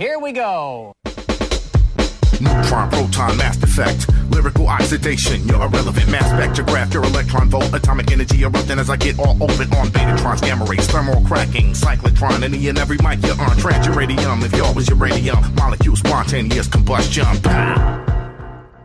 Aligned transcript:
Here 0.00 0.18
we 0.18 0.32
go. 0.32 0.94
Neutron, 2.40 2.88
proton, 2.88 3.36
mass 3.36 3.62
effect, 3.62 4.08
lyrical 4.30 4.66
oxidation. 4.66 5.46
You're 5.46 5.62
irrelevant, 5.62 6.08
mass 6.08 6.24
spectrograph. 6.32 6.94
Your 6.94 7.04
electron 7.04 7.50
volt, 7.50 7.74
atomic 7.74 8.10
energy 8.10 8.42
erupting 8.42 8.78
as 8.78 8.88
I 8.88 8.96
get 8.96 9.18
all 9.18 9.36
open 9.42 9.70
on 9.74 9.88
betatrons, 9.88 10.40
gamma 10.40 10.64
rays, 10.64 10.86
thermal 10.86 11.22
cracking, 11.26 11.74
cyclotron. 11.74 12.42
Any 12.42 12.66
and 12.68 12.78
every 12.78 12.96
mic 13.02 13.22
you're 13.22 13.38
on, 13.42 13.58
trans 13.58 13.86
uranium. 13.88 14.42
If 14.42 14.56
y'all 14.56 14.72
was 14.72 14.88
uranium, 14.88 15.54
molecule 15.54 15.96
spontaneous 15.96 16.66
combustion. 16.66 17.26
Pow! 17.42 18.32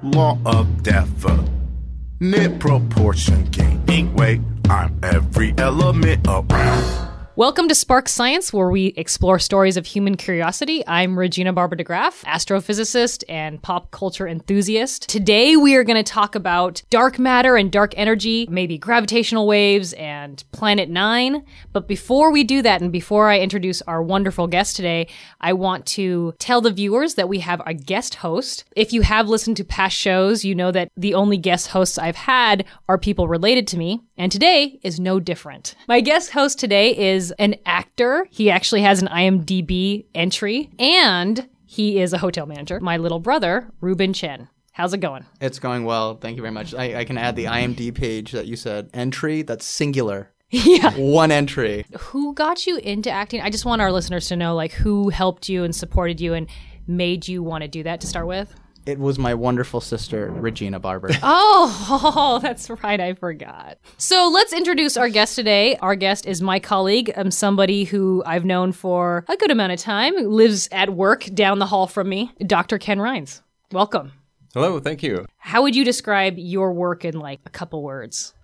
Law 0.03 0.37
of 0.45 0.83
definite 0.83 2.59
proportion, 2.59 3.45
gaining 3.51 4.13
weight. 4.15 4.41
I'm 4.69 4.99
every 5.01 5.53
element 5.57 6.27
around. 6.27 7.04
Welcome 7.37 7.67
to 7.67 7.75
Spark 7.75 8.07
Science, 8.07 8.53
where 8.53 8.69
we 8.69 8.93
explore 8.95 9.39
stories 9.39 9.75
of 9.75 9.85
human 9.85 10.15
curiosity. 10.15 10.87
I'm 10.87 11.19
Regina 11.19 11.51
Barber 11.51 11.75
DeGraaff, 11.75 12.23
astrophysicist 12.23 13.25
and 13.27 13.61
pop 13.61 13.91
culture 13.91 14.25
enthusiast. 14.25 15.09
Today, 15.09 15.57
we 15.57 15.75
are 15.75 15.83
going 15.83 16.01
to 16.01 16.09
talk 16.09 16.35
about 16.35 16.81
dark 16.89 17.19
matter 17.19 17.57
and 17.57 17.69
dark 17.69 17.93
energy, 17.97 18.47
maybe 18.49 18.77
gravitational 18.77 19.47
waves 19.47 19.91
and 19.93 20.45
Planet 20.53 20.89
Nine. 20.89 21.43
But 21.73 21.89
before 21.89 22.31
we 22.31 22.45
do 22.45 22.61
that, 22.61 22.81
and 22.81 22.89
before 22.89 23.29
I 23.29 23.41
introduce 23.41 23.81
our 23.81 24.01
wonderful 24.01 24.47
guest 24.47 24.77
today, 24.77 25.09
I 25.41 25.51
want 25.51 25.85
to 25.87 26.35
tell 26.39 26.61
the 26.61 26.71
viewers 26.71 27.15
that 27.15 27.27
we 27.27 27.39
have 27.39 27.61
a 27.65 27.73
guest 27.73 28.15
host. 28.15 28.63
If 28.77 28.93
you 28.93 29.01
have 29.01 29.27
listened 29.27 29.57
to 29.57 29.65
past 29.65 29.97
shows, 29.97 30.45
you 30.45 30.55
know 30.55 30.71
that 30.71 30.89
the 30.95 31.15
only 31.15 31.35
guest 31.35 31.67
hosts 31.67 31.97
I've 31.97 32.15
had 32.15 32.63
are 32.87 32.97
people 32.97 33.27
related 33.27 33.67
to 33.67 33.77
me, 33.77 34.05
and 34.17 34.31
today 34.31 34.79
is 34.83 34.99
no 34.99 35.19
different. 35.19 35.75
My 35.87 36.01
guest 36.01 36.31
host 36.31 36.59
today 36.59 36.95
is 37.13 37.31
an 37.37 37.55
actor. 37.65 38.27
He 38.31 38.49
actually 38.49 38.81
has 38.81 39.01
an 39.01 39.07
IMDb 39.09 40.05
entry, 40.15 40.69
and 40.79 41.47
he 41.65 41.99
is 41.99 42.13
a 42.13 42.17
hotel 42.17 42.45
manager. 42.45 42.79
My 42.79 42.97
little 42.97 43.19
brother, 43.19 43.69
Ruben 43.81 44.13
Chen. 44.13 44.47
How's 44.71 44.93
it 44.93 44.97
going? 44.99 45.25
It's 45.39 45.59
going 45.59 45.85
well. 45.85 46.15
Thank 46.15 46.35
you 46.35 46.41
very 46.41 46.53
much. 46.53 46.73
I, 46.73 46.99
I 46.99 47.05
can 47.05 47.17
add 47.17 47.35
the 47.35 47.45
IMDb 47.45 47.93
page 47.95 48.31
that 48.33 48.45
you 48.45 48.55
said. 48.55 48.89
Entry, 48.93 49.41
that's 49.41 49.65
singular. 49.65 50.31
Yeah. 50.51 50.91
One 50.95 51.31
entry. 51.31 51.85
Who 51.99 52.33
got 52.33 52.65
you 52.65 52.77
into 52.77 53.09
acting? 53.09 53.41
I 53.41 53.49
just 53.49 53.65
want 53.65 53.81
our 53.81 53.91
listeners 53.91 54.27
to 54.27 54.37
know 54.37 54.55
like 54.55 54.71
who 54.71 55.09
helped 55.09 55.49
you 55.49 55.63
and 55.63 55.75
supported 55.75 56.21
you 56.21 56.33
and 56.33 56.47
made 56.87 57.27
you 57.27 57.43
want 57.43 57.63
to 57.63 57.67
do 57.67 57.83
that 57.83 57.99
to 58.01 58.07
start 58.07 58.27
with. 58.27 58.53
It 58.85 58.99
was 58.99 59.17
my 59.17 59.33
wonderful 59.33 59.81
sister, 59.81 60.29
Regina 60.31 60.79
Barber. 60.79 61.09
Oh, 61.23 62.39
that's 62.43 62.69
right. 62.69 62.99
I 62.99 63.13
forgot. 63.15 63.79
So 63.97 64.29
let's 64.31 64.53
introduce 64.53 64.95
our 64.95 65.09
guest 65.09 65.35
today. 65.35 65.75
Our 65.77 65.95
guest 65.95 66.27
is 66.27 66.41
my 66.41 66.59
colleague, 66.59 67.11
um, 67.15 67.31
somebody 67.31 67.85
who 67.85 68.21
I've 68.25 68.45
known 68.45 68.71
for 68.71 69.25
a 69.27 69.37
good 69.37 69.49
amount 69.49 69.71
of 69.71 69.79
time, 69.79 70.13
lives 70.29 70.69
at 70.71 70.91
work 70.91 71.25
down 71.33 71.57
the 71.57 71.65
hall 71.65 71.87
from 71.87 72.09
me, 72.09 72.31
Dr. 72.45 72.77
Ken 72.77 72.99
Rines. 72.99 73.41
Welcome. 73.71 74.11
Hello, 74.53 74.79
thank 74.79 75.01
you. 75.01 75.25
How 75.37 75.63
would 75.63 75.75
you 75.75 75.83
describe 75.83 76.35
your 76.37 76.71
work 76.71 77.03
in 77.03 77.19
like 77.19 77.39
a 77.45 77.49
couple 77.49 77.81
words? 77.81 78.35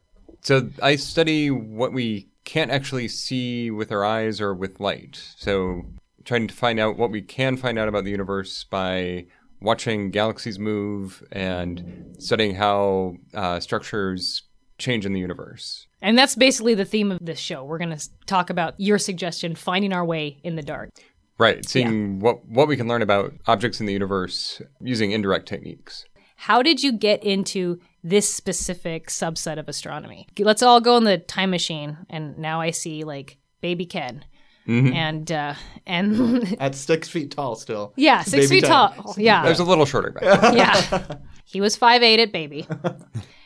So 0.42 0.70
I 0.82 0.96
study 0.96 1.52
what 1.52 1.94
we 1.94 2.30
can't 2.46 2.72
actually 2.72 3.08
see 3.10 3.70
with 3.70 3.92
our 3.92 4.04
eyes 4.04 4.42
or 4.42 4.56
with 4.56 4.80
light. 4.80 5.22
So 5.38 5.84
trying 6.26 6.48
to 6.48 6.54
find 6.54 6.80
out 6.80 6.98
what 6.98 7.12
we 7.12 7.22
can 7.22 7.58
find 7.58 7.78
out 7.78 7.88
about 7.88 8.06
the 8.06 8.12
universe 8.12 8.64
by 8.64 9.28
watching 9.62 10.12
galaxies 10.12 10.60
move 10.60 11.24
and 11.32 12.16
studying 12.20 12.56
how 12.56 13.16
uh, 13.34 13.60
structures 13.60 14.44
change 14.78 15.06
in 15.06 15.14
the 15.14 15.20
universe. 15.20 15.88
And 16.02 16.18
that's 16.18 16.36
basically 16.36 16.74
the 16.74 16.86
theme 16.86 17.12
of 17.12 17.20
this 17.22 17.40
show. 17.40 17.64
We're 17.64 17.78
going 17.78 17.96
to 17.96 18.10
talk 18.26 18.50
about 18.50 18.74
your 18.78 18.98
suggestion, 18.98 19.56
finding 19.56 19.94
our 19.94 20.04
way 20.04 20.40
in 20.44 20.56
the 20.56 20.64
dark. 20.64 20.90
Right, 21.38 21.68
seeing 21.68 22.20
what 22.20 22.46
what 22.46 22.68
we 22.68 22.78
can 22.78 22.88
learn 22.88 23.02
about 23.02 23.34
objects 23.48 23.80
in 23.80 23.88
the 23.88 23.94
universe 23.94 24.62
using 24.80 25.12
indirect 25.12 25.48
techniques. 25.48 26.06
How 26.36 26.62
did 26.62 26.84
you 26.84 26.92
get 26.92 27.24
into 27.24 27.80
this 28.04 28.32
specific 28.32 29.08
subset 29.08 29.58
of 29.58 29.68
astronomy? 29.68 30.28
Let's 30.38 30.62
all 30.62 30.82
go 30.82 30.98
in 30.98 31.04
the 31.04 31.18
time 31.18 31.50
machine, 31.50 31.98
and 32.10 32.38
now 32.38 32.62
I 32.62 32.70
see 32.72 33.04
like 33.04 33.38
baby 33.60 33.86
Ken. 33.86 34.26
And 34.68 35.32
uh, 35.32 35.54
and 35.86 36.56
At 36.62 36.76
six 36.76 37.10
feet 37.10 37.32
tall 37.32 37.56
still. 37.56 37.94
yeah, 37.98 38.22
six 38.24 38.48
Baby 38.48 38.62
feet 38.62 38.64
Ken. 38.64 38.72
tall. 38.72 38.94
Oh, 39.00 39.14
I 39.18 39.22
Yeah, 39.22 39.48
was 39.50 39.60
a 39.60 39.64
little 39.64 39.86
shorter 39.86 40.12
back 40.12 40.24
yeah. 40.54 41.16
He 41.46 41.60
was 41.60 41.76
five 41.76 42.02
eight 42.04 42.20
at 42.20 42.32
baby. 42.32 42.68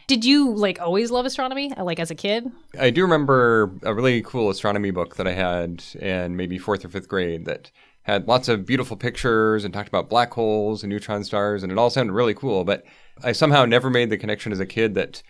Did 0.08 0.24
you 0.24 0.54
like 0.54 0.80
always 0.80 1.10
love 1.10 1.26
astronomy, 1.26 1.74
uh, 1.76 1.84
like 1.84 2.00
as 2.00 2.12
a 2.12 2.16
kid? 2.16 2.52
I 2.80 2.92
do 2.92 3.02
remember 3.02 3.72
a 3.82 3.94
really 3.94 4.22
cool 4.22 4.52
astronomy 4.52 4.92
book 4.92 5.16
that 5.16 5.28
I 5.28 5.32
had 5.34 5.84
in 6.00 6.36
maybe 6.36 6.60
fourth 6.60 6.86
or 6.86 6.90
fifth 6.90 7.08
grade 7.08 7.46
that 7.46 7.72
had 8.04 8.28
lots 8.28 8.48
of 8.48 8.68
beautiful 8.68 8.96
pictures 8.98 9.66
and 9.66 9.74
talked 9.74 9.88
about 9.88 10.08
black 10.10 10.32
holes 10.32 10.84
and 10.84 10.92
neutron 10.92 11.24
stars, 11.24 11.64
and 11.64 11.72
it 11.72 11.78
all 11.80 11.90
sounded 11.90 12.14
really 12.14 12.36
cool. 12.36 12.64
But 12.64 12.84
I 13.24 13.32
somehow 13.32 13.66
never 13.66 13.90
made 13.90 14.12
the 14.12 14.18
connection 14.18 14.52
as 14.52 14.60
a 14.60 14.66
kid 14.68 14.94
that 14.94 15.24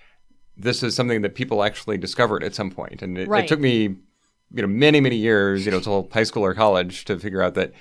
this 0.57 0.84
is 0.84 0.94
something 0.94 1.22
that 1.22 1.35
people 1.35 1.63
actually 1.63 1.97
discovered 1.97 2.44
at 2.44 2.53
some 2.53 2.69
point. 2.69 3.02
And 3.02 3.17
it, 3.17 3.29
Right. 3.29 3.46
it 3.46 3.47
took 3.47 3.62
me, 3.62 3.96
you 4.53 4.61
know, 4.61 4.67
many, 4.67 5.01
many 5.01 5.16
years, 5.16 5.66
you 5.66 5.72
know, 5.72 5.79
till 5.79 6.07
high 6.11 6.23
school 6.23 6.44
or 6.44 6.53
college 6.53 7.06
to 7.06 7.19
figure 7.19 7.41
out 7.41 7.56
that 7.56 7.73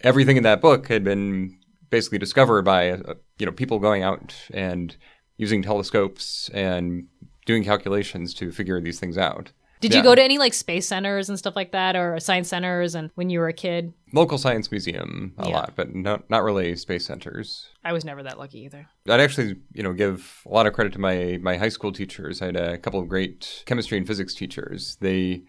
everything 0.00 0.36
in 0.36 0.42
that 0.42 0.60
book 0.60 0.88
had 0.88 1.04
been 1.04 1.56
basically 1.90 2.18
discovered 2.18 2.62
by, 2.62 2.90
uh, 2.90 3.14
you 3.38 3.46
know, 3.46 3.52
people 3.52 3.78
going 3.78 4.02
out 4.02 4.34
and 4.52 4.96
using 5.36 5.62
telescopes 5.62 6.48
and 6.52 7.06
doing 7.46 7.64
calculations 7.64 8.34
to 8.34 8.52
figure 8.52 8.80
these 8.80 9.00
things 9.00 9.16
out. 9.18 9.52
Did 9.80 9.94
you 9.94 10.02
go 10.02 10.14
to 10.14 10.22
any 10.22 10.36
like 10.36 10.52
space 10.52 10.86
centers 10.86 11.30
and 11.30 11.38
stuff 11.38 11.56
like 11.56 11.72
that, 11.72 11.96
or 11.96 12.20
science 12.20 12.48
centers? 12.48 12.94
And 12.94 13.10
when 13.14 13.30
you 13.30 13.38
were 13.38 13.48
a 13.48 13.52
kid, 13.54 13.94
Local 14.12 14.36
science 14.36 14.70
museum 14.70 15.32
a 15.38 15.48
Yeah. 15.48 15.54
lot, 15.54 15.72
but 15.74 15.94
not 15.94 16.28
not 16.28 16.42
really 16.44 16.76
space 16.76 17.06
centers. 17.06 17.66
I 17.82 17.94
was 17.94 18.04
never 18.04 18.22
that 18.24 18.38
lucky 18.38 18.58
either. 18.66 18.86
I'd 19.08 19.20
actually, 19.20 19.56
you 19.72 19.82
know, 19.82 19.94
give 19.94 20.42
a 20.44 20.50
lot 20.50 20.66
of 20.66 20.74
credit 20.74 20.92
to 20.92 20.98
my 20.98 21.38
my 21.40 21.56
high 21.56 21.70
school 21.70 21.92
teachers. 21.92 22.42
I 22.42 22.46
had 22.46 22.56
a 22.56 22.76
couple 22.76 23.00
of 23.00 23.08
great 23.08 23.62
chemistry 23.64 23.96
and 23.96 24.06
physics 24.06 24.34
teachers. 24.34 24.98
They 25.00 25.44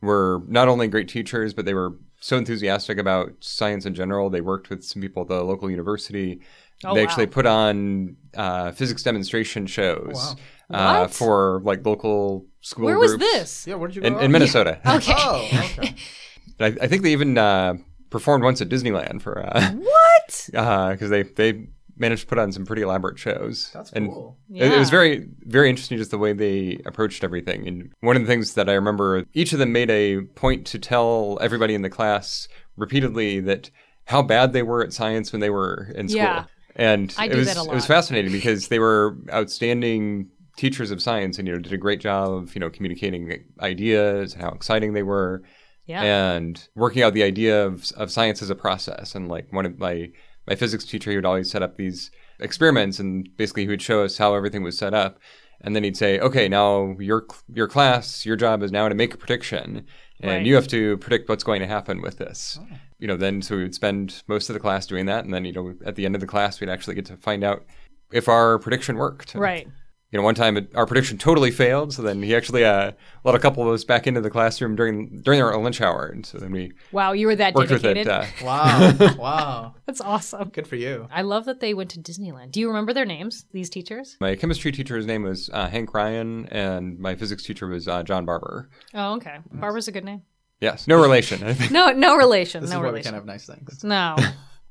were 0.00 0.42
not 0.46 0.68
only 0.68 0.88
great 0.88 1.08
teachers, 1.08 1.54
but 1.54 1.64
they 1.64 1.74
were 1.74 1.94
so 2.20 2.36
enthusiastic 2.36 2.98
about 2.98 3.32
science 3.40 3.86
in 3.86 3.94
general. 3.94 4.30
They 4.30 4.40
worked 4.40 4.70
with 4.70 4.84
some 4.84 5.02
people 5.02 5.22
at 5.22 5.28
the 5.28 5.42
local 5.42 5.70
university. 5.70 6.40
Oh, 6.84 6.94
they 6.94 7.02
wow. 7.02 7.08
actually 7.08 7.26
put 7.26 7.46
on 7.46 8.16
uh, 8.36 8.72
physics 8.72 9.02
demonstration 9.02 9.66
shows 9.66 10.36
uh, 10.70 11.06
for 11.06 11.60
like 11.64 11.84
local 11.86 12.46
school 12.60 12.86
Where 12.86 12.98
was 12.98 13.16
this? 13.16 13.66
Yeah, 13.66 13.76
where 13.76 13.88
did 13.88 13.96
you 13.96 14.02
in, 14.02 14.14
go? 14.14 14.18
in 14.18 14.32
Minnesota. 14.32 14.80
Okay. 14.86 15.14
Oh, 15.16 15.48
okay. 15.52 15.94
I, 16.60 16.66
I 16.66 16.86
think 16.86 17.02
they 17.02 17.12
even 17.12 17.38
uh, 17.38 17.74
performed 18.10 18.44
once 18.44 18.60
at 18.60 18.68
Disneyland 18.68 19.22
for 19.22 19.38
uh, 19.38 19.70
What? 19.72 20.46
because 20.50 21.10
they 21.10 21.22
they 21.22 21.66
managed 21.98 22.22
to 22.22 22.26
put 22.28 22.38
on 22.38 22.52
some 22.52 22.64
pretty 22.66 22.82
elaborate 22.82 23.18
shows. 23.18 23.70
That's 23.72 23.92
and 23.92 24.08
cool. 24.10 24.36
It, 24.52 24.72
it 24.72 24.78
was 24.78 24.90
very 24.90 25.28
very 25.40 25.70
interesting 25.70 25.98
just 25.98 26.10
the 26.10 26.18
way 26.18 26.32
they 26.32 26.80
approached 26.86 27.24
everything. 27.24 27.66
And 27.66 27.92
one 28.00 28.16
of 28.16 28.22
the 28.22 28.28
things 28.28 28.54
that 28.54 28.68
I 28.68 28.74
remember, 28.74 29.24
each 29.34 29.52
of 29.52 29.58
them 29.58 29.72
made 29.72 29.90
a 29.90 30.22
point 30.34 30.66
to 30.68 30.78
tell 30.78 31.38
everybody 31.40 31.74
in 31.74 31.82
the 31.82 31.90
class 31.90 32.48
repeatedly 32.76 33.40
that 33.40 33.70
how 34.04 34.22
bad 34.22 34.52
they 34.52 34.62
were 34.62 34.82
at 34.84 34.92
science 34.92 35.32
when 35.32 35.40
they 35.40 35.50
were 35.50 35.90
in 35.94 36.08
school. 36.08 36.22
Yeah. 36.22 36.44
And 36.76 37.14
I 37.16 37.24
it 37.26 37.32
do 37.32 37.38
was 37.38 37.46
that 37.48 37.56
a 37.56 37.62
it 37.70 37.74
was 37.74 37.86
fascinating 37.86 38.30
because 38.32 38.68
they 38.68 38.78
were 38.78 39.16
outstanding 39.32 40.28
teachers 40.56 40.90
of 40.90 41.02
science 41.02 41.38
and 41.38 41.46
you 41.48 41.54
know 41.54 41.60
did 41.60 41.72
a 41.72 41.76
great 41.78 42.00
job 42.00 42.30
of 42.32 42.54
you 42.54 42.60
know 42.60 42.70
communicating 42.70 43.44
ideas 43.60 44.32
and 44.34 44.42
how 44.42 44.50
exciting 44.50 44.92
they 44.92 45.02
were 45.02 45.42
Yeah. 45.86 46.02
and 46.02 46.68
working 46.74 47.02
out 47.02 47.14
the 47.14 47.22
idea 47.22 47.64
of, 47.66 47.90
of 47.96 48.10
science 48.10 48.42
as 48.42 48.50
a 48.50 48.54
process. 48.54 49.14
And 49.14 49.28
like 49.28 49.52
one 49.52 49.64
of 49.66 49.78
my 49.78 50.10
my 50.46 50.54
physics 50.54 50.84
teacher, 50.84 51.10
he 51.10 51.16
would 51.16 51.24
always 51.26 51.50
set 51.50 51.62
up 51.62 51.76
these 51.76 52.10
experiments, 52.38 52.98
and 52.98 53.28
basically 53.36 53.62
he 53.62 53.68
would 53.68 53.82
show 53.82 54.04
us 54.04 54.18
how 54.18 54.34
everything 54.34 54.62
was 54.62 54.76
set 54.78 54.94
up, 54.94 55.18
and 55.60 55.74
then 55.74 55.84
he'd 55.84 55.96
say, 55.96 56.18
"Okay, 56.18 56.48
now 56.48 56.96
your 56.98 57.26
your 57.52 57.68
class, 57.68 58.24
your 58.26 58.36
job 58.36 58.62
is 58.62 58.70
now 58.72 58.88
to 58.88 58.94
make 58.94 59.14
a 59.14 59.16
prediction, 59.16 59.86
and 60.20 60.30
Right. 60.30 60.46
you 60.46 60.54
have 60.54 60.68
to 60.68 60.96
predict 60.98 61.28
what's 61.28 61.44
going 61.44 61.60
to 61.60 61.66
happen 61.66 62.02
with 62.02 62.18
this." 62.18 62.58
Oh. 62.60 62.66
You 62.98 63.06
know, 63.08 63.16
then 63.16 63.42
so 63.42 63.56
we 63.56 63.62
would 63.62 63.74
spend 63.74 64.22
most 64.26 64.48
of 64.48 64.54
the 64.54 64.60
class 64.60 64.86
doing 64.86 65.06
that, 65.06 65.24
and 65.24 65.32
then 65.34 65.44
you 65.44 65.52
know 65.52 65.74
at 65.84 65.96
the 65.96 66.04
end 66.06 66.14
of 66.14 66.20
the 66.20 66.26
class 66.26 66.60
we'd 66.60 66.70
actually 66.70 66.94
get 66.94 67.06
to 67.06 67.16
find 67.16 67.42
out 67.44 67.64
if 68.12 68.28
our 68.28 68.58
prediction 68.58 68.96
worked. 68.96 69.34
Right. 69.34 69.68
You 70.12 70.18
know, 70.18 70.22
one 70.22 70.34
time 70.36 70.56
it, 70.56 70.70
our 70.74 70.86
prediction 70.86 71.18
totally 71.18 71.50
failed. 71.50 71.92
So 71.92 72.00
then 72.02 72.22
he 72.22 72.34
actually 72.36 72.64
uh, 72.64 72.92
let 73.24 73.34
a 73.34 73.38
couple 73.40 73.66
of 73.66 73.74
us 73.74 73.84
back 73.84 74.06
into 74.06 74.20
the 74.20 74.30
classroom 74.30 74.76
during 74.76 75.20
during 75.22 75.42
our 75.42 75.56
lunch 75.58 75.80
hour, 75.80 76.06
and 76.06 76.24
so 76.24 76.38
then 76.38 76.52
we 76.52 76.72
Wow, 76.92 77.12
you 77.12 77.26
were 77.26 77.34
that 77.36 77.54
dedicated. 77.54 78.06
it. 78.06 78.08
Uh, 78.08 78.24
Wow. 78.42 78.92
wow. 79.18 79.74
That's 79.86 80.00
awesome. 80.00 80.50
Good 80.50 80.66
for 80.68 80.76
you. 80.76 81.08
I 81.10 81.22
love 81.22 81.44
that 81.46 81.60
they 81.60 81.74
went 81.74 81.90
to 81.90 82.00
Disneyland. 82.00 82.52
Do 82.52 82.60
you 82.60 82.68
remember 82.68 82.92
their 82.92 83.04
names? 83.04 83.46
These 83.52 83.70
teachers? 83.70 84.16
my 84.20 84.36
chemistry 84.36 84.70
teacher's 84.72 85.06
name 85.06 85.22
was 85.24 85.50
uh, 85.52 85.68
Hank 85.68 85.92
Ryan, 85.92 86.46
and 86.50 86.98
my 86.98 87.14
physics 87.16 87.42
teacher 87.42 87.66
was 87.66 87.88
uh, 87.88 88.02
John 88.04 88.24
Barber. 88.24 88.68
Oh, 88.94 89.14
okay. 89.16 89.38
Barber's 89.52 89.88
a 89.88 89.92
good 89.92 90.04
name. 90.04 90.22
Yes, 90.60 90.86
no 90.88 91.00
relation. 91.00 91.42
I 91.42 91.52
think. 91.58 91.70
No, 91.70 91.90
no 91.92 92.16
relation. 92.16 92.62
This 92.62 92.70
no 92.70 92.76
is 92.76 92.78
why 92.78 92.82
we 92.84 92.88
relation. 92.90 93.04
can't 93.04 93.14
have 93.16 93.26
nice 93.26 93.46
things. 93.46 93.82
No. 93.84 94.16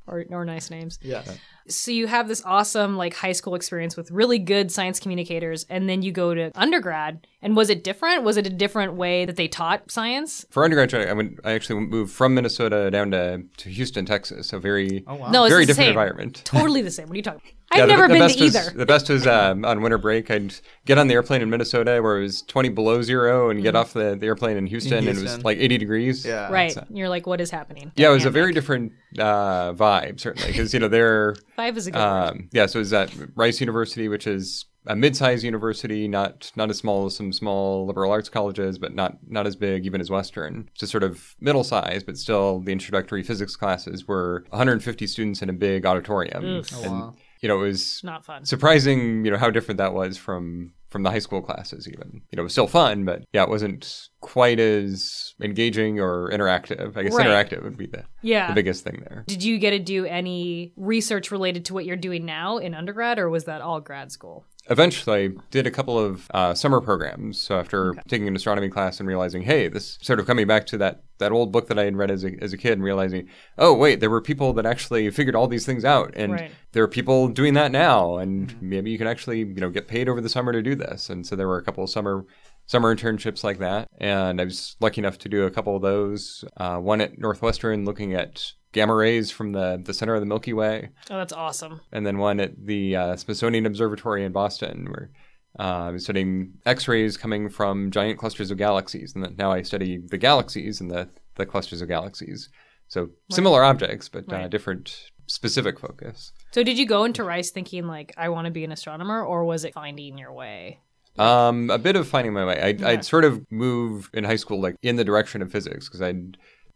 or, 0.08 0.26
or 0.30 0.46
nice 0.46 0.70
names. 0.70 1.00
Yeah. 1.02 1.24
So 1.68 1.92
you 1.92 2.06
have 2.08 2.28
this 2.28 2.44
awesome 2.46 2.96
like 2.96 3.16
high 3.16 3.32
school 3.32 3.56
experience 3.56 3.98
with 3.98 4.12
really 4.12 4.38
good 4.38 4.72
science 4.72 5.00
communicators, 5.00 5.66
and 5.70 5.90
then 5.90 6.02
you 6.02 6.12
go 6.12 6.34
to 6.34 6.52
undergrad 6.56 7.26
And 7.42 7.56
was 7.56 7.70
it 7.70 7.84
different? 7.84 8.24
Was 8.24 8.38
it 8.38 8.46
a 8.46 8.50
different 8.50 8.94
way 8.94 9.26
that 9.26 9.36
they 9.36 9.48
taught 9.48 9.90
science? 9.90 10.46
For 10.52 10.64
undergrad, 10.64 10.94
I 10.94 11.14
went. 11.14 11.40
I 11.44 11.52
actually 11.54 11.80
moved 11.82 12.12
from 12.12 12.36
Minnesota 12.36 12.92
down 12.92 13.12
to, 13.12 13.44
to 13.58 13.70
Houston, 13.70 14.06
Texas. 14.06 14.50
So 14.50 14.60
very, 14.60 15.04
Oh 15.08 15.16
wow. 15.16 15.32
No, 15.32 15.48
very 15.48 15.66
different 15.66 15.86
same. 15.86 15.90
environment. 15.90 16.42
Totally 16.46 16.82
the 16.90 16.92
same. 16.92 17.08
What 17.08 17.14
are 17.14 17.18
you 17.18 17.24
talking 17.24 17.42
about? 17.72 17.78
Yeah, 17.78 17.84
I've 17.84 17.88
the- 17.90 17.94
never 17.96 18.08
the 18.08 18.14
been 18.14 18.20
best 18.22 18.38
to 18.38 18.44
was, 18.46 18.56
either. 18.56 18.78
The 18.78 18.86
best 18.86 19.10
was 19.10 19.28
um, 19.28 19.66
on 19.66 19.82
winter 19.82 19.98
break. 19.98 20.30
I'd 20.32 20.54
get 20.86 20.98
on 20.98 21.08
the 21.08 21.14
airplane 21.14 21.42
in 21.42 21.50
Minnesota 21.50 22.00
where 22.02 22.20
it 22.20 22.22
was 22.24 22.42
20 22.44 22.70
below 22.70 23.02
zero, 23.02 23.50
and 23.50 23.62
get 23.62 23.76
off 23.76 23.94
the, 23.94 24.16
the 24.20 24.26
airplane 24.28 24.58
in 24.58 24.68
Houston, 24.68 25.08
and 25.08 25.18
it 25.18 25.22
was 25.22 25.44
like 25.44 25.58
80 25.58 25.78
degrees. 25.78 26.26
Yeah. 26.26 26.52
right. 26.52 26.76
You're 26.90 27.10
like, 27.10 27.26
what 27.28 27.42
is 27.42 27.50
happening? 27.52 27.92
Yeah, 27.96 28.10
it 28.10 28.14
was 28.14 28.26
a 28.26 28.30
very 28.32 28.54
different 28.54 28.94
uh, 29.18 29.74
vibe, 29.74 30.20
certainly, 30.20 30.48
because 30.52 30.74
you 30.74 30.80
know 30.80 30.88
they're 30.88 31.36
Five 31.56 31.78
is 31.78 31.88
a 31.88 31.92
good 31.92 31.98
word. 32.00 32.04
um, 32.30 32.50
yeah. 32.52 32.66
So 32.66 32.78
it 32.78 32.82
was 32.82 32.94
at 32.94 33.12
Rice 33.36 33.60
University, 33.60 34.08
which 34.08 34.28
is 34.28 34.66
a 34.88 34.96
mid-sized 34.96 35.44
university, 35.44 36.08
not 36.08 36.52
not 36.56 36.70
as 36.70 36.78
small 36.78 37.06
as 37.08 37.16
some 37.16 37.34
small 37.34 37.88
liberal 37.88 38.12
arts 38.12 38.30
colleges, 38.30 38.78
but 38.78 38.94
not 38.94 39.18
not 39.28 39.48
as 39.48 39.56
big 39.56 39.86
even 39.86 40.00
as 40.00 40.12
Western. 40.12 40.70
Just 40.76 40.92
sort 40.92 41.04
of 41.04 41.36
middle 41.40 41.64
size, 41.64 42.04
but 42.04 42.18
still 42.18 42.60
the 42.60 42.72
introductory 42.72 43.24
physics 43.24 43.56
classes 43.56 44.08
were 44.08 44.44
150 44.50 45.08
students 45.08 45.42
in 45.42 45.50
a 45.50 45.54
big 45.54 45.86
auditorium, 45.88 46.44
Oh, 46.46 46.82
and 46.84 46.92
wow. 46.92 47.16
You 47.42 47.48
know 47.50 47.60
it 47.60 47.68
was 47.68 48.02
Not 48.04 48.26
fun. 48.26 48.46
surprising, 48.46 49.26
you 49.26 49.32
know, 49.32 49.38
how 49.38 49.50
different 49.52 49.78
that 49.78 49.94
was 49.94 50.18
from 50.18 50.74
from 50.90 51.04
the 51.04 51.12
high 51.12 51.20
school 51.20 51.42
classes. 51.42 51.88
Even 51.88 52.22
you 52.32 52.36
know, 52.38 52.42
it 52.42 52.44
was 52.44 52.54
still 52.54 52.68
fun, 52.68 53.04
but 53.06 53.24
yeah, 53.34 53.44
it 53.44 53.50
wasn't 53.50 54.08
quite 54.22 54.60
as 54.60 55.34
engaging 55.42 56.00
or 56.00 56.30
interactive. 56.32 56.96
I 56.96 57.04
guess 57.04 57.14
Right. 57.14 57.28
interactive 57.28 57.64
would 57.64 57.78
be 57.78 57.88
the 57.88 58.06
Yeah. 58.22 58.48
the 58.48 58.54
biggest 58.54 58.84
thing 58.84 59.04
there. 59.08 59.24
Did 59.28 59.44
you 59.44 59.58
get 59.60 59.72
to 59.72 59.80
do 59.80 60.06
any 60.06 60.74
research 60.78 61.32
related 61.32 61.66
to 61.66 61.74
what 61.74 61.86
you're 61.86 61.98
doing 61.98 62.26
now 62.26 62.58
in 62.58 62.74
undergrad, 62.74 63.20
or 63.20 63.30
was 63.30 63.44
that 63.46 63.62
all 63.62 63.82
grad 63.82 64.12
school? 64.12 64.46
Eventually, 64.70 65.26
I 65.26 65.30
did 65.52 65.68
a 65.68 65.72
couple 65.72 66.00
of 66.00 66.28
uh, 66.34 66.56
summer 66.56 66.82
programs. 66.82 67.38
So 67.40 67.60
after 67.60 67.94
taking 68.08 68.28
an 68.28 68.36
astronomy 68.36 68.70
class 68.70 69.00
and 69.00 69.08
realizing, 69.08 69.44
hey, 69.44 69.68
this 69.68 70.00
sort 70.02 70.20
of 70.20 70.26
coming 70.26 70.48
back 70.48 70.66
to 70.68 70.78
that 70.80 71.04
that 71.18 71.32
old 71.32 71.52
book 71.52 71.68
that 71.70 71.80
I 71.80 71.84
had 71.86 71.96
read 71.96 72.12
as 72.12 72.26
a, 72.26 72.32
as 72.42 72.52
a 72.52 72.58
kid, 72.58 72.74
and 72.74 72.84
realizing, 72.84 73.30
oh 73.58 73.74
wait, 73.74 74.00
there 74.02 74.10
were 74.10 74.22
people 74.22 74.52
that 74.54 74.66
actually 74.66 75.10
figured 75.12 75.36
all 75.36 75.48
these 75.48 75.66
things 75.66 75.86
out, 75.86 76.12
and 76.16 76.34
Right. 76.34 76.52
there 76.74 76.84
are 76.84 76.88
people 76.90 77.28
doing 77.30 77.54
that 77.54 77.72
now, 77.72 78.18
and 78.18 78.60
maybe 78.62 78.90
you 78.92 78.98
can 78.98 79.08
actually 79.08 79.40
you 79.40 79.46
know 79.56 79.70
get 79.70 79.88
paid 79.88 80.10
over 80.10 80.20
the 80.20 80.30
summer 80.30 80.52
to 80.52 80.62
do 80.62 80.76
this. 80.76 81.10
And 81.10 81.26
so 81.26 81.36
there 81.36 81.48
were 81.48 81.58
a 81.58 81.64
couple 81.64 81.84
of 81.84 81.90
summer 81.90 82.26
summer 82.68 82.96
internships 82.96 83.44
like 83.44 83.60
that, 83.60 83.88
and 84.00 84.42
I 84.42 84.46
was 84.46 84.76
lucky 84.80 85.02
enough 85.02 85.18
to 85.20 85.30
do 85.30 85.46
a 85.46 85.52
couple 85.52 85.76
of 85.76 85.82
those. 85.82 86.44
Uh, 86.58 86.78
one 86.78 87.02
at 87.02 87.18
Northwestern, 87.20 87.86
looking 87.86 88.14
at 88.14 88.52
gamma 88.72 88.94
rays 88.96 89.32
from 89.32 89.52
the 89.54 89.82
the 89.84 89.94
center 89.94 90.16
of 90.16 90.22
the 90.22 90.26
Milky 90.26 90.52
Way 90.54 90.90
Oh, 91.10 91.18
that's 91.18 91.32
awesome. 91.34 91.80
and 91.94 92.06
then 92.06 92.18
one 92.18 92.40
at 92.40 92.66
the 92.66 92.96
uh, 92.96 93.16
Smithsonian 93.16 93.66
Observatory 93.66 94.26
in 94.26 94.32
Boston, 94.32 94.86
where 94.90 95.12
uh, 95.58 95.88
I 95.88 95.92
was 95.92 96.04
studying 96.04 96.56
X-rays 96.66 97.16
coming 97.16 97.48
from 97.50 97.90
giant 97.92 98.20
clusters 98.20 98.52
of 98.52 98.58
galaxies, 98.58 99.16
and 99.16 99.38
now 99.38 99.52
I 99.52 99.62
study 99.62 99.98
the 100.06 100.18
galaxies 100.18 100.82
and 100.82 100.92
the 100.92 101.08
the 101.36 101.46
clusters 101.46 101.82
of 101.82 101.88
galaxies. 101.88 102.50
So 102.88 103.10
similar 103.32 103.64
objects, 103.64 104.10
but 104.10 104.32
uh, 104.32 104.36
Right. 104.36 104.50
different 104.50 105.10
specific 105.28 105.80
focus. 105.80 106.32
So, 106.52 106.62
did 106.64 106.78
you 106.78 106.86
go 106.86 107.04
into 107.04 107.24
Rice 107.24 107.50
thinking 107.52 107.88
like 107.88 108.14
I 108.18 108.30
want 108.30 108.46
to 108.46 108.52
be 108.52 108.64
an 108.64 108.72
astronomer, 108.72 109.24
or 109.24 109.44
was 109.46 109.66
it 109.66 109.74
finding 109.74 110.18
your 110.18 110.32
way? 110.34 110.80
Um, 111.18 111.70
a 111.70 111.78
bit 111.78 111.96
of 111.96 112.08
finding 112.08 112.34
my 112.34 112.46
way. 112.46 112.62
I'd, 112.62 112.84
I'd 112.84 113.06
sort 113.06 113.24
of 113.26 113.50
move 113.52 114.10
in 114.14 114.24
high 114.24 114.36
school 114.36 114.60
like 114.60 114.76
in 114.82 114.96
the 114.98 115.04
direction 115.04 115.42
of 115.42 115.52
physics 115.52 115.88
because 115.88 116.02
I 116.02 116.14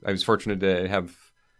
I 0.05 0.11
was 0.11 0.23
fortunate 0.23 0.59
to 0.61 0.87
have 0.87 1.15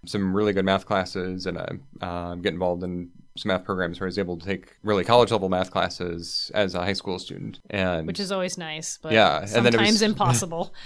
some 0.05 0.33
really 0.33 0.53
good 0.53 0.63
math 0.65 0.85
classes 0.85 1.45
and 1.45 1.57
uh, 1.57 1.65
uh, 2.01 2.35
get 2.35 2.53
involved 2.53 2.83
in 2.83 3.09
some 3.37 3.49
math 3.49 3.63
programs 3.65 3.99
where 3.99 4.05
I 4.05 4.09
was 4.09 4.17
able 4.17 4.37
to 4.37 4.45
take 4.45 4.75
really 4.81 5.03
college 5.03 5.31
level 5.31 5.49
math 5.49 5.71
classes 5.71 6.51
as 6.53 6.73
a 6.73 6.79
high 6.79 6.93
school 6.93 7.19
student. 7.19 7.59
And 7.69 8.07
Which 8.07 8.19
is 8.19 8.31
always 8.31 8.57
nice, 8.57 8.97
but 9.01 9.11
Yeah, 9.11 9.39
and 9.39 9.49
then 9.49 9.67
it 9.67 9.73
sometimes 9.73 9.91
was- 9.91 10.01
impossible. 10.01 10.73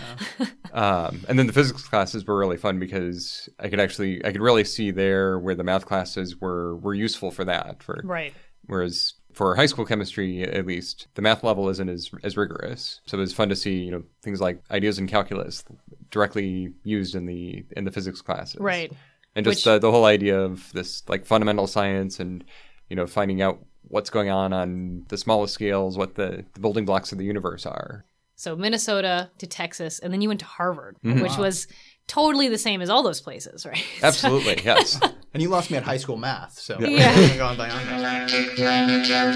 Um, 0.73 1.23
and 1.29 1.37
then 1.37 1.45
the 1.45 1.53
physics 1.53 1.83
classes 1.83 2.25
were 2.25 2.35
really 2.35 2.57
fun 2.57 2.79
because 2.79 3.47
I 3.59 3.69
could 3.69 3.79
actually 3.79 4.25
I 4.25 4.31
could 4.31 4.41
really 4.41 4.63
see 4.63 4.89
there 4.89 5.37
where 5.37 5.53
the 5.53 5.63
math 5.63 5.85
classes 5.85 6.41
were 6.41 6.75
were 6.77 6.95
useful 6.95 7.29
for 7.29 7.45
that. 7.45 7.83
For 7.83 8.01
right. 8.03 8.33
whereas 8.65 9.13
for 9.33 9.55
high 9.55 9.65
school 9.65 9.85
chemistry 9.85 10.43
at 10.43 10.65
least 10.65 11.07
the 11.15 11.21
math 11.21 11.43
level 11.43 11.69
isn't 11.69 11.89
as 11.89 12.11
as 12.23 12.37
rigorous. 12.37 13.01
So 13.05 13.17
it 13.17 13.21
was 13.21 13.33
fun 13.33 13.49
to 13.49 13.55
see 13.55 13.75
you 13.77 13.91
know 13.91 14.03
things 14.21 14.39
like 14.41 14.61
ideas 14.71 14.99
in 14.99 15.07
calculus 15.07 15.63
directly 16.11 16.71
used 16.83 17.15
in 17.15 17.25
the 17.25 17.65
in 17.75 17.85
the 17.85 17.91
physics 17.91 18.21
classes. 18.21 18.59
Right. 18.59 18.91
And 19.35 19.45
just 19.45 19.57
Which- 19.59 19.63
the, 19.65 19.79
the 19.79 19.91
whole 19.91 20.05
idea 20.05 20.39
of 20.39 20.71
this 20.73 21.03
like 21.09 21.25
fundamental 21.25 21.67
science 21.67 22.19
and 22.19 22.43
you 22.89 22.95
know 22.95 23.07
finding 23.07 23.41
out 23.41 23.59
what's 23.87 24.09
going 24.09 24.29
on 24.29 24.53
on 24.53 25.05
the 25.09 25.17
smallest 25.17 25.53
scales, 25.53 25.97
what 25.97 26.15
the, 26.15 26.45
the 26.53 26.59
building 26.59 26.85
blocks 26.85 27.11
of 27.11 27.17
the 27.17 27.25
universe 27.25 27.65
are. 27.65 28.05
So 28.35 28.55
Minnesota 28.55 29.29
to 29.37 29.45
Texas, 29.45 29.99
and 29.99 30.11
then 30.11 30.21
you 30.21 30.29
went 30.29 30.39
to 30.39 30.45
Harvard, 30.45 30.97
Mm-hmm. 31.03 31.21
which 31.21 31.37
was 31.37 31.67
totally 32.07 32.49
the 32.49 32.57
same 32.57 32.81
as 32.81 32.89
all 32.89 33.03
those 33.03 33.21
places, 33.21 33.65
right? 33.65 33.83
Absolutely, 34.03 34.61
yes. 34.65 34.99
And 35.33 35.41
you 35.41 35.49
lost 35.49 35.71
me 35.71 35.77
at 35.77 35.83
high 35.83 35.97
school 35.97 36.17
math, 36.17 36.59
so 36.59 36.77
Yeah. 36.79 37.15
we're 37.15 37.37
going 37.37 37.57
beyond 37.57 37.89
that. 37.89 39.33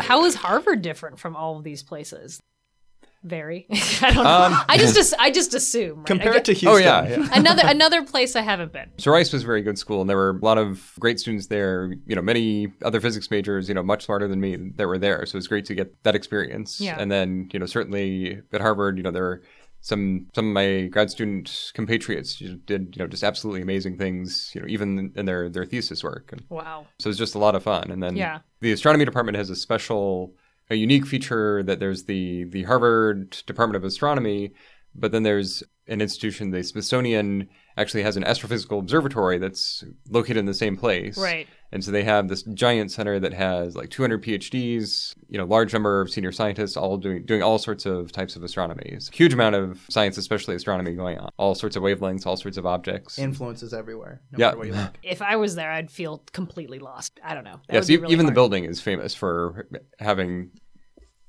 How 0.00 0.24
is 0.24 0.34
Harvard 0.34 0.82
different 0.82 1.18
from 1.18 1.34
all 1.34 1.56
of 1.56 1.64
these 1.64 1.82
places? 1.82 2.40
Very. 3.24 3.66
I 4.02 4.12
don't 4.12 4.22
know. 4.22 4.30
Um, 4.30 4.54
I 4.68 4.76
just 4.76 5.14
I 5.18 5.30
just 5.30 5.54
assume. 5.54 5.98
Right? 5.98 6.06
Compared 6.06 6.34
get- 6.34 6.44
to 6.46 6.52
Houston. 6.52 6.68
Oh 6.68 6.76
yeah, 6.76 7.08
yeah. 7.08 7.28
another 7.32 7.62
another 7.64 8.04
place 8.04 8.36
I 8.36 8.42
haven't 8.42 8.72
been. 8.72 8.90
So 8.98 9.10
Rice 9.10 9.32
was 9.32 9.42
a 9.42 9.46
very 9.46 9.62
good 9.62 9.78
school, 9.78 10.02
and 10.02 10.10
there 10.10 10.16
were 10.18 10.30
a 10.40 10.44
lot 10.44 10.58
of 10.58 10.92
great 11.00 11.18
students 11.18 11.46
there. 11.46 11.90
You 12.06 12.14
know, 12.16 12.22
many 12.22 12.72
other 12.82 13.00
physics 13.00 13.30
majors, 13.30 13.66
you 13.68 13.74
know, 13.74 13.82
much 13.82 14.04
smarter 14.04 14.28
than 14.28 14.40
me, 14.40 14.56
that 14.76 14.86
were 14.86 14.98
there. 14.98 15.24
So 15.24 15.36
it 15.36 15.38
was 15.38 15.48
great 15.48 15.64
to 15.66 15.74
get 15.74 16.02
that 16.04 16.14
experience. 16.14 16.80
Yeah. 16.80 16.96
And 16.98 17.10
then, 17.10 17.48
you 17.52 17.58
know, 17.58 17.66
certainly 17.66 18.42
at 18.52 18.60
Harvard, 18.60 18.98
you 18.98 19.02
know, 19.02 19.10
there 19.10 19.22
were 19.22 19.42
some 19.80 20.26
some 20.34 20.48
of 20.48 20.52
my 20.54 20.86
grad 20.88 21.10
student 21.10 21.70
compatriots 21.74 22.36
did, 22.66 22.94
you 22.96 23.02
know, 23.02 23.06
just 23.06 23.22
absolutely 23.22 23.62
amazing 23.62 23.96
things. 23.96 24.50
You 24.54 24.60
know, 24.60 24.66
even 24.68 25.12
in 25.16 25.24
their 25.24 25.48
their 25.48 25.64
thesis 25.64 26.04
work. 26.04 26.30
And 26.32 26.42
Wow. 26.50 26.86
so 26.98 27.08
it 27.08 27.10
was 27.10 27.18
just 27.18 27.34
a 27.34 27.38
lot 27.38 27.54
of 27.54 27.62
fun. 27.62 27.90
And 27.90 28.02
then 28.02 28.16
Yeah. 28.16 28.40
the 28.60 28.72
astronomy 28.72 29.04
department 29.06 29.36
has 29.38 29.48
a 29.50 29.56
special, 29.56 30.34
a 30.70 30.74
unique 30.74 31.06
feature 31.06 31.62
that 31.62 31.80
there's 31.80 32.04
the 32.04 32.44
the 32.44 32.62
Harvard 32.64 33.36
Department 33.46 33.76
of 33.76 33.84
Astronomy, 33.84 34.52
but 34.94 35.12
then 35.12 35.22
there's 35.22 35.62
an 35.86 36.00
institution, 36.00 36.50
the 36.50 36.62
Smithsonian 36.62 37.46
actually 37.76 38.02
has 38.02 38.16
an 38.16 38.24
astrophysical 38.24 38.78
observatory 38.78 39.36
that's 39.36 39.84
located 40.08 40.38
in 40.38 40.46
the 40.46 40.54
same 40.54 40.78
place. 40.78 41.18
Right. 41.18 41.46
And 41.72 41.84
so 41.84 41.90
they 41.90 42.04
have 42.04 42.28
this 42.28 42.42
giant 42.44 42.90
center 42.90 43.20
that 43.20 43.34
has 43.34 43.76
like 43.76 43.90
200 43.90 44.22
PhDs, 44.22 45.14
you 45.28 45.36
know, 45.36 45.44
large 45.44 45.72
number 45.74 46.00
of 46.00 46.08
senior 46.08 46.32
scientists, 46.32 46.76
all 46.78 46.96
doing 46.96 47.24
doing 47.26 47.42
all 47.42 47.58
sorts 47.58 47.84
of 47.84 48.12
types 48.12 48.36
of 48.36 48.42
astronomy. 48.44 48.90
It's 48.94 49.10
a 49.10 49.12
huge 49.12 49.34
amount 49.34 49.56
of 49.56 49.84
science, 49.90 50.16
especially 50.16 50.54
astronomy, 50.54 50.94
going 50.94 51.18
on. 51.18 51.30
All 51.36 51.54
sorts 51.54 51.76
of 51.76 51.82
wavelengths, 51.82 52.24
all 52.26 52.36
sorts 52.36 52.56
of 52.56 52.64
objects. 52.64 53.18
Influences 53.18 53.74
everywhere. 53.74 54.22
No 54.32 54.38
Yeah. 54.38 54.46
matter 54.46 54.58
what 54.58 54.66
you 54.68 54.72
like. 54.74 54.98
If 55.02 55.20
I 55.20 55.36
was 55.36 55.54
there, 55.56 55.70
I'd 55.70 55.90
feel 55.90 56.22
completely 56.32 56.78
lost. 56.78 57.18
I 57.24 57.34
don't 57.34 57.44
know. 57.44 57.60
That 57.68 57.74
Yes, 57.74 57.82
would 57.84 57.88
be 57.88 57.94
e- 57.94 57.96
really 57.98 58.12
even 58.14 58.26
the 58.26 58.32
building 58.32 58.64
is 58.64 58.80
famous 58.80 59.14
for 59.14 59.66
having 59.98 60.50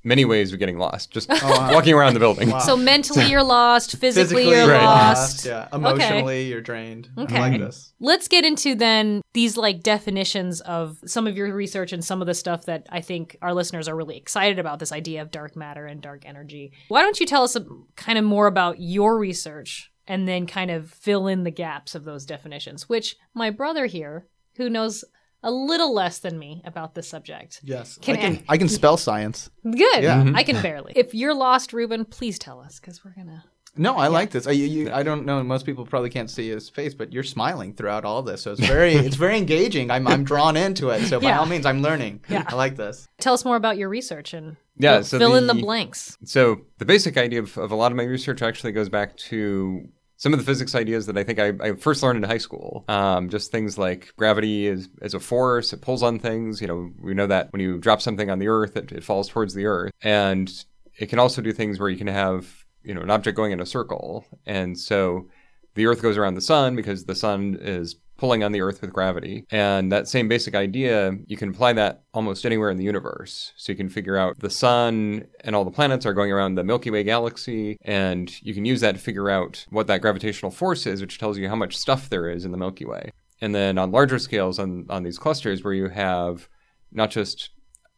many 0.06 0.24
ways 0.24 0.52
of 0.52 0.58
getting 0.58 0.78
lost. 0.78 1.10
Just 1.10 1.28
oh, 1.30 1.38
wow. 1.42 1.72
walking 1.72 1.92
around 1.92 2.14
the 2.14 2.20
building. 2.20 2.50
Wow. 2.50 2.60
So 2.60 2.76
mentally 2.76 3.26
you're 3.26 3.42
lost, 3.42 3.96
physically, 4.00 4.48
you're 4.48 4.68
Right. 4.68 4.82
lost. 4.82 5.44
Yeah. 5.44 5.68
Emotionally, 5.72 6.46
you're 6.46 6.60
drained. 6.60 7.10
Okay. 7.18 7.36
I 7.36 7.50
like 7.50 7.60
this. 7.60 7.92
Let's 8.00 8.28
get 8.28 8.44
into 8.44 8.74
then 8.74 9.20
these 9.34 9.56
like 9.56 9.82
definitions 9.82 10.60
of 10.62 10.98
some 11.04 11.26
of 11.26 11.36
your 11.36 11.52
research 11.52 11.92
and 11.92 12.04
some 12.04 12.20
of 12.20 12.26
the 12.26 12.34
stuff 12.34 12.66
that 12.66 12.86
I 12.90 13.00
think 13.00 13.36
our 13.42 13.52
listeners 13.52 13.88
are 13.88 13.96
really 13.96 14.16
excited 14.16 14.58
about 14.58 14.78
this 14.78 14.92
idea 14.92 15.22
of 15.22 15.30
dark 15.30 15.56
matter 15.56 15.86
and 15.86 16.00
dark 16.00 16.24
energy. 16.24 16.72
Why 16.88 17.02
don't 17.02 17.18
you 17.18 17.26
tell 17.26 17.42
us 17.42 17.56
a, 17.56 17.66
kind 17.96 18.18
of 18.18 18.24
more 18.24 18.46
about 18.46 18.80
your 18.80 19.18
research 19.18 19.90
and 20.06 20.28
then 20.28 20.46
kind 20.46 20.70
of 20.70 20.88
fill 20.90 21.26
in 21.26 21.42
the 21.42 21.50
gaps 21.50 21.96
of 21.96 22.04
those 22.04 22.24
definitions, 22.24 22.88
which 22.88 23.16
my 23.34 23.50
brother 23.50 23.86
here, 23.86 24.28
who 24.56 24.70
knows 24.70 25.04
a 25.46 25.50
little 25.50 25.94
less 25.94 26.18
than 26.18 26.38
me 26.38 26.60
about 26.66 26.94
this 26.94 27.08
subject. 27.08 27.60
Yes. 27.62 27.98
Can 28.02 28.16
I 28.16 28.20
can 28.20 28.32
I- 28.48 28.54
I 28.54 28.58
can 28.58 28.68
spell 28.68 28.96
science. 28.98 29.48
Good. 29.64 30.02
Yeah. 30.02 30.22
Mm-hmm. 30.22 30.36
I 30.36 30.42
can 30.42 30.60
barely. 30.60 30.92
If 30.96 31.14
you're 31.14 31.34
lost, 31.34 31.72
Ruben, 31.72 32.04
please 32.04 32.38
tell 32.38 32.60
us 32.60 32.78
because 32.80 33.04
we're 33.04 33.14
going 33.14 33.28
to. 33.28 33.42
No, 33.78 33.96
I 33.96 34.08
like 34.08 34.30
this. 34.30 34.46
I, 34.46 34.52
you, 34.52 34.64
you, 34.66 34.90
I 34.90 35.02
don't 35.02 35.26
know. 35.26 35.42
Most 35.42 35.66
people 35.66 35.84
probably 35.84 36.08
can't 36.08 36.30
see 36.30 36.48
his 36.48 36.70
face, 36.70 36.94
but 36.94 37.12
you're 37.12 37.22
smiling 37.22 37.74
throughout 37.74 38.06
all 38.06 38.22
this, 38.22 38.40
so 38.40 38.52
it's 38.52 38.66
very, 38.66 38.94
it's 39.06 39.16
very 39.16 39.36
engaging. 39.36 39.90
I'm, 39.90 40.08
I'm 40.08 40.24
drawn 40.24 40.56
into 40.56 40.88
it. 40.88 41.04
So 41.08 41.20
by 41.20 41.28
Yeah. 41.28 41.38
all 41.40 41.44
means, 41.44 41.66
I'm 41.66 41.82
learning. 41.82 42.22
Yeah. 42.28 42.44
I 42.46 42.54
like 42.54 42.76
this. 42.76 43.06
Tell 43.18 43.34
us 43.34 43.44
more 43.44 43.56
about 43.56 43.76
your 43.76 43.90
research 43.90 44.32
and 44.32 44.56
Yeah, 44.78 44.94
fill, 45.00 45.04
so 45.04 45.18
fill 45.18 45.34
in 45.36 45.46
the 45.46 45.52
the- 45.52 45.60
blanks. 45.60 46.16
So 46.24 46.62
the 46.78 46.86
basic 46.86 47.18
idea 47.18 47.40
of, 47.40 47.58
of 47.58 47.70
a 47.70 47.74
lot 47.76 47.92
of 47.92 47.96
my 47.98 48.04
research 48.04 48.40
actually 48.40 48.72
goes 48.72 48.88
back 48.88 49.14
to 49.28 49.86
some 50.16 50.32
of 50.32 50.38
the 50.38 50.44
physics 50.44 50.74
ideas 50.74 51.06
that 51.06 51.18
I 51.18 51.24
think 51.24 51.38
I, 51.38 51.52
I 51.60 51.74
first 51.74 52.02
learned 52.02 52.24
in 52.24 52.28
high 52.28 52.38
school. 52.38 52.84
Um, 52.88 53.28
just 53.28 53.50
things 53.50 53.76
like 53.76 54.14
gravity 54.16 54.66
is, 54.66 54.88
is 55.02 55.14
a 55.14 55.20
force, 55.20 55.72
it 55.72 55.82
pulls 55.82 56.02
on 56.02 56.18
things. 56.18 56.60
You 56.60 56.66
know, 56.66 56.90
we 56.98 57.14
know 57.14 57.26
that 57.26 57.52
when 57.52 57.60
you 57.60 57.78
drop 57.78 58.00
something 58.00 58.30
on 58.30 58.38
the 58.38 58.48
earth, 58.48 58.76
it, 58.76 58.92
it 58.92 59.04
falls 59.04 59.28
towards 59.28 59.54
the 59.54 59.66
earth. 59.66 59.92
And 60.02 60.50
it 60.98 61.06
can 61.06 61.18
also 61.18 61.42
do 61.42 61.52
things 61.52 61.78
where 61.78 61.90
you 61.90 61.98
can 61.98 62.06
have, 62.06 62.64
you 62.82 62.94
know, 62.94 63.02
an 63.02 63.10
object 63.10 63.36
going 63.36 63.52
in 63.52 63.60
a 63.60 63.66
circle. 63.66 64.24
And 64.46 64.78
so 64.78 65.28
the 65.74 65.86
earth 65.86 66.00
goes 66.00 66.16
around 66.16 66.34
the 66.34 66.40
sun 66.40 66.76
because 66.76 67.04
the 67.04 67.14
sun 67.14 67.58
is 67.60 67.96
pulling 68.16 68.42
on 68.42 68.52
the 68.52 68.60
earth 68.60 68.80
with 68.80 68.92
gravity. 68.92 69.44
And 69.50 69.92
that 69.92 70.08
same 70.08 70.28
basic 70.28 70.54
idea, 70.54 71.12
you 71.26 71.36
can 71.36 71.50
apply 71.50 71.74
that 71.74 72.02
almost 72.14 72.46
anywhere 72.46 72.70
in 72.70 72.76
the 72.76 72.84
universe. 72.84 73.52
So 73.56 73.72
you 73.72 73.76
can 73.76 73.88
figure 73.88 74.16
out 74.16 74.38
the 74.38 74.50
sun 74.50 75.26
and 75.40 75.54
all 75.54 75.64
the 75.64 75.70
planets 75.70 76.06
are 76.06 76.14
going 76.14 76.32
around 76.32 76.54
the 76.54 76.64
Milky 76.64 76.90
Way 76.90 77.04
galaxy, 77.04 77.76
and 77.82 78.30
you 78.42 78.54
can 78.54 78.64
use 78.64 78.80
that 78.80 78.94
to 78.94 79.00
figure 79.00 79.30
out 79.30 79.66
what 79.70 79.86
that 79.86 80.00
gravitational 80.00 80.50
force 80.50 80.86
is, 80.86 81.00
which 81.00 81.18
tells 81.18 81.38
you 81.38 81.48
how 81.48 81.56
much 81.56 81.76
stuff 81.76 82.08
there 82.08 82.28
is 82.28 82.44
in 82.44 82.52
the 82.52 82.58
Milky 82.58 82.84
Way. 82.84 83.10
And 83.40 83.54
then 83.54 83.78
on 83.78 83.90
larger 83.90 84.18
scales, 84.18 84.58
on, 84.58 84.86
on 84.88 85.02
these 85.02 85.18
clusters 85.18 85.62
where 85.62 85.74
you 85.74 85.88
have 85.88 86.48
not 86.92 87.10
just 87.10 87.50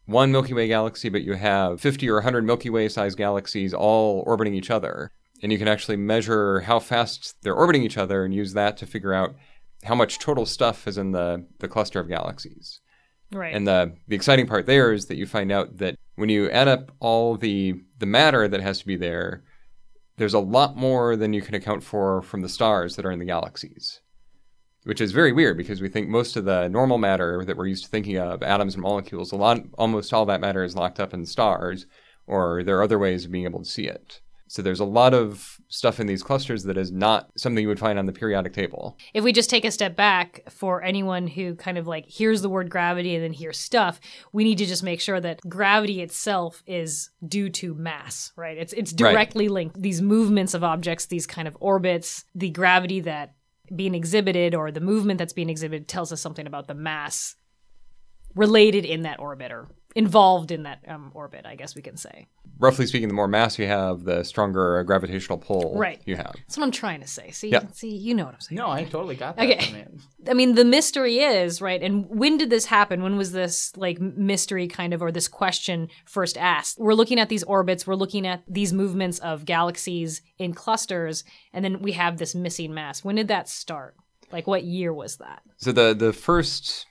one 0.05 0.31
Milky 0.31 0.53
Way 0.53 0.67
galaxy, 0.67 1.09
but 1.09 1.21
you 1.21 1.33
have 1.33 1.79
50 1.79 2.09
or 2.09 2.15
100 2.15 2.43
Milky 2.43 2.69
Way 2.69 2.89
sized 2.89 3.17
galaxies 3.17 3.73
all 3.73 4.23
orbiting 4.25 4.53
each 4.53 4.71
other. 4.71 5.11
And 5.41 5.51
you 5.51 5.57
can 5.57 5.67
actually 5.67 5.95
measure 5.95 6.61
how 6.61 6.79
fast 6.79 7.35
they're 7.41 7.55
orbiting 7.55 7.83
each 7.83 7.97
other 7.97 8.25
and 8.25 8.33
use 8.33 8.53
that 8.53 8.75
to 8.77 8.85
figure 8.85 9.13
out 9.13 9.35
how 9.83 9.95
much 9.95 10.19
total 10.19 10.45
stuff 10.45 10.87
is 10.87 10.97
in 10.97 11.11
the, 11.11 11.45
the 11.59 11.67
cluster 11.67 11.99
of 11.99 12.09
galaxies. 12.09 12.81
Right. 13.31 13.53
And 13.53 13.67
the, 13.67 13.95
the 14.07 14.15
exciting 14.15 14.47
part 14.47 14.65
there 14.65 14.91
is 14.91 15.05
that 15.05 15.17
you 15.17 15.25
find 15.25 15.51
out 15.51 15.77
that 15.77 15.95
when 16.15 16.29
you 16.29 16.49
add 16.49 16.67
up 16.67 16.91
all 16.99 17.37
the, 17.37 17.75
the 17.99 18.05
matter 18.05 18.47
that 18.47 18.61
has 18.61 18.79
to 18.79 18.87
be 18.87 18.95
there, 18.95 19.43
there's 20.17 20.33
a 20.33 20.39
lot 20.39 20.75
more 20.75 21.15
than 21.15 21.33
you 21.33 21.41
can 21.41 21.55
account 21.55 21.83
for 21.83 22.21
from 22.21 22.41
the 22.41 22.49
stars 22.49 22.95
that 22.95 23.05
are 23.05 23.11
in 23.11 23.19
the 23.19 23.25
galaxies. 23.25 24.01
Which 24.83 25.01
is 25.01 25.11
very 25.11 25.31
weird 25.31 25.57
because 25.57 25.81
we 25.81 25.89
think 25.89 26.07
most 26.07 26.35
of 26.35 26.45
the 26.45 26.67
normal 26.69 26.97
matter 26.97 27.43
that 27.45 27.57
we're 27.57 27.67
used 27.67 27.83
to 27.85 27.89
thinking 27.89 28.17
of, 28.17 28.41
atoms 28.41 28.73
and 28.75 28.81
molecules, 28.81 29.31
a 29.31 29.35
lot, 29.35 29.59
almost 29.77 30.13
all 30.13 30.25
that 30.25 30.41
matter 30.41 30.63
is 30.63 30.75
locked 30.75 30.99
up 30.99 31.13
in 31.13 31.25
stars, 31.25 31.85
or 32.27 32.63
there 32.63 32.77
are 32.79 32.83
other 32.83 32.97
ways 32.97 33.25
of 33.25 33.31
being 33.31 33.43
able 33.43 33.59
to 33.59 33.69
see 33.69 33.87
it. 33.87 34.21
So 34.49 34.63
there's 34.63 34.79
a 34.79 34.85
lot 34.85 35.13
of 35.13 35.61
stuff 35.67 35.99
in 35.99 36.07
these 36.07 36.23
clusters 36.23 36.63
that 36.63 36.75
is 36.75 36.91
not 36.91 37.29
something 37.37 37.61
you 37.61 37.67
would 37.67 37.77
find 37.79 37.99
on 37.99 38.07
the 38.07 38.11
periodic 38.11 38.51
table. 38.51 38.97
If 39.13 39.23
we 39.23 39.31
just 39.31 39.47
take 39.47 39.63
a 39.63 39.69
step 39.69 39.95
back 39.95 40.41
for 40.49 40.81
anyone 40.81 41.27
who 41.27 41.53
kind 41.53 41.77
of 41.77 41.85
like 41.85 42.07
hears 42.07 42.41
the 42.41 42.49
word 42.49 42.67
gravity 42.71 43.13
and 43.13 43.23
then 43.23 43.31
hears 43.31 43.59
stuff, 43.59 43.99
we 44.33 44.43
need 44.43 44.57
to 44.57 44.65
just 44.65 44.81
make 44.81 45.01
sure 45.01 45.21
that 45.21 45.39
gravity 45.47 46.01
itself 46.01 46.63
is 46.65 47.11
due 47.27 47.49
to 47.51 47.75
mass, 47.75 48.31
right? 48.35 48.57
It's 48.57 48.73
it's 48.73 48.91
Right. 48.93 49.11
directly 49.11 49.49
linked. 49.49 49.79
These 49.79 50.01
movements 50.01 50.55
of 50.55 50.63
objects, 50.63 51.05
these 51.05 51.27
kind 51.27 51.47
of 51.47 51.55
orbits, 51.59 52.25
the 52.33 52.49
gravity 52.49 53.01
that 53.01 53.35
being 53.75 53.93
exhibited 53.93 54.55
or 54.55 54.71
the 54.71 54.81
movement 54.81 55.19
that's 55.19 55.33
being 55.33 55.51
exhibited 55.51 55.87
tells 55.87 56.11
us 56.11 56.21
something 56.21 56.47
about 56.47 56.67
the 56.67 56.73
mass 56.73 57.35
related 58.35 58.83
in 58.83 59.03
that 59.03 59.19
orbit 59.19 59.51
or 59.51 59.67
involved 59.99 60.49
in 60.51 60.63
that 60.63 60.79
um, 60.87 61.11
orbit, 61.13 61.45
I 61.45 61.55
guess 61.55 61.75
we 61.75 61.81
can 61.81 61.97
say. 61.97 62.27
Roughly 62.57 62.85
speaking, 62.87 63.07
the 63.09 63.13
more 63.13 63.27
mass 63.27 63.57
you 63.59 63.67
have, 63.67 64.03
the 64.03 64.23
stronger 64.23 64.79
a 64.79 64.85
gravitational 64.85 65.37
pull 65.37 65.77
Right. 65.77 66.01
you 66.05 66.15
have. 66.15 66.33
That's 66.37 66.57
what 66.57 66.63
I'm 66.63 66.71
trying 66.71 67.01
to 67.01 67.07
say. 67.07 67.31
See, 67.31 67.49
Yeah. 67.49 67.67
see, 67.73 67.95
you 67.95 68.13
know 68.13 68.25
what 68.25 68.33
I'm 68.33 68.39
saying. 68.39 68.57
No, 68.57 68.69
I 68.69 68.83
totally 68.85 69.15
got 69.15 69.35
that. 69.35 69.49
Okay. 69.49 69.71
man. 69.71 69.99
I 70.27 70.33
mean, 70.33 70.55
the 70.55 70.65
mystery 70.65 71.19
is, 71.19 71.61
right? 71.61 71.81
And 71.81 72.05
when 72.09 72.37
did 72.37 72.49
this 72.49 72.65
happen? 72.65 73.03
When 73.03 73.17
was 73.17 73.31
this 73.33 73.75
like 73.77 73.99
mystery 73.99 74.67
kind 74.67 74.93
of, 74.93 75.01
or 75.01 75.11
this 75.11 75.27
question 75.27 75.89
first 76.05 76.37
asked? 76.37 76.79
We're 76.79 76.93
looking 76.93 77.19
at 77.19 77.29
these 77.29 77.43
orbits, 77.43 77.85
we're 77.87 77.95
looking 77.95 78.25
at 78.27 78.43
these 78.47 78.71
movements 78.73 79.19
of 79.19 79.45
galaxies 79.45 80.21
in 80.37 80.53
clusters, 80.53 81.23
and 81.53 81.63
then 81.63 81.81
we 81.81 81.91
have 81.93 82.17
this 82.17 82.33
missing 82.35 82.73
mass. 82.73 83.03
When 83.03 83.15
did 83.15 83.27
that 83.29 83.47
start? 83.49 83.95
Like, 84.31 84.47
what 84.47 84.63
year 84.63 84.93
was 84.93 85.17
that? 85.17 85.41
So 85.57 85.71
the 85.71 85.93
the 85.95 86.13
first 86.13 86.85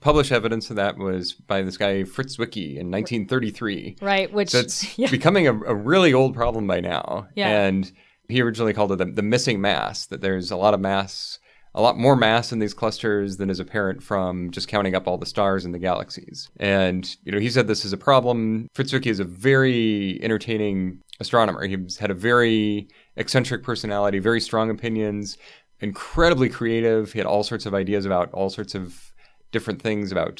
published 0.00 0.32
evidence 0.32 0.70
of 0.70 0.76
that 0.76 0.96
was 0.96 1.32
by 1.32 1.62
this 1.62 1.76
guy 1.76 2.04
Fritz 2.04 2.36
Zwicky 2.36 2.76
in 2.76 2.90
1933. 2.90 3.96
Right? 4.00 4.32
Which, 4.32 4.50
So 4.50 4.60
it's 4.60 4.98
yeah, 4.98 5.10
becoming 5.10 5.46
a, 5.46 5.52
a 5.52 5.74
really 5.74 6.14
old 6.14 6.34
problem 6.34 6.66
by 6.66 6.80
now. 6.80 7.28
Yeah. 7.34 7.48
And 7.48 7.90
he 8.28 8.40
originally 8.42 8.72
called 8.72 8.92
it 8.92 8.96
the, 8.96 9.04
the 9.06 9.22
missing 9.22 9.60
mass, 9.60 10.06
that 10.06 10.20
there's 10.20 10.50
a 10.50 10.56
lot 10.56 10.74
of 10.74 10.80
mass, 10.80 11.38
a 11.74 11.82
lot 11.82 11.98
more 11.98 12.16
mass 12.16 12.52
in 12.52 12.58
these 12.58 12.74
clusters 12.74 13.36
than 13.36 13.50
is 13.50 13.60
apparent 13.60 14.02
from 14.02 14.50
just 14.50 14.68
counting 14.68 14.94
up 14.94 15.06
all 15.06 15.18
the 15.18 15.26
stars 15.26 15.64
in 15.64 15.72
the 15.72 15.78
galaxies. 15.78 16.48
And, 16.58 17.16
you 17.24 17.32
know, 17.32 17.38
he 17.38 17.50
said 17.50 17.68
this 17.68 17.84
is 17.84 17.92
a 17.92 17.98
problem. 17.98 18.68
Fritz 18.74 18.92
Zwicky 18.92 19.10
is 19.10 19.20
a 19.20 19.24
very 19.24 20.18
entertaining 20.22 21.02
astronomer. 21.20 21.66
He's 21.66 21.98
had 21.98 22.10
a 22.10 22.14
very 22.14 22.88
eccentric 23.16 23.62
personality, 23.62 24.18
very 24.18 24.40
strong 24.40 24.70
opinions, 24.70 25.36
incredibly 25.80 26.48
creative. 26.48 27.12
He 27.12 27.18
had 27.18 27.26
all 27.26 27.42
sorts 27.42 27.66
of 27.66 27.74
ideas 27.74 28.06
about 28.06 28.32
all 28.32 28.50
sorts 28.50 28.74
of 28.74 29.12
different 29.52 29.80
things 29.82 30.12
about 30.12 30.36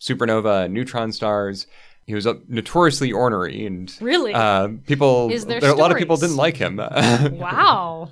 supernova 0.00 0.64
and 0.64 0.74
neutron 0.74 1.12
stars. 1.12 1.66
He 2.06 2.14
was 2.14 2.26
uh, 2.26 2.34
notoriously 2.48 3.10
ornery 3.12 3.66
and 3.66 3.92
Really? 4.00 4.32
uh, 4.32 4.68
people. 4.86 5.30
Is 5.32 5.46
there 5.46 5.58
a 5.64 5.74
lot 5.74 5.90
of 5.90 5.98
people 5.98 6.16
didn't 6.16 6.36
like 6.36 6.56
him. 6.56 6.76
wow. 7.32 8.10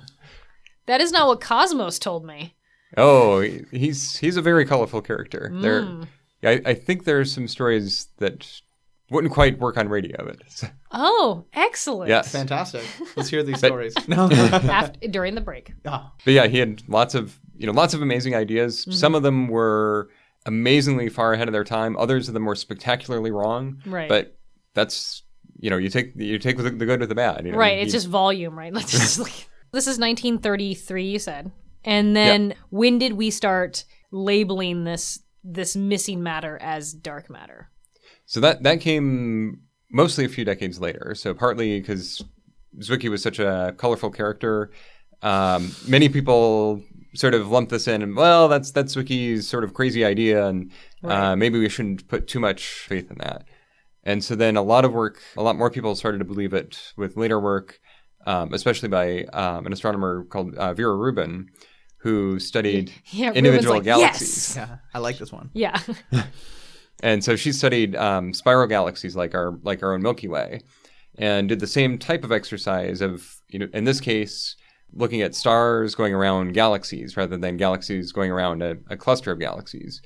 That 0.87 1.01
is 1.01 1.11
not 1.11 1.27
what 1.27 1.41
Cosmos 1.41 1.97
told 1.99 2.25
me. 2.25 2.55
oh, 2.97 3.39
he's 3.71 4.17
he's 4.17 4.37
a 4.37 4.41
very 4.41 4.65
colorful 4.65 5.01
character. 5.01 5.49
Mm. 5.53 5.61
There, 5.61 6.51
I, 6.51 6.71
I 6.71 6.73
think 6.73 7.07
are 7.07 7.25
some 7.25 7.47
stories 7.47 8.07
that 8.17 8.61
wouldn't 9.09 9.33
quite 9.33 9.59
work 9.59 9.77
on 9.77 9.87
radio. 9.89 10.17
But 10.25 10.71
Oh, 10.91 11.45
excellent. 11.53 12.09
yes, 12.09 12.31
Fantastic. 12.31 12.83
Let's 13.15 13.29
hear 13.29 13.43
these 13.43 13.61
But- 13.61 13.67
stories. 13.67 13.93
No. 14.07 14.29
After, 14.29 15.07
during 15.07 15.35
the 15.35 15.41
break. 15.41 15.73
Oh, 15.85 16.11
But 16.23 16.33
yeah, 16.33 16.47
he 16.47 16.57
had 16.59 16.83
lots 16.87 17.15
of 17.15 17.39
you 17.57 17.65
know 17.65 17.73
lots 17.73 17.93
of 17.93 18.01
amazing 18.01 18.35
ideas. 18.35 18.81
Mm-hmm. 18.81 18.91
Some 18.91 19.15
of 19.15 19.23
them 19.23 19.47
were 19.47 20.09
amazingly 20.45 21.09
far 21.09 21.33
ahead 21.33 21.47
of 21.47 21.53
their 21.53 21.63
time. 21.63 21.97
Others 21.97 22.27
of 22.27 22.33
them 22.33 22.45
were 22.45 22.55
spectacularly 22.55 23.31
wrong. 23.31 23.81
Right. 23.85 24.09
But 24.09 24.37
that's 24.73 25.23
you 25.59 25.69
know 25.69 25.77
you 25.77 25.89
take 25.89 26.13
you 26.15 26.37
take 26.39 26.57
the, 26.57 26.63
the 26.63 26.85
good 26.85 26.99
with 26.99 27.09
the 27.09 27.15
bad. 27.15 27.45
You 27.45 27.51
know? 27.53 27.57
Right, 27.57 27.77
He- 27.77 27.83
it's 27.83 27.93
just 27.93 28.07
volume, 28.07 28.57
right? 28.57 28.73
Let's 28.73 28.91
just 28.91 29.19
like 29.19 29.49
this 29.71 29.87
is 29.87 29.99
1933, 29.99 31.05
you 31.05 31.19
said, 31.19 31.51
and 31.83 32.15
then 32.15 32.55
when 32.69 32.97
did 32.99 33.13
we 33.13 33.29
start 33.29 33.83
labeling 34.11 34.83
this 34.83 35.19
this 35.43 35.75
missing 35.75 36.23
matter 36.23 36.57
as 36.61 36.93
dark 36.93 37.29
matter? 37.29 37.69
So 38.25 38.39
that 38.39 38.63
that 38.63 38.81
came 38.81 39.61
mostly 39.91 40.25
a 40.25 40.29
few 40.29 40.45
decades 40.45 40.79
later. 40.79 41.13
So 41.15 41.33
partly 41.33 41.79
because 41.79 42.23
Zwicky 42.79 43.09
was 43.09 43.21
such 43.21 43.39
a 43.39 43.73
colorful 43.77 44.09
character, 44.09 44.71
um, 45.21 45.71
many 45.87 46.09
people 46.09 46.81
sort 47.15 47.33
of 47.33 47.49
lump 47.49 47.69
this 47.69 47.87
in 47.87 48.01
and 48.01 48.15
well, 48.15 48.47
that's 48.47 48.71
that's 48.71 48.93
Zwicky's 48.93 49.47
sort 49.47 49.63
of 49.63 49.73
crazy 49.73 50.03
idea, 50.05 50.45
and 50.47 50.71
Right. 51.01 51.31
uh, 51.31 51.35
maybe 51.35 51.59
we 51.59 51.69
shouldn't 51.69 52.07
put 52.07 52.27
too 52.27 52.39
much 52.39 52.65
faith 52.87 53.09
in 53.11 53.17
that. 53.19 53.45
And 54.03 54.23
so 54.23 54.35
then 54.35 54.55
a 54.57 54.61
lot 54.61 54.85
of 54.85 54.93
work, 54.93 55.19
a 55.37 55.41
lot 55.43 55.55
more 55.55 55.69
people 55.71 55.95
started 55.95 56.19
to 56.19 56.25
believe 56.25 56.53
it 56.53 56.93
with 56.97 57.17
later 57.17 57.39
work, 57.39 57.79
um, 58.27 58.53
especially 58.53 58.89
by 58.89 59.23
um, 59.33 59.65
an 59.65 59.73
astronomer 59.73 60.23
called 60.25 60.55
uh, 60.55 60.73
Vera 60.73 60.95
Rubin, 60.95 61.49
who 61.97 62.39
studied 62.39 62.91
Yeah, 63.11 63.27
Ruben's 63.27 63.37
individual 63.37 63.75
like, 63.75 63.83
galaxies. 63.83 64.55
Yes! 64.55 64.67
yeah. 64.69 64.77
I 64.93 64.99
like 64.99 65.17
this 65.17 65.31
one. 65.31 65.49
Yeah, 65.53 65.79
And 67.01 67.23
so 67.23 67.35
she 67.35 67.51
studied 67.51 67.95
um, 67.95 68.33
spiral 68.33 68.67
galaxies 68.67 69.15
like 69.15 69.35
our 69.35 69.59
like 69.63 69.83
our 69.83 69.93
own 69.93 70.01
Milky 70.01 70.27
Way, 70.27 70.61
and 71.17 71.49
did 71.49 71.59
the 71.59 71.67
same 71.67 71.97
type 71.97 72.23
of 72.23 72.31
exercise 72.31 73.01
of 73.01 73.35
you 73.49 73.59
know 73.59 73.67
in 73.73 73.83
this 73.83 73.99
case 73.99 74.55
looking 74.95 75.21
at 75.21 75.35
stars 75.35 75.93
going 75.93 76.13
around 76.13 76.53
galaxies 76.53 77.17
rather 77.17 77.37
than 77.37 77.57
galaxies 77.57 78.11
going 78.11 78.31
around 78.31 78.63
a, 78.63 78.77
a 78.89 78.97
cluster 78.97 79.31
of 79.31 79.39
galaxies, 79.39 80.01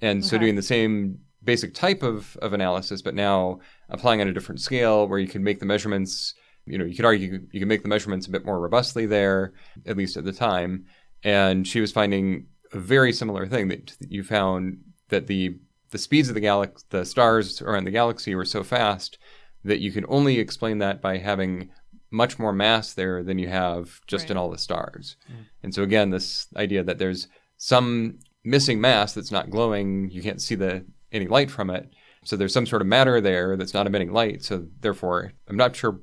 and 0.00 0.24
so 0.24 0.38
doing 0.38 0.56
the 0.56 0.62
same 0.62 1.18
basic 1.44 1.74
type 1.74 2.02
of, 2.02 2.36
of 2.38 2.52
analysis, 2.52 3.02
but 3.02 3.14
now 3.14 3.60
applying 3.88 4.20
on 4.20 4.28
a 4.28 4.32
different 4.32 4.60
scale 4.60 5.06
where 5.08 5.18
you 5.18 5.28
can 5.28 5.42
make 5.42 5.60
the 5.60 5.66
measurements. 5.66 6.34
You 6.66 6.78
know, 6.78 6.84
you 6.84 6.94
could 6.94 7.04
argue 7.04 7.40
you 7.52 7.60
can 7.60 7.68
make 7.68 7.82
the 7.82 7.88
measurements 7.88 8.26
a 8.26 8.30
bit 8.30 8.44
more 8.44 8.60
robustly 8.60 9.06
there, 9.06 9.52
at 9.86 9.96
least 9.96 10.16
at 10.16 10.24
the 10.24 10.32
time. 10.32 10.84
And 11.24 11.66
she 11.66 11.80
was 11.80 11.92
finding 11.92 12.46
a 12.72 12.78
very 12.78 13.12
similar 13.12 13.46
thing 13.46 13.68
that 13.68 13.92
you 14.00 14.22
found 14.22 14.78
that 15.08 15.26
the 15.26 15.58
the 15.90 15.98
speeds 15.98 16.28
of 16.28 16.34
the 16.34 16.40
galaxy, 16.40 16.84
the 16.90 17.04
stars 17.04 17.60
around 17.62 17.84
the 17.84 17.90
galaxy 17.90 18.34
were 18.34 18.44
so 18.44 18.62
fast 18.62 19.18
that 19.64 19.80
you 19.80 19.90
can 19.90 20.04
only 20.08 20.38
explain 20.38 20.78
that 20.78 21.02
by 21.02 21.18
having 21.18 21.70
much 22.10 22.38
more 22.38 22.52
mass 22.52 22.92
there 22.92 23.22
than 23.22 23.38
you 23.38 23.48
have 23.48 24.00
just 24.06 24.24
Right. 24.24 24.32
in 24.32 24.36
all 24.36 24.50
the 24.50 24.58
stars. 24.58 25.16
Mm. 25.30 25.44
And 25.62 25.74
so 25.74 25.82
again, 25.82 26.10
this 26.10 26.46
idea 26.56 26.82
that 26.82 26.98
there's 26.98 27.28
some 27.56 28.18
missing 28.44 28.80
mass 28.80 29.12
that's 29.12 29.30
not 29.30 29.50
glowing, 29.50 30.10
you 30.10 30.22
can't 30.22 30.42
see 30.42 30.54
the 30.54 30.84
any 31.12 31.26
light 31.26 31.50
from 31.50 31.70
it. 31.70 31.88
So 32.24 32.36
there's 32.36 32.52
some 32.52 32.66
sort 32.66 32.82
of 32.82 32.88
matter 32.88 33.20
there 33.20 33.56
that's 33.56 33.74
not 33.74 33.86
emitting 33.86 34.12
light. 34.12 34.42
So 34.44 34.66
therefore, 34.80 35.32
I'm 35.48 35.56
not 35.56 35.74
sure 35.74 36.00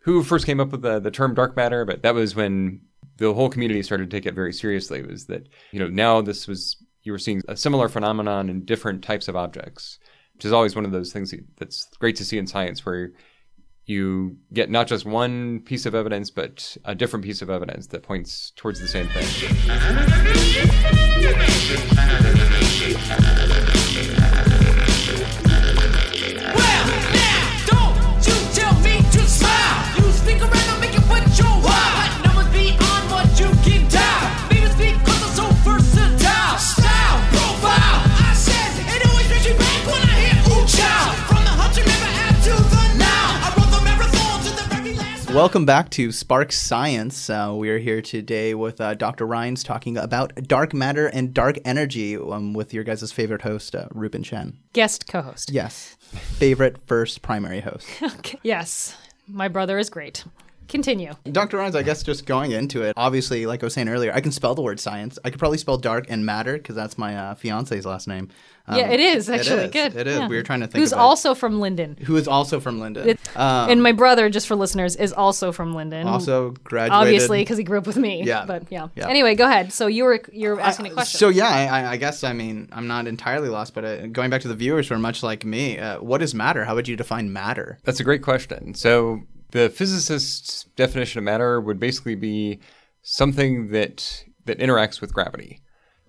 who 0.00 0.22
first 0.22 0.46
came 0.46 0.60
up 0.60 0.70
with 0.70 0.82
the, 0.82 1.00
the 1.00 1.10
term 1.10 1.34
dark 1.34 1.56
matter, 1.56 1.84
but 1.84 2.02
that 2.02 2.14
was 2.14 2.34
when 2.34 2.82
the 3.16 3.32
whole 3.32 3.48
community 3.48 3.82
started 3.82 4.10
to 4.10 4.16
take 4.16 4.26
it 4.26 4.34
very 4.34 4.52
seriously. 4.52 5.02
Was 5.02 5.26
that 5.26 5.48
you 5.72 5.78
know 5.78 5.88
now 5.88 6.20
this 6.20 6.46
was 6.46 6.76
you 7.02 7.12
were 7.12 7.18
seeing 7.18 7.42
a 7.48 7.56
similar 7.56 7.88
phenomenon 7.88 8.48
in 8.48 8.64
different 8.64 9.02
types 9.02 9.28
of 9.28 9.36
objects, 9.36 9.98
which 10.34 10.44
is 10.44 10.52
always 10.52 10.74
one 10.74 10.84
of 10.84 10.92
those 10.92 11.12
things 11.12 11.34
that's 11.58 11.86
great 11.98 12.16
to 12.16 12.24
see 12.24 12.38
in 12.38 12.46
science, 12.46 12.84
where 12.84 13.12
you 13.86 14.36
get 14.52 14.70
not 14.70 14.86
just 14.86 15.04
one 15.04 15.60
piece 15.60 15.86
of 15.86 15.94
evidence, 15.94 16.30
but 16.30 16.76
a 16.84 16.94
different 16.94 17.24
piece 17.24 17.42
of 17.42 17.50
evidence 17.50 17.88
that 17.88 18.02
points 18.02 18.52
towards 18.56 18.80
the 18.80 18.88
same 18.88 19.08
thing. 19.08 19.24
Welcome 45.34 45.66
back 45.66 45.90
to 45.90 46.12
Spark 46.12 46.52
Science. 46.52 47.28
Uh, 47.28 47.52
we 47.56 47.68
are 47.68 47.78
here 47.78 48.00
today 48.00 48.54
with 48.54 48.80
uh, 48.80 48.94
Dr. 48.94 49.26
Rines 49.26 49.64
talking 49.64 49.96
about 49.96 50.32
dark 50.46 50.72
matter 50.72 51.08
and 51.08 51.34
dark 51.34 51.58
energy 51.64 52.16
um, 52.16 52.54
with 52.54 52.72
your 52.72 52.84
guys' 52.84 53.10
favorite 53.10 53.42
host, 53.42 53.74
uh, 53.74 53.88
Ruben 53.90 54.22
Chen. 54.22 54.56
Guest 54.74 55.08
co-host. 55.08 55.50
Yes, 55.50 55.96
favorite 56.38 56.78
first 56.86 57.22
primary 57.22 57.60
host. 57.60 57.88
Okay. 58.18 58.38
Yes, 58.44 58.96
my 59.26 59.48
brother 59.48 59.76
is 59.76 59.90
great. 59.90 60.24
Continue. 60.68 61.12
Dr. 61.30 61.58
Rines, 61.58 61.74
I 61.74 61.82
guess 61.82 62.02
just 62.02 62.26
going 62.26 62.52
into 62.52 62.82
it, 62.82 62.94
obviously, 62.96 63.46
like 63.46 63.62
I 63.62 63.66
was 63.66 63.74
saying 63.74 63.88
earlier, 63.88 64.12
I 64.12 64.20
can 64.20 64.32
spell 64.32 64.54
the 64.54 64.62
word 64.62 64.80
science. 64.80 65.18
I 65.24 65.30
could 65.30 65.38
probably 65.38 65.58
spell 65.58 65.76
dark 65.76 66.06
and 66.08 66.24
matter 66.24 66.54
because 66.54 66.74
that's 66.74 66.96
my 66.98 67.16
uh, 67.16 67.34
fiance's 67.34 67.84
last 67.86 68.08
name. 68.08 68.28
Um, 68.66 68.78
yeah, 68.78 68.88
it 68.88 68.98
is 68.98 69.28
actually 69.28 69.64
is. 69.64 69.70
good. 69.72 69.94
It 69.94 70.06
is. 70.06 70.18
Yeah. 70.18 70.26
We 70.28 70.36
were 70.36 70.42
trying 70.42 70.60
to 70.60 70.66
think 70.66 70.80
Who's 70.80 70.92
of 70.94 70.98
it. 70.98 71.02
also 71.02 71.34
from 71.34 71.60
Lynden. 71.60 71.98
Who 71.98 72.16
is 72.16 72.26
also 72.26 72.60
from 72.60 72.80
Lynden. 72.80 73.18
Um, 73.36 73.68
and 73.70 73.82
my 73.82 73.92
brother, 73.92 74.30
just 74.30 74.46
for 74.46 74.56
listeners, 74.56 74.96
is 74.96 75.12
also 75.12 75.52
from 75.52 75.74
Lynden. 75.74 76.06
also 76.06 76.52
graduated. 76.64 76.92
obviously 76.94 77.40
because 77.42 77.58
he 77.58 77.64
grew 77.64 77.76
up 77.76 77.86
with 77.86 77.98
me. 77.98 78.22
Yeah. 78.24 78.46
But 78.46 78.64
yeah. 78.72 78.88
Yeah. 78.96 79.08
Anyway, 79.08 79.34
go 79.34 79.44
ahead. 79.46 79.70
So 79.70 79.86
you 79.86 80.04
were 80.04 80.22
you're 80.32 80.58
asking 80.58 80.86
a 80.86 80.90
Uh, 80.90 80.94
question. 80.94 81.18
So 81.18 81.28
yeah, 81.28 81.48
I, 81.48 81.66
I- 81.82 81.90
I 81.92 81.96
guess 81.98 82.24
I 82.24 82.32
mean 82.32 82.68
I'm 82.72 82.86
not 82.86 83.06
entirely 83.06 83.50
lost, 83.50 83.74
but 83.74 83.84
uh, 83.84 84.06
going 84.06 84.30
back 84.30 84.40
to 84.42 84.48
the 84.48 84.54
viewers 84.54 84.88
who 84.88 84.94
are 84.94 84.98
much 84.98 85.22
like 85.22 85.44
me, 85.44 85.78
uh, 85.78 86.00
what 86.00 86.22
is 86.22 86.34
matter? 86.34 86.64
How 86.64 86.74
would 86.74 86.88
you 86.88 86.96
define 86.96 87.32
matter? 87.34 87.78
That's 87.84 88.00
a 88.00 88.04
great 88.04 88.22
question. 88.22 88.72
So 88.72 89.20
the 89.54 89.70
physicist's 89.70 90.64
definition 90.74 91.20
of 91.20 91.24
matter 91.24 91.60
would 91.60 91.78
basically 91.78 92.16
be 92.16 92.58
something 93.02 93.68
that 93.68 94.24
that 94.46 94.58
interacts 94.58 95.00
with 95.00 95.14
gravity. 95.14 95.60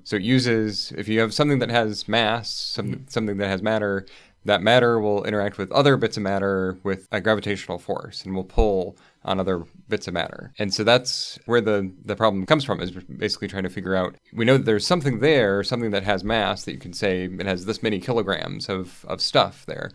So 0.04 0.16
it 0.16 0.24
uses 0.24 0.92
if 0.98 1.08
you 1.08 1.20
have 1.20 1.34
something 1.34 1.60
that 1.60 1.70
has 1.70 2.08
mass, 2.08 2.52
some, 2.52 2.94
hmm. 2.94 3.04
something 3.08 3.38
that 3.38 3.48
has 3.48 3.62
matter, 3.62 4.06
that 4.46 4.62
matter 4.62 5.00
will 5.00 5.24
interact 5.24 5.58
with 5.58 5.72
other 5.72 5.96
bits 5.96 6.18
of 6.18 6.24
matter 6.24 6.78
with 6.84 7.08
a 7.12 7.22
gravitational 7.22 7.78
force 7.78 8.26
and 8.26 8.36
will 8.36 8.44
pull 8.44 8.98
on 9.24 9.40
other 9.40 9.64
bits 9.90 10.08
of 10.08 10.14
matter. 10.16 10.52
And 10.60 10.74
so 10.74 10.84
that's 10.84 11.40
where 11.46 11.62
the, 11.62 11.92
the 12.04 12.16
problem 12.16 12.46
comes 12.46 12.64
from 12.64 12.82
is 12.82 12.92
basically 12.92 13.48
trying 13.48 13.64
to 13.64 13.70
figure 13.70 13.96
out 13.96 14.16
we 14.34 14.46
know 14.46 14.58
that 14.58 14.66
there's 14.66 14.86
something 14.86 15.20
there, 15.20 15.64
something 15.64 15.92
that 15.92 16.04
has 16.04 16.24
mass 16.24 16.66
that 16.66 16.74
you 16.74 16.80
can 16.80 16.94
say 16.94 17.26
it 17.26 17.46
has 17.46 17.66
this 17.66 17.84
many 17.84 18.00
kilograms 18.00 18.70
of, 18.70 19.06
of 19.08 19.22
stuff 19.22 19.66
there. 19.68 19.92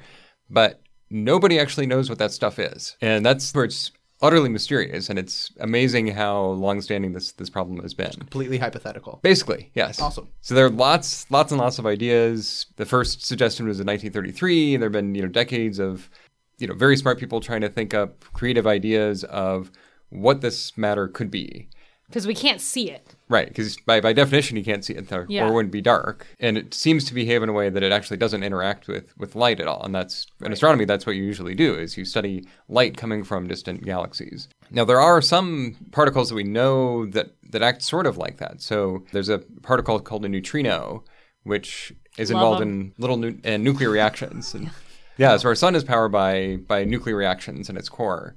But 0.49 0.80
nobody 1.11 1.59
actually 1.59 1.87
knows 1.87 2.09
what 2.09 2.19
that 2.19 2.33
stuff 2.33 2.59
is. 2.59 2.97
And 3.00 3.25
that's 3.25 3.52
where 3.55 3.64
it's 3.64 3.93
utterly 4.23 4.50
mysterious 4.50 5.09
and 5.09 5.19
it's 5.19 5.50
amazing 5.61 6.09
how 6.09 6.43
long-standing 6.43 7.12
this 7.12 7.33
this 7.33 7.50
problem 7.50 7.81
has 7.81 7.95
been. 7.95 8.12
Completely 8.12 8.59
hypothetical. 8.59 9.21
Basically, 9.23 9.71
yes. 9.75 10.00
Awesome. 10.00 10.29
So 10.40 10.55
there 10.55 10.67
are 10.67 10.71
lots, 10.71 11.31
lots 11.31 11.52
and 11.52 11.61
lots 11.61 11.79
of 11.79 11.87
ideas. 11.87 12.67
The 12.76 12.87
first 12.87 13.25
suggestion 13.25 13.67
was 13.67 13.81
in 13.81 13.87
1933, 13.87 14.75
and 14.75 14.83
there 14.83 14.88
have 14.88 14.93
been 14.93 15.14
you 15.14 15.23
know 15.23 15.29
decades 15.29 15.79
of 15.79 16.11
you 16.59 16.67
know 16.67 16.75
very 16.75 16.97
smart 16.97 17.19
people 17.19 17.40
trying 17.40 17.62
to 17.62 17.69
think 17.69 17.95
up 17.95 18.25
creative 18.33 18.67
ideas 18.67 19.25
of 19.25 19.71
what 20.11 20.40
this 20.40 20.76
matter 20.76 21.09
could 21.09 21.31
be. 21.31 21.69
Because 22.09 22.26
we 22.26 22.35
can't 22.35 22.61
see 22.61 22.90
it. 22.90 23.14
Right, 23.30 23.46
because 23.46 23.76
by, 23.87 24.00
by 24.00 24.12
definition 24.12 24.56
you 24.56 24.64
can't 24.64 24.84
see 24.84 24.94
it, 24.94 25.10
or, 25.12 25.25
Yeah. 25.28 25.44
or 25.44 25.50
it 25.50 25.54
wouldn't 25.54 25.72
be 25.72 25.80
dark, 25.80 26.26
and 26.40 26.58
it 26.58 26.75
seems 26.75 27.04
to 27.04 27.14
behave 27.14 27.44
in 27.44 27.49
a 27.49 27.52
way 27.52 27.70
that 27.70 27.82
it 27.82 27.92
actually 27.92 28.16
doesn't 28.16 28.42
interact 28.42 28.88
with, 28.88 29.16
with 29.16 29.37
light 29.37 29.60
at 29.60 29.68
all. 29.68 29.82
And 29.84 29.94
that's 29.94 30.26
in 30.44 30.52
astronomy, 30.52 30.84
that's 30.84 31.06
what 31.06 31.14
you 31.14 31.22
usually 31.22 31.54
do: 31.54 31.75
is 31.75 31.96
you 31.96 32.04
study 32.04 32.44
light 32.68 32.96
coming 32.96 33.22
from 33.22 33.46
distant 33.46 33.84
galaxies. 33.84 34.49
Now 34.72 34.84
there 34.84 35.00
are 35.00 35.22
some 35.22 35.76
particles 35.92 36.28
that 36.28 36.34
we 36.34 36.42
know 36.42 37.06
that 37.06 37.28
that 37.50 37.62
act 37.62 37.82
sort 37.82 38.06
of 38.06 38.18
like 38.18 38.38
that. 38.38 38.60
So 38.60 39.04
there's 39.12 39.28
a 39.28 39.38
particle 39.62 40.00
called 40.00 40.25
a 40.25 40.28
neutrino, 40.28 41.04
which 41.44 41.92
is 42.18 42.31
Love 42.33 42.40
involved 42.40 42.62
'em. 42.62 42.68
in 42.68 42.92
little 42.98 43.16
nu- 43.16 43.38
uh, 43.44 43.57
nuclear 43.59 43.90
reactions. 43.90 44.55
And 44.55 44.70
yeah, 45.18 45.37
so 45.37 45.48
our 45.50 45.55
sun 45.55 45.76
is 45.76 45.85
powered 45.85 46.11
by 46.11 46.57
by 46.66 46.83
nuclear 46.85 47.14
reactions 47.16 47.70
in 47.70 47.76
its 47.76 47.88
core, 47.88 48.35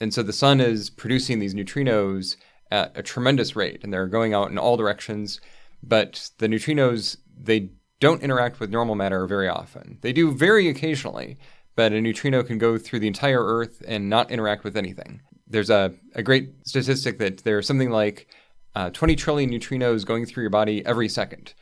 and 0.00 0.12
so 0.12 0.22
the 0.24 0.32
sun 0.32 0.60
is 0.60 0.90
producing 0.90 1.38
these 1.38 1.54
neutrinos 1.54 2.36
at 2.72 2.96
a 2.96 3.02
tremendous 3.02 3.54
rate, 3.54 3.80
and 3.84 3.92
they're 3.92 4.06
going 4.06 4.32
out 4.32 4.50
in 4.50 4.58
all 4.58 4.76
directions. 4.76 5.40
But 5.82 6.30
the 6.38 6.48
neutrinos 6.48 7.18
they 7.36 7.70
don't 8.00 8.22
interact 8.22 8.58
with 8.58 8.70
normal 8.70 8.94
matter 8.94 9.26
very 9.26 9.48
often. 9.48 9.98
They 10.00 10.12
do 10.12 10.32
very 10.32 10.68
occasionally, 10.68 11.38
but 11.76 11.92
a 11.92 12.00
neutrino 12.00 12.42
can 12.42 12.58
go 12.58 12.78
through 12.78 13.00
the 13.00 13.06
entire 13.06 13.44
Earth 13.44 13.82
and 13.86 14.10
not 14.10 14.30
interact 14.30 14.64
with 14.64 14.76
anything. 14.76 15.20
There's 15.46 15.70
a, 15.70 15.92
a 16.14 16.22
great 16.22 16.66
statistic 16.66 17.18
that 17.18 17.44
there's 17.44 17.66
something 17.66 17.90
like 17.90 18.26
uh, 18.74 18.90
20 18.90 19.14
trillion 19.16 19.50
neutrinos 19.50 20.04
going 20.04 20.26
through 20.26 20.42
your 20.42 20.50
body 20.50 20.84
every 20.86 21.08
second, 21.08 21.54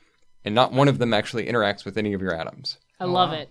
and 0.44 0.55
not 0.55 0.73
one 0.73 0.88
of 0.88 0.99
them 0.99 1.12
actually 1.12 1.46
interacts 1.46 1.85
with 1.85 1.99
any 1.99 2.12
of 2.12 2.23
your 2.23 2.35
atoms. 2.35 2.79
I 3.01 3.05
love 3.05 3.33
it. 3.33 3.51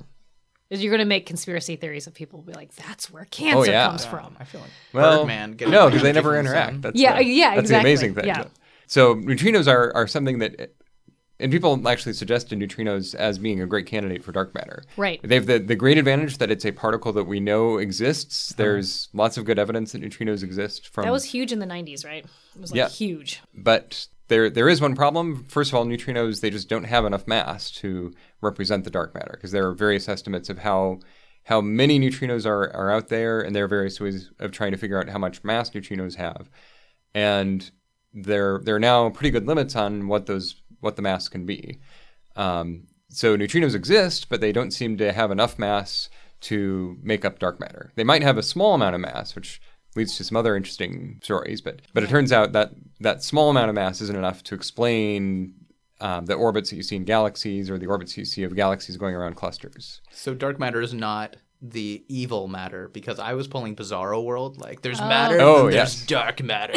Is 0.69 0.83
you're 0.83 0.91
going 0.91 0.99
to 0.99 1.05
make 1.05 1.25
conspiracy 1.25 1.75
theories 1.77 2.05
of 2.05 2.13
people 2.13 2.39
will 2.39 2.45
be 2.45 2.53
like, 2.53 2.73
that's 2.75 3.11
where 3.11 3.25
cancer 3.25 3.71
yeah. 3.71 3.87
comes 3.87 4.05
from. 4.05 4.35
I 4.39 4.43
feel 4.43 4.61
like 4.61 4.69
Well, 4.93 5.19
Birdman. 5.21 5.53
getting 5.53 5.71
no, 5.73 5.87
because 5.87 6.03
they 6.03 6.11
never 6.11 6.37
interact. 6.37 6.73
sun. 6.73 6.81
That's 6.81 6.99
Yeah, 6.99 7.17
the, 7.17 7.25
yeah, 7.25 7.49
that's 7.55 7.61
exactly. 7.61 7.73
the 7.83 7.89
amazing 7.89 8.13
thing. 8.15 8.25
Yeah. 8.27 8.43
So 8.85 9.15
neutrinos 9.15 9.67
are, 9.67 9.91
are 9.95 10.05
something 10.07 10.37
that, 10.39 10.75
and 11.39 11.51
people 11.51 11.87
actually 11.87 12.13
suggested 12.13 12.59
neutrinos 12.59 13.15
as 13.15 13.39
being 13.39 13.61
a 13.61 13.65
great 13.65 13.87
candidate 13.87 14.23
for 14.23 14.31
dark 14.31 14.53
matter. 14.53 14.83
Right. 14.95 15.19
They 15.23 15.35
have 15.35 15.47
the, 15.47 15.57
the 15.57 15.75
great 15.75 15.97
advantage 15.97 16.37
that 16.37 16.51
it's 16.51 16.65
a 16.65 16.71
particle 16.71 17.13
that 17.13 17.23
we 17.23 17.39
know 17.39 17.69
Uh-huh. 17.71 17.77
exists. 17.79 18.49
There's 18.55 19.09
lots 19.13 19.37
of 19.37 19.45
good 19.45 19.57
evidence 19.57 19.93
that 19.93 20.01
neutrinos 20.03 20.43
exist 20.43 20.89
from. 20.89 21.05
That 21.05 21.11
was 21.11 21.23
huge 21.25 21.51
in 21.51 21.57
the 21.59 21.65
90s, 21.65 22.05
right? 22.05 22.25
It 22.55 22.61
was 22.61 22.71
like 22.71 22.77
Yeah. 22.77 22.89
huge. 22.89 23.41
but 23.55 24.05
there 24.29 24.49
there 24.49 24.69
is 24.69 24.79
one 24.79 24.95
problem. 24.95 25.43
First 25.43 25.71
of 25.71 25.75
all, 25.75 25.85
neutrinos 25.85 26.41
they 26.41 26.49
just 26.49 26.69
don't 26.69 26.85
have 26.85 27.05
enough 27.05 27.27
mass 27.27 27.69
to 27.71 28.13
represent 28.41 28.85
the 28.85 28.89
dark 28.89 29.13
matter 29.13 29.31
because 29.33 29.51
there 29.51 29.67
are 29.67 29.73
various 29.73 30.07
estimates 30.07 30.49
of 30.49 30.59
how 30.59 30.99
how 31.43 31.61
many 31.61 31.99
neutrinos 31.99 32.45
are, 32.45 32.71
are 32.75 32.91
out 32.91 33.07
there, 33.07 33.41
and 33.41 33.55
there 33.55 33.65
are 33.65 33.69
various 33.69 33.99
ways 33.99 34.29
of 34.39 34.51
trying 34.51 34.71
to 34.71 34.77
figure 34.77 34.99
out 34.99 35.09
how 35.09 35.17
much 35.17 35.43
mass 35.43 35.71
neutrinos 35.71 36.15
have, 36.15 36.49
and 37.13 37.71
there 38.13 38.61
there 38.63 38.75
are 38.75 38.79
now 38.79 39.09
pretty 39.09 39.31
good 39.31 39.47
limits 39.47 39.75
on 39.75 40.07
what 40.07 40.25
those 40.25 40.61
what 40.79 40.95
the 40.95 41.01
mass 41.01 41.27
can 41.27 41.45
be. 41.45 41.79
Um, 42.35 42.87
so 43.09 43.35
neutrinos 43.35 43.75
exist, 43.75 44.29
but 44.29 44.41
they 44.41 44.51
don't 44.51 44.71
seem 44.71 44.97
to 44.97 45.11
have 45.11 45.31
enough 45.31 45.59
mass 45.59 46.09
to 46.41 46.97
make 47.01 47.25
up 47.25 47.39
dark 47.39 47.59
matter. 47.59 47.91
They 47.95 48.03
might 48.03 48.23
have 48.23 48.37
a 48.37 48.43
small 48.43 48.75
amount 48.75 48.95
of 48.95 49.01
mass, 49.01 49.35
which 49.35 49.61
leads 49.95 50.17
to 50.17 50.23
some 50.23 50.37
other 50.37 50.55
interesting 50.55 51.19
stories. 51.23 51.61
But 51.61 51.81
but 51.93 52.03
it 52.03 52.09
turns 52.09 52.31
out 52.31 52.51
that 52.53 52.71
that 52.99 53.23
small 53.23 53.49
amount 53.49 53.69
of 53.69 53.75
mass 53.75 54.01
isn't 54.01 54.15
enough 54.15 54.43
to 54.45 54.55
explain 54.55 55.53
um, 56.01 56.25
the 56.25 56.33
orbits 56.35 56.69
that 56.69 56.75
you 56.77 56.83
see 56.83 56.95
in 56.95 57.03
galaxies 57.03 57.69
or 57.69 57.77
the 57.77 57.87
orbits 57.87 58.17
you 58.17 58.23
see 58.25 58.43
of 58.43 58.55
galaxies 58.55 58.97
going 58.97 59.15
around 59.15 59.35
clusters. 59.35 60.01
So 60.11 60.33
dark 60.33 60.59
matter 60.59 60.81
is 60.81 60.93
not 60.93 61.35
the 61.61 62.05
evil 62.07 62.47
matter 62.47 62.87
because 62.87 63.19
I 63.19 63.33
was 63.33 63.47
pulling 63.49 63.75
Bizarro 63.75 64.23
World. 64.23 64.57
Like 64.61 64.81
there's 64.81 65.01
matter, 65.01 65.37
Oh, 65.41 65.63
then 65.63 65.71
there's 65.71 65.95
yes. 65.99 66.05
dark 66.05 66.41
matter. 66.41 66.71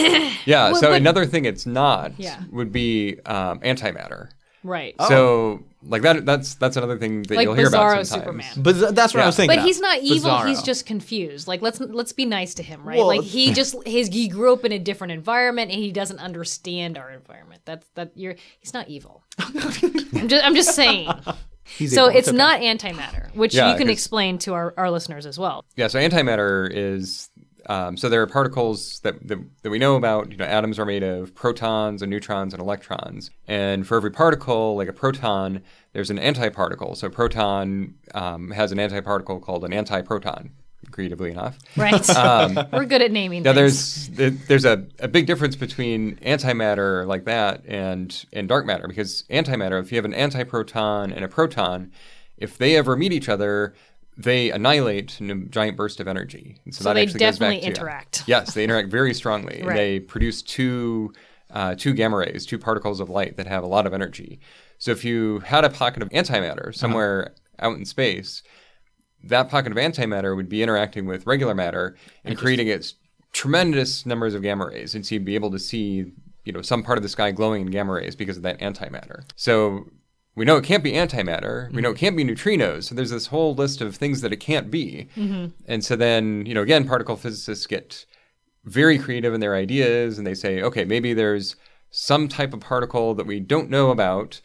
Yeah. 0.44 0.72
Well, 0.72 0.74
so 0.76 0.88
but- 0.90 0.96
another 1.00 1.24
thing 1.24 1.44
it's 1.44 1.66
not 1.66 2.18
Yeah. 2.18 2.42
would 2.50 2.72
be 2.72 3.20
um, 3.26 3.60
antimatter. 3.60 4.30
Right. 4.64 4.94
So 5.08 5.16
oh. 5.16 5.64
like 5.86 6.02
that 6.02 6.24
that's 6.24 6.54
that's 6.54 6.76
another 6.76 6.96
thing 6.98 7.22
that 7.24 7.34
Like 7.36 7.44
you'll 7.44 7.54
hear 7.54 7.68
about 7.68 7.96
Bizarro 7.96 8.06
sometimes. 8.06 8.44
Superman. 8.46 8.62
but 8.62 8.72
th- 8.74 8.94
that's 8.94 9.12
what 9.12 9.20
I 9.20 9.24
Yeah. 9.24 9.26
was 9.26 9.36
thinking. 9.36 9.56
But 9.58 9.64
he's 9.66 9.80
not 9.80 9.98
evil. 10.00 10.38
He's 10.42 10.62
just 10.62 10.86
confused. 10.86 11.48
Like 11.48 11.62
let's 11.62 11.80
let's 11.80 12.12
be 12.12 12.24
nice 12.26 12.54
to 12.54 12.62
him, 12.62 12.84
right? 12.84 12.98
Well- 12.98 13.08
like 13.08 13.22
he 13.22 13.52
just 13.52 13.74
his 13.86 14.08
he 14.08 14.28
grew 14.28 14.52
up 14.52 14.64
in 14.64 14.72
a 14.72 14.78
different 14.78 15.12
environment 15.12 15.70
and 15.70 15.80
he 15.80 15.90
doesn't 15.92 16.18
understand 16.18 16.96
our 16.98 17.10
environment. 17.10 17.62
That's 17.64 17.88
that 17.94 18.12
you're 18.14 18.36
he's 18.60 18.72
not 18.74 18.88
evil. 18.88 19.22
I'm 19.38 20.28
just 20.28 20.44
I'm 20.44 20.54
just 20.54 20.74
saying. 20.74 21.10
He's 21.64 21.94
So 21.94 22.06
evil. 22.08 22.18
it's 22.18 22.28
okay. 22.28 22.36
not 22.36 22.60
antimatter, 22.60 23.32
which 23.36 23.54
Yeah, 23.54 23.70
you 23.70 23.78
can 23.78 23.88
explain 23.88 24.36
to 24.38 24.52
our, 24.52 24.74
our 24.76 24.90
listeners 24.90 25.26
as 25.26 25.38
well. 25.38 25.64
Yeah, 25.76 25.86
so 25.86 26.00
antimatter 26.00 26.68
is 26.70 27.30
um, 27.66 27.96
so 27.96 28.08
there 28.08 28.22
are 28.22 28.26
particles 28.26 29.00
that, 29.00 29.26
that 29.28 29.38
that 29.62 29.70
we 29.70 29.78
know 29.78 29.96
about. 29.96 30.30
You 30.30 30.36
know, 30.36 30.44
atoms 30.44 30.78
are 30.78 30.84
made 30.86 31.02
of 31.02 31.34
protons 31.34 32.02
and 32.02 32.10
neutrons 32.10 32.52
and 32.52 32.60
electrons, 32.62 33.30
and 33.46 33.86
for 33.86 33.96
every 33.96 34.10
particle, 34.10 34.76
like 34.76 34.88
a 34.88 34.92
proton, 34.92 35.62
there's 35.92 36.10
an 36.10 36.18
antiparticle. 36.18 36.96
So 36.96 37.08
proton 37.10 37.94
um, 38.14 38.50
has 38.50 38.72
an 38.72 38.78
antiparticle 38.78 39.40
called 39.42 39.64
an 39.64 39.72
antiproton. 39.72 40.50
Creatively 40.90 41.30
enough, 41.30 41.58
Right. 41.76 42.04
We're 42.72 42.84
good 42.84 43.02
at 43.02 43.12
naming 43.12 43.44
now 43.44 43.54
things. 43.54 44.08
there's 44.08 44.36
there's 44.48 44.64
a, 44.64 44.84
a 44.98 45.06
big 45.08 45.26
difference 45.26 45.54
between 45.54 46.16
antimatter 46.16 47.06
like 47.06 47.24
that 47.24 47.64
and 47.66 48.24
and 48.32 48.48
dark 48.48 48.66
matter 48.66 48.88
because 48.88 49.22
antimatter, 49.30 49.80
if 49.80 49.92
you 49.92 49.96
have 49.96 50.04
an 50.04 50.12
antiproton 50.12 51.14
and 51.14 51.24
a 51.24 51.28
proton, 51.28 51.92
if 52.36 52.58
they 52.58 52.76
ever 52.76 52.96
meet 52.96 53.12
each 53.12 53.28
other, 53.28 53.74
they 54.16 54.50
annihilate 54.50 55.20
in 55.20 55.30
a 55.30 55.34
giant 55.46 55.76
burst 55.76 55.98
of 56.00 56.06
energy. 56.08 56.58
And 56.64 56.74
so, 56.74 56.82
So 56.82 56.88
that 56.90 56.94
they 56.94 57.02
actually 57.02 57.20
goes 57.20 57.38
back 57.38 57.48
definitely 57.50 57.60
to- 57.60 57.66
interact. 57.80 58.22
Yes, 58.28 58.54
they 58.54 58.64
interact 58.64 58.90
very 58.90 59.14
strongly. 59.14 59.62
Right. 59.64 59.76
They 59.76 60.00
produce 60.00 60.42
two 60.42 61.12
uh, 61.50 61.74
two 61.76 61.92
gamma 61.92 62.16
rays, 62.16 62.46
two 62.46 62.58
particles 62.58 62.98
of 62.98 63.10
light 63.10 63.36
that 63.36 63.46
have 63.46 63.62
a 63.62 63.66
lot 63.66 63.86
of 63.86 63.92
energy. 63.92 64.40
So 64.78 64.90
if 64.90 65.04
you 65.04 65.40
had 65.40 65.64
a 65.64 65.70
pocket 65.70 66.02
of 66.02 66.08
antimatter 66.08 66.74
somewhere 66.74 67.34
out 67.58 67.76
in 67.76 67.84
space, 67.84 68.42
that 69.24 69.50
pocket 69.50 69.70
of 69.70 69.76
antimatter 69.78 70.34
would 70.34 70.48
be 70.48 70.62
interacting 70.62 71.04
with 71.04 71.26
regular 71.26 71.54
matter 71.54 71.94
and 72.24 72.38
creating 72.38 72.68
its 72.68 72.94
tremendous 73.32 74.06
numbers 74.06 74.34
of 74.34 74.40
gamma 74.42 74.66
rays. 74.66 74.94
And 74.94 75.04
so 75.06 75.14
you'd 75.14 75.26
be 75.26 75.34
able 75.34 75.50
to 75.50 75.58
see, 75.58 76.12
you 76.44 76.52
know, 76.52 76.62
some 76.62 76.82
part 76.82 76.96
of 76.98 77.02
the 77.02 77.08
sky 77.10 77.30
glowing 77.32 77.62
in 77.62 77.70
gamma 77.70 77.92
rays 77.92 78.16
because 78.16 78.36
of 78.38 78.42
that 78.44 78.58
antimatter. 78.60 79.22
So 79.36 79.86
we 80.34 80.44
know 80.44 80.56
it 80.56 80.64
can't 80.64 80.84
be 80.84 80.92
antimatter. 80.92 81.70
We 81.72 81.82
know 81.82 81.90
it 81.90 81.92
mm-hmm. 81.92 82.00
can't 82.00 82.16
be 82.16 82.24
neutrinos. 82.24 82.84
So 82.84 82.94
there's 82.94 83.10
this 83.10 83.26
whole 83.26 83.54
list 83.54 83.80
of 83.80 83.94
things 83.94 84.22
that 84.22 84.32
it 84.32 84.38
can't 84.38 84.70
be. 84.70 85.08
Mm-hmm. 85.16 85.46
And 85.66 85.84
so 85.84 85.96
then, 85.96 86.46
you 86.46 86.54
know, 86.54 86.62
again, 86.62 86.86
particle 86.86 87.16
physicists 87.16 87.66
get 87.66 88.06
very 88.64 88.98
creative 88.98 89.34
in 89.34 89.40
their 89.40 89.54
ideas 89.54 90.18
and 90.18 90.26
they 90.26 90.34
say, 90.34 90.62
okay, 90.62 90.84
maybe 90.84 91.12
there's 91.12 91.56
some 91.90 92.28
type 92.28 92.54
of 92.54 92.60
particle 92.60 93.14
that 93.14 93.26
we 93.26 93.40
don't 93.40 93.68
know 93.68 93.90
about. 93.90 94.40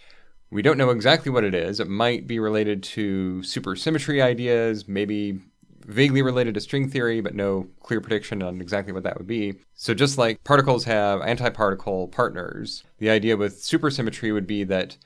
We 0.49 0.61
don't 0.61 0.77
know 0.77 0.89
exactly 0.89 1.31
what 1.31 1.43
it 1.43 1.55
is. 1.55 1.79
It 1.79 1.87
might 1.87 2.27
be 2.27 2.39
related 2.39 2.83
to 2.83 3.41
supersymmetry 3.43 4.21
ideas, 4.21 4.87
maybe 4.87 5.39
vaguely 5.85 6.21
related 6.21 6.53
to 6.53 6.61
string 6.61 6.89
theory, 6.89 7.21
but 7.21 7.35
no 7.35 7.67
clear 7.81 8.01
prediction 8.01 8.43
on 8.43 8.59
exactly 8.59 8.91
what 8.91 9.03
that 9.03 9.17
would 9.17 9.27
be. 9.27 9.55
So, 9.75 9.93
just 9.93 10.17
like 10.17 10.43
particles 10.43 10.83
have 10.85 11.21
antiparticle 11.21 12.11
partners, 12.11 12.83
the 12.97 13.09
idea 13.09 13.37
with 13.37 13.61
supersymmetry 13.61 14.33
would 14.33 14.47
be 14.47 14.63
that 14.65 14.97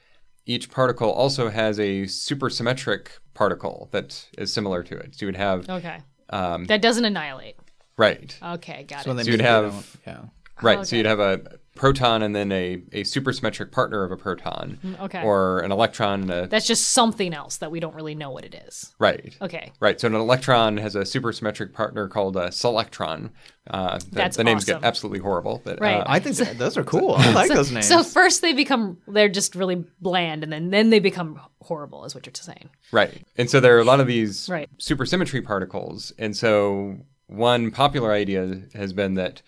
each 0.45 0.69
particle 0.71 1.10
also 1.12 1.49
has 1.49 1.80
a 1.80 2.04
supersymmetric 2.04 3.08
particle 3.34 3.89
that 3.91 4.27
is 4.38 4.51
similar 4.51 4.84
to 4.84 4.95
it. 4.97 5.15
So, 5.15 5.25
you 5.25 5.27
would 5.27 5.36
have, 5.38 5.69
Okay. 5.69 5.99
um, 6.30 6.65
That 6.65 6.82
doesn't 6.82 7.06
annihilate. 7.06 7.56
right. 7.97 8.36
Okay, 8.41 8.84
got 8.84 9.04
So 9.04 9.12
it. 9.12 9.23
So 9.25 9.32
you'd 9.32 9.41
have- 9.41 9.97
yeah. 10.08 10.21
Right. 10.62 10.77
okay. 10.80 10.84
So 10.86 10.95
you'd 10.95 11.06
have 11.06 11.19
a 11.19 11.41
proton 11.75 12.21
and 12.21 12.36
then 12.36 12.51
a, 12.51 12.73
a 12.91 13.03
supersymmetric 13.03 13.71
partner 13.71 14.03
of 14.03 14.12
a 14.12 14.17
proton. 14.17 14.77
Mm, 14.84 14.99
okay. 15.01 15.23
Or 15.23 15.60
an 15.60 15.71
electron. 15.71 16.21
And 16.23 16.31
a, 16.31 16.47
That's 16.47 16.67
just 16.67 16.89
something 16.89 17.34
else 17.34 17.57
that 17.57 17.71
we 17.71 17.79
don't 17.79 17.95
really 17.95 18.13
know 18.13 18.29
what 18.29 18.43
it 18.43 18.53
is. 18.67 18.93
right. 18.99 19.36
Okay. 19.41 19.71
Right. 19.79 19.99
So 19.99 20.07
an 20.07 20.13
electron 20.15 20.77
has 20.77 20.95
a 20.95 21.01
supersymmetric 21.01 21.73
partner 21.73 22.07
called 22.07 22.36
a 22.36 22.51
selectron. 22.51 23.31
Uh, 23.69 23.97
the, 23.99 24.05
That's 24.12 24.38
the 24.38 24.43
names 24.43 24.63
awesome. 24.63 24.81
get 24.81 24.88
absolutely 24.88 25.19
horrible. 25.19 25.62
But, 25.63 25.79
Right. 25.79 25.95
uh, 26.01 26.03
I 26.07 26.19
think 26.19 26.36
that, 26.38 26.57
those 26.57 26.77
are 26.77 26.84
cool. 26.84 27.13
I 27.17 27.31
like 27.31 27.49
those 27.49 27.71
names. 27.71 27.88
So 27.88 28.03
first 28.03 28.41
they 28.41 28.53
become 28.53 28.97
they're 29.07 29.29
just 29.29 29.55
really 29.55 29.84
bland, 30.01 30.43
and 30.43 30.51
then 30.51 30.71
then 30.71 30.89
they 30.89 30.99
become 30.99 31.39
horrible, 31.62 32.03
is 32.05 32.13
what 32.13 32.25
you're 32.25 32.34
saying. 32.36 32.69
Right. 32.91 33.21
And 33.38 33.49
so 33.49 33.60
there 33.60 33.77
are 33.77 33.79
a 33.79 33.86
lot 33.86 33.99
of 34.01 34.07
these 34.07 34.49
Right. 34.49 34.69
supersymmetry 34.77 35.43
particles. 35.45 36.12
And 36.19 36.36
so 36.36 36.97
one 37.27 37.71
popular 37.71 38.12
idea 38.12 38.62
has 38.73 38.91
been 38.91 39.13
that 39.13 39.41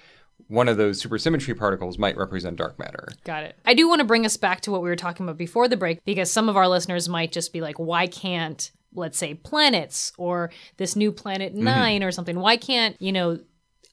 one 0.47 0.67
of 0.67 0.77
those 0.77 1.01
supersymmetry 1.01 1.57
particles 1.57 1.97
might 1.97 2.17
represent 2.17 2.57
dark 2.57 2.77
matter. 2.79 3.07
Got 3.23 3.43
it. 3.43 3.57
I 3.65 3.73
do 3.73 3.87
want 3.87 3.99
to 3.99 4.05
bring 4.05 4.25
us 4.25 4.37
back 4.37 4.61
to 4.61 4.71
what 4.71 4.81
we 4.81 4.89
were 4.89 4.95
talking 4.95 5.25
about 5.25 5.37
before 5.37 5.67
the 5.67 5.77
break 5.77 6.03
because 6.05 6.31
some 6.31 6.49
of 6.49 6.57
our 6.57 6.67
listeners 6.67 7.09
might 7.09 7.31
just 7.31 7.53
be 7.53 7.61
like, 7.61 7.79
why 7.79 8.07
can't, 8.07 8.71
let's 8.93 9.17
say, 9.17 9.33
planets 9.33 10.13
or 10.17 10.51
this 10.77 10.95
new 10.95 11.11
planet 11.11 11.53
mm-hmm. 11.53 11.65
9 11.65 12.03
or 12.03 12.11
something, 12.11 12.39
why 12.39 12.57
can't, 12.57 13.01
you 13.01 13.11
know, 13.11 13.39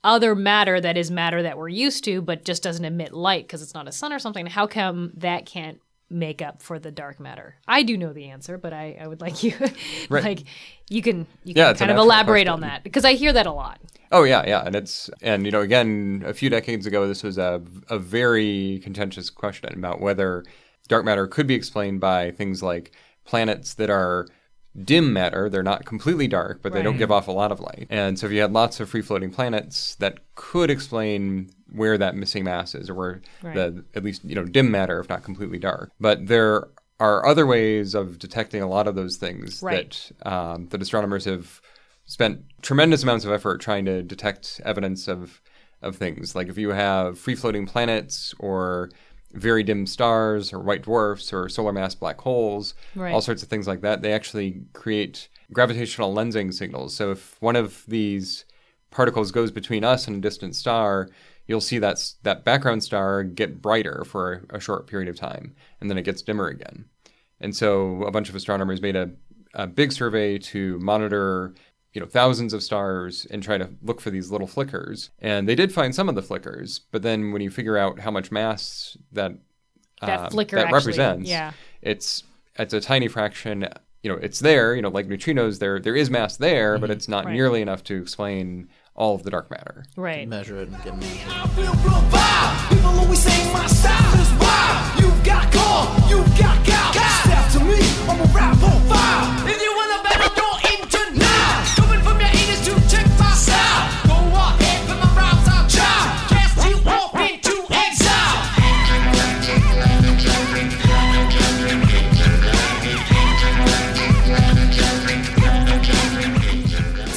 other 0.03 0.35
matter 0.35 0.81
that 0.81 0.97
is 0.97 1.11
matter 1.11 1.43
that 1.43 1.59
we're 1.59 1.69
used 1.69 2.05
to 2.05 2.23
but 2.23 2.45
just 2.45 2.63
doesn't 2.63 2.85
emit 2.85 3.13
light 3.13 3.45
because 3.45 3.63
it's 3.63 3.75
not 3.75 3.89
a 3.89 3.93
sun 3.93 4.13
or 4.13 4.19
something? 4.19 4.47
How 4.47 4.67
come 4.67 5.13
that 5.17 5.47
can't 5.47 5.81
make 6.11 6.43
up 6.43 6.61
for 6.61 6.79
the 6.79 6.91
dark 6.91 7.21
matter? 7.21 7.57
I 7.67 7.83
do 7.83 7.97
know 7.97 8.13
the 8.13 8.31
answer, 8.31 8.59
but 8.59 8.73
I, 8.73 8.99
I 9.01 9.07
would 9.07 9.21
like 9.21 9.43
you, 9.43 9.55
like, 10.11 10.45
you 10.89 11.03
can, 11.03 11.27
you 11.45 11.55
can 11.55 11.75
kind 11.77 11.91
of 11.91 11.97
elaborate 11.97 12.49
on 12.49 12.61
that 12.61 12.83
because 12.83 13.05
I 13.05 13.15
hear 13.15 13.33
that 13.33 13.47
a 13.47 13.53
lot. 13.53 13.81
Oh 14.13 14.25
yeah, 14.25 14.45
yeah, 14.45 14.63
and 14.67 14.75
it's 14.75 15.09
and 15.23 15.47
you 15.47 15.53
know 15.53 15.61
again 15.61 16.25
a 16.27 16.35
few 16.35 16.51
decades 16.51 16.85
ago 16.85 17.07
this 17.07 17.23
was 17.23 17.39
a 17.39 17.63
a 17.89 17.99
very 17.99 18.81
contentious 18.83 19.31
question 19.31 19.73
about 19.75 20.01
whether 20.01 20.45
dark 20.89 21.05
matter 21.05 21.29
could 21.29 21.47
be 21.47 21.55
explained 21.55 22.01
by 22.01 22.33
things 22.33 22.61
like 22.61 22.91
planets 23.25 23.75
that 23.75 23.89
are 23.89 24.27
dim 24.85 25.13
matter 25.13 25.49
they're 25.49 25.63
not 25.63 25.85
completely 25.85 26.29
dark 26.29 26.63
but 26.63 26.73
they 26.73 26.83
don't 26.83 26.97
give 26.97 27.11
off 27.11 27.27
a 27.29 27.33
lot 27.33 27.51
of 27.51 27.59
light 27.61 27.87
and 27.91 28.19
so 28.19 28.27
if 28.27 28.33
you 28.33 28.41
had 28.41 28.53
lots 28.53 28.79
of 28.79 28.89
free 28.89 29.03
floating 29.03 29.31
planets 29.31 29.97
that 29.97 30.19
could 30.37 30.71
explain 30.71 31.51
where 31.73 31.99
that 31.99 32.15
missing 32.15 32.45
mass 32.45 32.75
is 32.75 32.89
or 32.89 32.95
where 32.95 33.23
Right. 33.43 33.55
the 33.55 33.85
at 33.95 34.05
least 34.05 34.25
you 34.25 34.35
know 34.37 34.45
dim 34.45 34.71
matter 34.71 35.01
if 35.01 35.09
not 35.09 35.25
completely 35.25 35.59
dark 35.59 35.91
but 35.99 36.27
there 36.29 36.69
are 37.01 37.27
other 37.27 37.47
ways 37.47 37.95
of 37.95 38.19
detecting 38.19 38.63
a 38.63 38.69
lot 38.69 38.87
of 38.87 38.95
those 38.95 39.17
things 39.17 39.63
Right. 39.63 40.11
that 40.23 40.31
um, 40.31 40.69
that 40.69 40.81
astronomers 40.83 41.25
have 41.25 41.61
spent 42.05 42.43
tremendous 42.63 43.03
amounts 43.03 43.25
of 43.25 43.33
effort 43.33 43.61
trying 43.61 43.85
to 43.87 44.03
detect 44.03 44.61
evidence 44.65 45.09
of 45.09 45.41
of 45.83 45.97
things. 45.97 46.35
Like 46.35 46.49
if 46.49 46.59
you 46.59 46.71
have 46.71 47.19
free 47.19 47.35
floating 47.35 47.65
planets 47.65 48.35
or 48.39 48.91
very 49.33 49.63
dim 49.63 49.87
stars 49.87 50.53
or 50.53 50.59
white 50.59 50.83
dwarfs 50.83 51.33
or 51.33 51.49
solar 51.49 51.73
mass 51.73 51.95
black 51.95 52.21
holes, 52.21 52.75
Right. 52.95 53.13
all 53.13 53.21
sorts 53.21 53.43
of 53.43 53.49
things 53.49 53.67
like 53.67 53.81
that, 53.83 54.03
they 54.03 54.13
actually 54.13 54.63
create 54.73 55.29
gravitational 55.53 56.15
lensing 56.15 56.53
signals. 56.53 56.95
So 56.95 57.11
if 57.13 57.41
one 57.41 57.57
of 57.57 57.85
these 57.87 58.45
particles 58.91 59.31
goes 59.31 59.51
between 59.51 59.85
us 59.85 60.07
and 60.09 60.17
a 60.17 60.21
distant 60.21 60.57
star, 60.57 61.09
you'll 61.47 61.61
see 61.61 61.79
that 61.79 62.13
that 62.23 62.45
background 62.45 62.83
star 62.85 63.23
get 63.23 63.61
brighter 63.63 64.05
for 64.05 64.45
a 64.51 64.61
short 64.61 64.87
period 64.87 65.09
of 65.09 65.17
time, 65.17 65.55
and 65.81 65.89
then 65.91 65.99
it 65.99 66.03
gets 66.03 66.23
dimmer 66.23 66.49
again. 66.49 66.85
And 67.41 67.55
so 67.57 68.03
a 68.03 68.11
bunch 68.11 68.29
of 68.29 68.35
astronomers 68.35 68.83
made 68.83 68.97
a, 68.97 69.11
a 69.55 69.67
big 69.67 69.93
survey 69.93 70.39
to 70.39 70.79
monitor, 70.81 71.55
you 71.93 72.01
know, 72.01 72.07
thousands 72.07 72.53
of 72.53 72.63
stars 72.63 73.27
and 73.31 73.43
try 73.43 73.59
to 73.59 73.69
look 73.83 74.01
for 74.01 74.11
these 74.11 74.31
little 74.31 74.47
flickers. 74.47 75.11
And 75.19 75.49
they 75.49 75.55
did 75.57 75.73
find 75.73 75.95
some 75.95 76.09
of 76.09 76.15
the 76.15 76.23
flickers, 76.23 76.81
but 76.93 77.03
then 77.03 77.33
when 77.33 77.43
you 77.43 77.51
figure 77.51 77.77
out 77.77 77.99
how 78.01 78.11
much 78.11 78.31
mass 78.31 78.97
that 79.13 79.33
That 80.01 80.21
um, 80.21 80.31
flicker 80.31 80.57
that 80.57 80.67
actually- 80.67 80.77
represents, 80.79 81.29
yeah. 81.31 81.53
it's 81.83 82.23
it's 82.59 82.75
a 82.75 82.81
tiny 82.81 83.09
fraction. 83.09 83.67
You 84.03 84.11
know, 84.13 84.19
it's 84.19 84.39
there. 84.41 84.75
You 84.75 84.83
know, 84.83 84.89
like 84.89 85.09
neutrinos, 85.09 85.59
there 85.59 85.79
there 85.81 85.97
is 85.97 86.11
mass 86.11 86.37
there, 86.37 86.79
but 86.79 86.91
it's 86.91 87.09
not 87.09 87.25
Right. 87.27 87.33
nearly 87.35 87.61
enough 87.61 87.83
to 87.85 88.01
explain 88.01 88.69
all 88.95 89.15
of 89.15 89.23
the 89.25 89.31
dark 89.31 89.51
matter. 89.51 89.85
Right. 89.97 90.29
Measure 90.29 90.59
it 90.61 90.69
and 90.69 90.77
get 90.85 90.93
an 90.95 92.11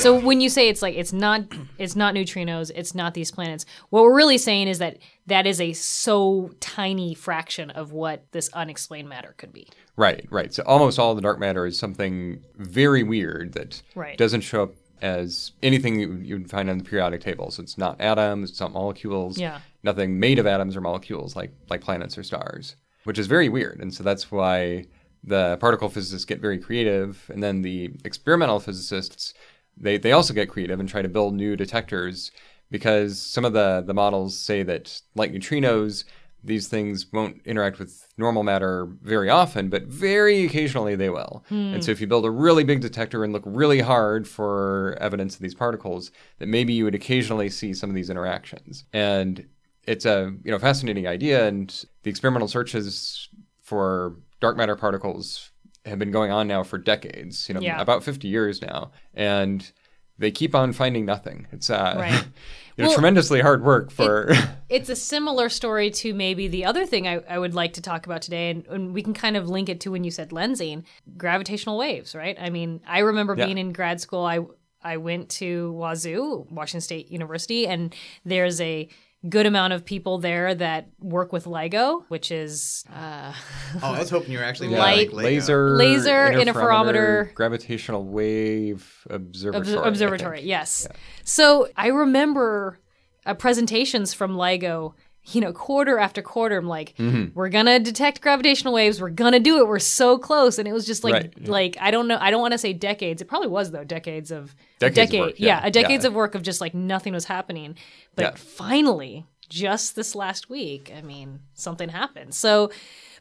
So 0.04 0.20
when 0.20 0.42
you 0.42 0.50
say 0.50 0.68
it's 0.68 0.82
like 0.82 0.96
it's 0.96 1.13
not 1.13 1.44
it's 1.78 1.96
not 1.96 2.13
neutrinos, 2.13 2.72
it's 2.76 2.94
not 2.94 3.13
these 3.13 3.32
planets. 3.32 3.66
What 3.89 4.04
we're 4.04 4.16
really 4.16 4.38
saying 4.38 4.68
is 4.68 4.80
that 4.80 4.98
that 5.28 5.48
is 5.48 5.62
a 5.62 5.72
so 5.72 6.52
tiny 6.60 7.13
fraction 7.13 7.70
of 7.70 7.94
what 7.94 8.30
this 8.34 8.50
unexplained 8.50 9.08
matter 9.08 9.34
could 9.38 9.54
be. 9.54 9.70
Right, 9.96 10.28
right. 10.30 10.54
So 10.54 10.62
almost 10.66 11.00
all 11.00 11.16
the 11.16 11.22
dark 11.22 11.39
matter 11.39 11.66
is 11.66 11.80
something 11.80 12.44
very 12.56 13.04
weird 13.04 13.54
that 13.54 13.82
Right. 13.96 14.18
doesn't 14.18 14.42
show 14.42 14.63
up 14.63 14.74
as 15.02 15.52
anything 15.62 16.24
you 16.26 16.38
would 16.38 16.50
find 16.50 16.70
on 16.70 16.80
the 16.80 16.84
periodic 16.84 17.22
table. 17.22 17.50
So 17.52 17.63
it's 17.63 17.78
not 17.78 18.00
atoms, 18.02 18.50
it's 18.50 18.60
not 18.60 18.74
molecules. 18.74 19.38
Yeah. 19.38 19.60
Nothing 19.84 20.20
made 20.20 20.38
of 20.38 20.46
atoms 20.48 20.76
or 20.76 20.82
molecules 20.82 21.36
like 21.36 21.52
like 21.70 21.80
planets 21.80 22.18
or 22.18 22.24
stars, 22.24 22.76
which 23.06 23.18
is 23.18 23.28
very 23.28 23.48
weird. 23.48 23.80
And 23.80 23.94
so 23.94 24.04
that's 24.04 24.30
why 24.32 24.86
the 25.24 25.56
particle 25.62 25.88
physicists 25.88 26.26
get 26.26 26.42
very 26.42 26.58
creative, 26.58 27.32
and 27.34 27.42
then 27.42 27.62
the 27.62 27.92
experimental 28.04 28.60
physicists 28.60 29.34
they 29.78 29.98
they 29.98 30.12
also 30.12 30.34
get 30.34 30.50
creative 30.50 30.80
and 30.80 30.90
try 30.90 31.02
to 31.02 31.10
build 31.10 31.34
new 31.34 31.56
detectors 31.56 32.32
because 32.72 33.22
some 33.22 33.46
of 33.46 33.54
the 33.54 33.84
the 33.86 33.94
models 33.94 34.38
say 34.38 34.64
that 34.64 35.02
like 35.16 35.32
neutrinos 35.32 36.04
these 36.44 36.68
things 36.68 37.12
won't 37.14 37.42
interact 37.46 37.80
with 37.80 38.06
normal 38.18 38.44
matter 38.44 38.88
very 39.02 39.30
often, 39.30 39.70
but 39.70 39.84
very 39.84 40.44
occasionally 40.44 40.96
they 40.96 41.10
will. 41.10 41.44
And 41.50 41.76
hmm. 41.76 41.82
so 41.82 41.92
if 41.92 42.02
you 42.02 42.08
build 42.08 42.26
a 42.26 42.32
really 42.32 42.66
big 42.66 42.82
detector 42.82 43.24
and 43.24 43.32
look 43.32 43.44
really 43.46 43.80
hard 43.80 44.28
for 44.28 44.98
evidence 45.00 45.36
of 45.36 45.42
these 45.42 45.56
particles, 45.56 46.12
that 46.40 46.48
maybe 46.48 46.74
you 46.74 46.84
would 46.84 46.96
occasionally 46.96 47.50
see 47.50 47.74
some 47.74 47.90
of 47.90 47.96
these 47.96 48.10
interactions. 48.10 48.84
And 48.92 49.48
it's 49.88 50.06
a 50.06 50.34
you 50.44 50.52
know 50.52 50.60
fascinating 50.60 51.08
idea, 51.08 51.48
and 51.48 51.86
the 52.04 52.10
experimental 52.10 52.48
searches 52.48 53.30
for 53.62 54.18
dark 54.42 54.58
matter 54.58 54.76
particles 54.76 55.52
have 55.86 56.00
been 56.00 56.12
going 56.12 56.32
on 56.32 56.48
now 56.48 56.63
for 56.63 56.78
decades. 56.78 57.48
You 57.50 57.56
know, 57.56 57.62
Yeah. 57.62 57.82
about 57.82 58.04
50 58.04 58.28
years 58.28 58.62
now, 58.62 58.91
and 59.13 59.69
they 60.17 60.32
keep 60.32 60.54
on 60.56 60.74
finding 60.74 61.06
nothing. 61.06 61.48
It's 61.52 61.69
uh, 61.69 61.96
Right. 61.98 62.13
you 62.78 62.84
know, 62.84 62.89
Well, 62.89 62.93
tremendously 62.93 63.41
hard 63.41 63.63
work 63.63 63.91
for. 63.91 64.32
it's 64.69 64.89
a 64.89 64.96
similar 64.96 65.50
story 65.50 65.89
to 65.91 66.13
maybe 66.13 66.48
the 66.48 66.65
other 66.65 66.86
thing 66.86 67.08
I, 67.08 67.15
I 67.28 67.38
would 67.39 67.54
like 67.54 67.74
to 67.74 67.82
talk 67.82 68.06
about 68.06 68.22
today, 68.22 68.50
and, 68.52 68.65
and 68.67 68.93
we 68.93 69.02
can 69.02 69.13
kind 69.13 69.36
of 69.36 69.50
link 69.50 69.69
it 69.69 69.82
to 69.82 69.91
when 69.91 70.04
you 70.04 70.12
said 70.12 70.30
lensing, 70.30 70.84
gravitational 71.17 71.78
waves, 71.78 72.15
right? 72.15 72.38
I 72.39 72.50
mean, 72.50 72.82
I 72.88 73.00
remember 73.00 73.36
Yeah. 73.38 73.46
being 73.46 73.58
in 73.58 73.74
grad 73.74 74.00
school. 74.02 74.24
I 74.26 74.39
I 74.86 74.98
went 74.98 75.30
to 75.30 75.72
Wazoo, 75.74 76.46
Washington 76.52 76.82
State 76.82 77.10
University, 77.10 77.65
and 77.67 77.96
there's 78.26 78.60
a 78.60 78.89
good 79.30 79.46
amount 79.46 79.72
of 79.74 79.86
people 79.86 80.18
there 80.18 80.54
that 80.54 80.90
work 81.00 81.32
with 81.32 81.46
LIGO, 81.46 82.04
which 82.10 82.30
is 82.32 82.84
uh, 82.94 83.34
Oh, 83.82 83.94
I 83.94 84.00
was 84.00 84.10
hoping 84.10 84.32
you 84.32 84.38
were 84.40 84.44
actually 84.44 84.70
Yeah. 84.70 84.80
Light- 84.80 85.14
laser, 85.14 85.78
Laser 85.78 86.30
interferometer- 86.32 87.34
gravitational 87.34 88.04
wave 88.04 89.06
observatory. 89.10 89.78
Obs- 89.78 89.88
observatory. 89.88 90.38
think. 90.40 90.48
Yes. 90.50 90.88
So 91.24 91.70
I 91.78 91.88
remember 91.88 92.80
uh, 93.26 93.34
presentations 93.34 94.14
from 94.14 94.36
LIGO. 94.36 94.94
You 95.26 95.40
know, 95.40 95.54
quarter 95.54 96.00
after 96.00 96.22
quarter, 96.22 96.58
I'm 96.58 96.68
like, 96.68 96.96
Mm-hmm. 96.98 97.34
we're 97.34 97.48
gonna 97.50 97.80
detect 97.80 98.20
gravitational 98.22 98.74
waves. 98.74 99.02
We're 99.02 99.10
gonna 99.10 99.40
do 99.40 99.60
it. 99.60 99.68
We're 99.68 99.80
so 99.80 100.18
close, 100.18 100.60
and 100.60 100.68
it 100.68 100.74
was 100.74 100.86
just 100.86 101.04
like, 101.04 101.14
Right, 101.14 101.34
yeah. 101.38 101.50
like 101.52 101.78
I 101.80 101.92
don't 101.92 102.08
know. 102.10 102.18
I 102.20 102.30
don't 102.30 102.42
want 102.42 102.52
to 102.52 102.58
say 102.58 102.74
decades. 102.74 103.22
It 103.22 103.26
probably 103.30 103.48
was 103.48 103.72
though. 103.72 103.84
Decades 103.86 104.32
of 104.32 104.54
Decades 104.80 104.98
of 104.98 105.06
decade, 105.06 105.20
work, 105.22 105.34
yeah, 105.38 105.62
a 105.66 105.72
decades 105.72 106.04
yeah. 106.04 106.10
of 106.10 106.14
work 106.14 106.36
of 106.36 106.42
just 106.42 106.60
like 106.60 106.74
nothing 106.74 107.14
was 107.14 107.26
happening. 107.26 107.76
But 108.16 108.24
Yeah. 108.24 108.32
finally, 108.36 109.26
just 109.50 109.96
this 109.96 110.14
last 110.16 110.50
week, 110.50 110.92
I 110.96 111.02
mean, 111.02 111.40
something 111.54 111.90
happened. 111.90 112.34
So 112.34 112.72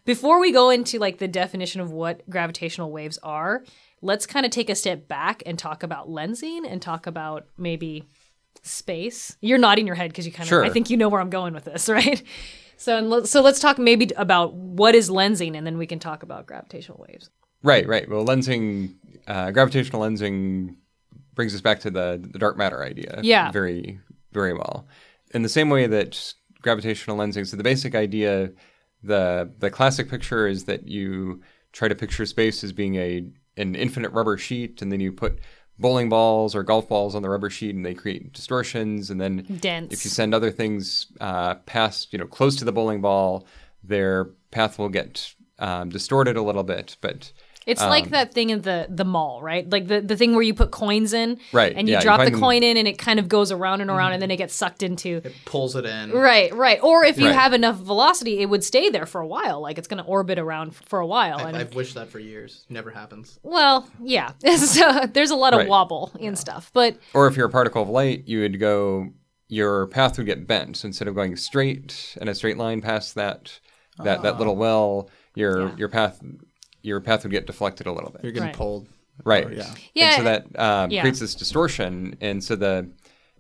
before 0.04 0.40
we 0.40 0.50
go 0.50 0.70
into 0.70 0.98
like 0.98 1.18
the 1.18 1.28
definition 1.28 1.80
of 1.80 1.92
what 1.92 2.28
gravitational 2.28 2.90
waves 2.90 3.18
are, 3.22 3.62
let's 4.00 4.26
kind 4.26 4.44
of 4.44 4.50
take 4.50 4.68
a 4.70 4.74
step 4.74 5.06
back 5.06 5.42
and 5.46 5.56
talk 5.58 5.84
about 5.84 6.08
lensing 6.08 6.62
and 6.68 6.82
talk 6.82 7.06
about 7.06 7.46
maybe 7.56 8.04
space. 8.62 9.36
You're 9.40 9.58
nodding 9.58 9.86
your 9.86 9.96
head 9.96 10.10
because 10.10 10.26
you 10.26 10.32
kind 10.32 10.44
of 10.44 10.48
Sure. 10.48 10.64
I 10.64 10.70
think 10.70 10.90
you 10.90 10.96
know 10.96 11.08
where 11.08 11.20
I'm 11.20 11.30
going 11.30 11.54
with 11.54 11.64
this, 11.64 11.88
right? 11.88 12.22
So 12.76 12.96
and 12.96 13.28
so 13.28 13.40
let's 13.40 13.60
talk 13.60 13.78
maybe 13.78 14.10
about 14.16 14.54
what 14.54 14.94
is 14.94 15.08
lensing 15.08 15.56
and 15.56 15.66
then 15.66 15.78
we 15.78 15.86
can 15.86 15.98
talk 15.98 16.22
about 16.22 16.46
gravitational 16.46 17.04
waves. 17.08 17.30
Right, 17.62 17.86
right. 17.86 18.08
Well, 18.08 18.24
lensing, 18.24 18.94
uh, 19.28 19.52
gravitational 19.52 20.02
lensing 20.02 20.76
brings 21.34 21.54
us 21.54 21.60
back 21.60 21.80
to 21.80 21.90
the, 21.90 22.20
the 22.32 22.38
dark 22.38 22.56
matter 22.56 22.82
idea. 22.82 23.20
Yeah. 23.22 23.52
Very, 23.52 24.00
very 24.32 24.52
well. 24.52 24.86
In 25.32 25.42
the 25.42 25.48
same 25.48 25.70
way 25.70 25.86
that 25.86 26.34
gravitational 26.60 27.16
lensing, 27.16 27.46
so 27.46 27.56
the 27.56 27.62
basic 27.62 27.94
idea, 27.94 28.50
the 29.02 29.50
the 29.58 29.70
classic 29.70 30.08
picture 30.08 30.46
is 30.46 30.64
that 30.64 30.86
you 30.86 31.42
try 31.72 31.88
to 31.88 31.94
picture 31.94 32.26
space 32.26 32.62
as 32.62 32.72
being 32.72 32.96
a 32.96 33.24
an 33.56 33.74
infinite 33.74 34.12
rubber 34.12 34.38
sheet, 34.38 34.80
and 34.80 34.90
then 34.90 35.00
you 35.00 35.12
put 35.12 35.38
bowling 35.82 36.08
balls 36.08 36.54
or 36.54 36.62
golf 36.62 36.88
balls 36.88 37.14
on 37.14 37.22
the 37.22 37.28
rubber 37.28 37.50
sheet, 37.50 37.74
and 37.74 37.84
they 37.84 37.92
create 37.94 38.32
distortions. 38.32 39.10
And 39.10 39.20
then 39.20 39.58
Dense. 39.60 39.92
if 39.92 40.04
you 40.04 40.10
send 40.10 40.32
other 40.32 40.50
things 40.50 41.08
uh, 41.20 41.56
past, 41.66 42.12
you 42.12 42.18
know, 42.18 42.26
close 42.26 42.56
to 42.56 42.64
the 42.64 42.72
bowling 42.72 43.02
ball, 43.02 43.46
their 43.84 44.30
path 44.50 44.78
will 44.78 44.88
get 44.88 45.34
um, 45.58 45.90
distorted 45.90 46.36
a 46.36 46.42
little 46.42 46.62
bit, 46.62 46.96
but 47.00 47.32
It's 47.66 47.82
Um, 47.82 47.90
like 47.90 48.10
that 48.10 48.32
thing 48.34 48.50
in 48.50 48.62
the 48.62 48.86
the 48.90 49.04
mall, 49.04 49.40
right? 49.42 49.68
Like 49.70 49.86
the, 49.88 50.00
the 50.00 50.16
thing 50.16 50.34
where 50.34 50.42
you 50.42 50.54
put 50.54 50.70
coins 50.70 51.12
in, 51.12 51.38
Right, 51.52 51.72
And 51.76 51.88
you 51.88 51.92
yeah, 51.92 51.98
you 52.00 52.02
drop 52.02 52.24
the 52.24 52.30
coin 52.32 52.62
in, 52.62 52.76
and 52.76 52.86
it 52.88 52.98
kind 52.98 53.18
of 53.18 53.28
goes 53.28 53.52
around 53.52 53.80
and 53.80 53.90
around, 53.90 54.12
and 54.12 54.22
then 54.22 54.30
it 54.30 54.36
gets 54.36 54.54
sucked 54.54 54.82
into. 54.82 55.20
It 55.24 55.34
pulls 55.44 55.76
it 55.76 55.84
in. 55.84 56.10
Right, 56.12 56.52
right. 56.54 56.82
Or 56.82 57.04
if 57.04 57.18
you 57.18 57.26
Right. 57.26 57.34
have 57.34 57.52
enough 57.52 57.76
velocity, 57.76 58.40
it 58.40 58.46
would 58.46 58.64
stay 58.64 58.90
there 58.90 59.06
for 59.06 59.20
a 59.20 59.26
while. 59.26 59.60
Like 59.60 59.78
it's 59.78 59.88
going 59.88 60.02
to 60.02 60.08
orbit 60.08 60.38
around 60.38 60.74
for 60.74 60.98
a 61.00 61.06
while. 61.06 61.38
I, 61.38 61.48
and 61.48 61.56
I've 61.56 61.74
wished 61.74 61.94
that 61.94 62.08
for 62.08 62.18
years. 62.18 62.64
Never 62.68 62.90
happens. 62.90 63.38
well, 63.42 63.88
yeah. 64.02 64.32
so 64.56 65.06
there's 65.12 65.30
a 65.30 65.36
lot 65.36 65.52
of 65.54 65.58
Right. 65.58 65.68
wobble 65.68 66.12
in 66.18 66.36
stuff, 66.36 66.70
but 66.72 66.96
or 67.14 67.26
if 67.28 67.36
you're 67.36 67.46
a 67.46 67.50
particle 67.50 67.82
of 67.82 67.88
light, 67.88 68.24
you 68.26 68.40
would 68.40 68.58
go, 68.58 69.08
your 69.48 69.86
path 69.88 70.16
would 70.18 70.26
get 70.26 70.46
bent. 70.46 70.78
So 70.78 70.86
instead 70.86 71.08
of 71.08 71.14
going 71.14 71.36
straight 71.36 72.16
in 72.20 72.26
a 72.28 72.34
straight 72.34 72.56
line 72.58 72.80
past 72.80 73.14
that 73.14 73.60
that, 74.02 74.22
that 74.22 74.38
little 74.38 74.56
well, 74.56 75.08
your 75.34 75.68
Yeah. 75.68 75.76
your 75.76 75.88
path 75.88 76.20
your 76.82 77.00
path 77.00 77.22
would 77.22 77.32
get 77.32 77.46
deflected 77.46 77.86
a 77.86 77.92
little 77.92 78.10
bit. 78.10 78.22
You're 78.22 78.32
getting 78.32 78.48
Right. 78.48 78.56
pulled. 78.56 78.88
Right. 79.24 79.46
Or- 79.46 79.52
yeah. 79.52 79.74
Yeah, 79.94 80.06
And 80.06 80.16
so 80.16 80.24
that 80.24 80.58
um, 80.60 80.90
yeah. 80.90 81.00
creates 81.02 81.20
this 81.20 81.34
distortion. 81.34 82.16
And 82.20 82.42
so 82.42 82.56
the 82.56 82.90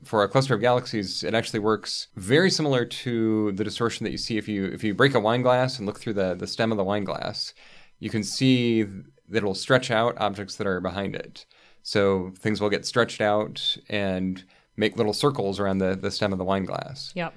for 0.04 0.24
a 0.24 0.28
cluster 0.28 0.54
of 0.54 0.60
galaxies, 0.60 1.22
it 1.22 1.32
actually 1.32 1.60
works 1.60 2.08
very 2.16 2.50
similar 2.50 2.84
to 2.84 3.52
the 3.52 3.62
distortion 3.62 4.02
that 4.04 4.10
you 4.10 4.18
see 4.18 4.36
if 4.36 4.48
you 4.48 4.64
if 4.66 4.82
you 4.82 4.94
break 4.94 5.14
a 5.14 5.20
wine 5.20 5.42
glass 5.42 5.78
and 5.78 5.86
look 5.86 6.00
through 6.00 6.14
the, 6.14 6.34
the 6.34 6.46
stem 6.46 6.72
of 6.72 6.78
the 6.78 6.84
wine 6.84 7.04
glass, 7.04 7.54
you 8.00 8.10
can 8.10 8.22
see 8.24 8.82
that 8.82 9.38
it'll 9.38 9.54
stretch 9.54 9.90
out 9.90 10.14
objects 10.18 10.56
that 10.56 10.66
are 10.66 10.80
behind 10.80 11.14
it. 11.14 11.46
So 11.84 12.32
things 12.38 12.60
will 12.60 12.68
get 12.70 12.84
stretched 12.86 13.20
out 13.20 13.76
and 13.88 14.42
make 14.76 14.96
little 14.96 15.12
circles 15.12 15.58
around 15.60 15.78
the, 15.78 15.94
the 15.96 16.10
stem 16.10 16.32
of 16.32 16.38
the 16.38 16.44
wine 16.44 16.64
glass. 16.64 17.12
yep. 17.14 17.34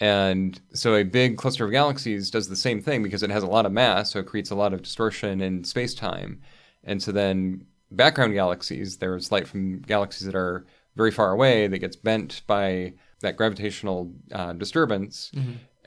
And 0.00 0.60
so 0.72 0.94
a 0.94 1.02
big 1.02 1.36
cluster 1.36 1.64
of 1.64 1.72
galaxies 1.72 2.30
does 2.30 2.48
the 2.48 2.56
same 2.56 2.80
thing 2.80 3.02
because 3.02 3.22
it 3.22 3.30
has 3.30 3.42
a 3.42 3.48
lot 3.48 3.66
of 3.66 3.72
mass, 3.72 4.12
so 4.12 4.20
it 4.20 4.26
creates 4.26 4.50
a 4.50 4.54
lot 4.54 4.72
of 4.72 4.82
distortion 4.82 5.40
in 5.40 5.64
space 5.64 5.94
time. 5.94 6.40
And 6.84 7.02
so 7.02 7.10
then 7.10 7.66
background 7.90 8.34
galaxies, 8.34 8.98
there's 8.98 9.32
light 9.32 9.48
from 9.48 9.80
galaxies 9.80 10.26
that 10.26 10.36
are 10.36 10.66
very 10.94 11.10
far 11.10 11.32
away 11.32 11.66
that 11.66 11.78
gets 11.78 11.96
bent 11.96 12.42
by 12.46 12.94
that 13.20 13.36
gravitational 13.36 14.12
uh, 14.32 14.52
disturbance 14.52 15.32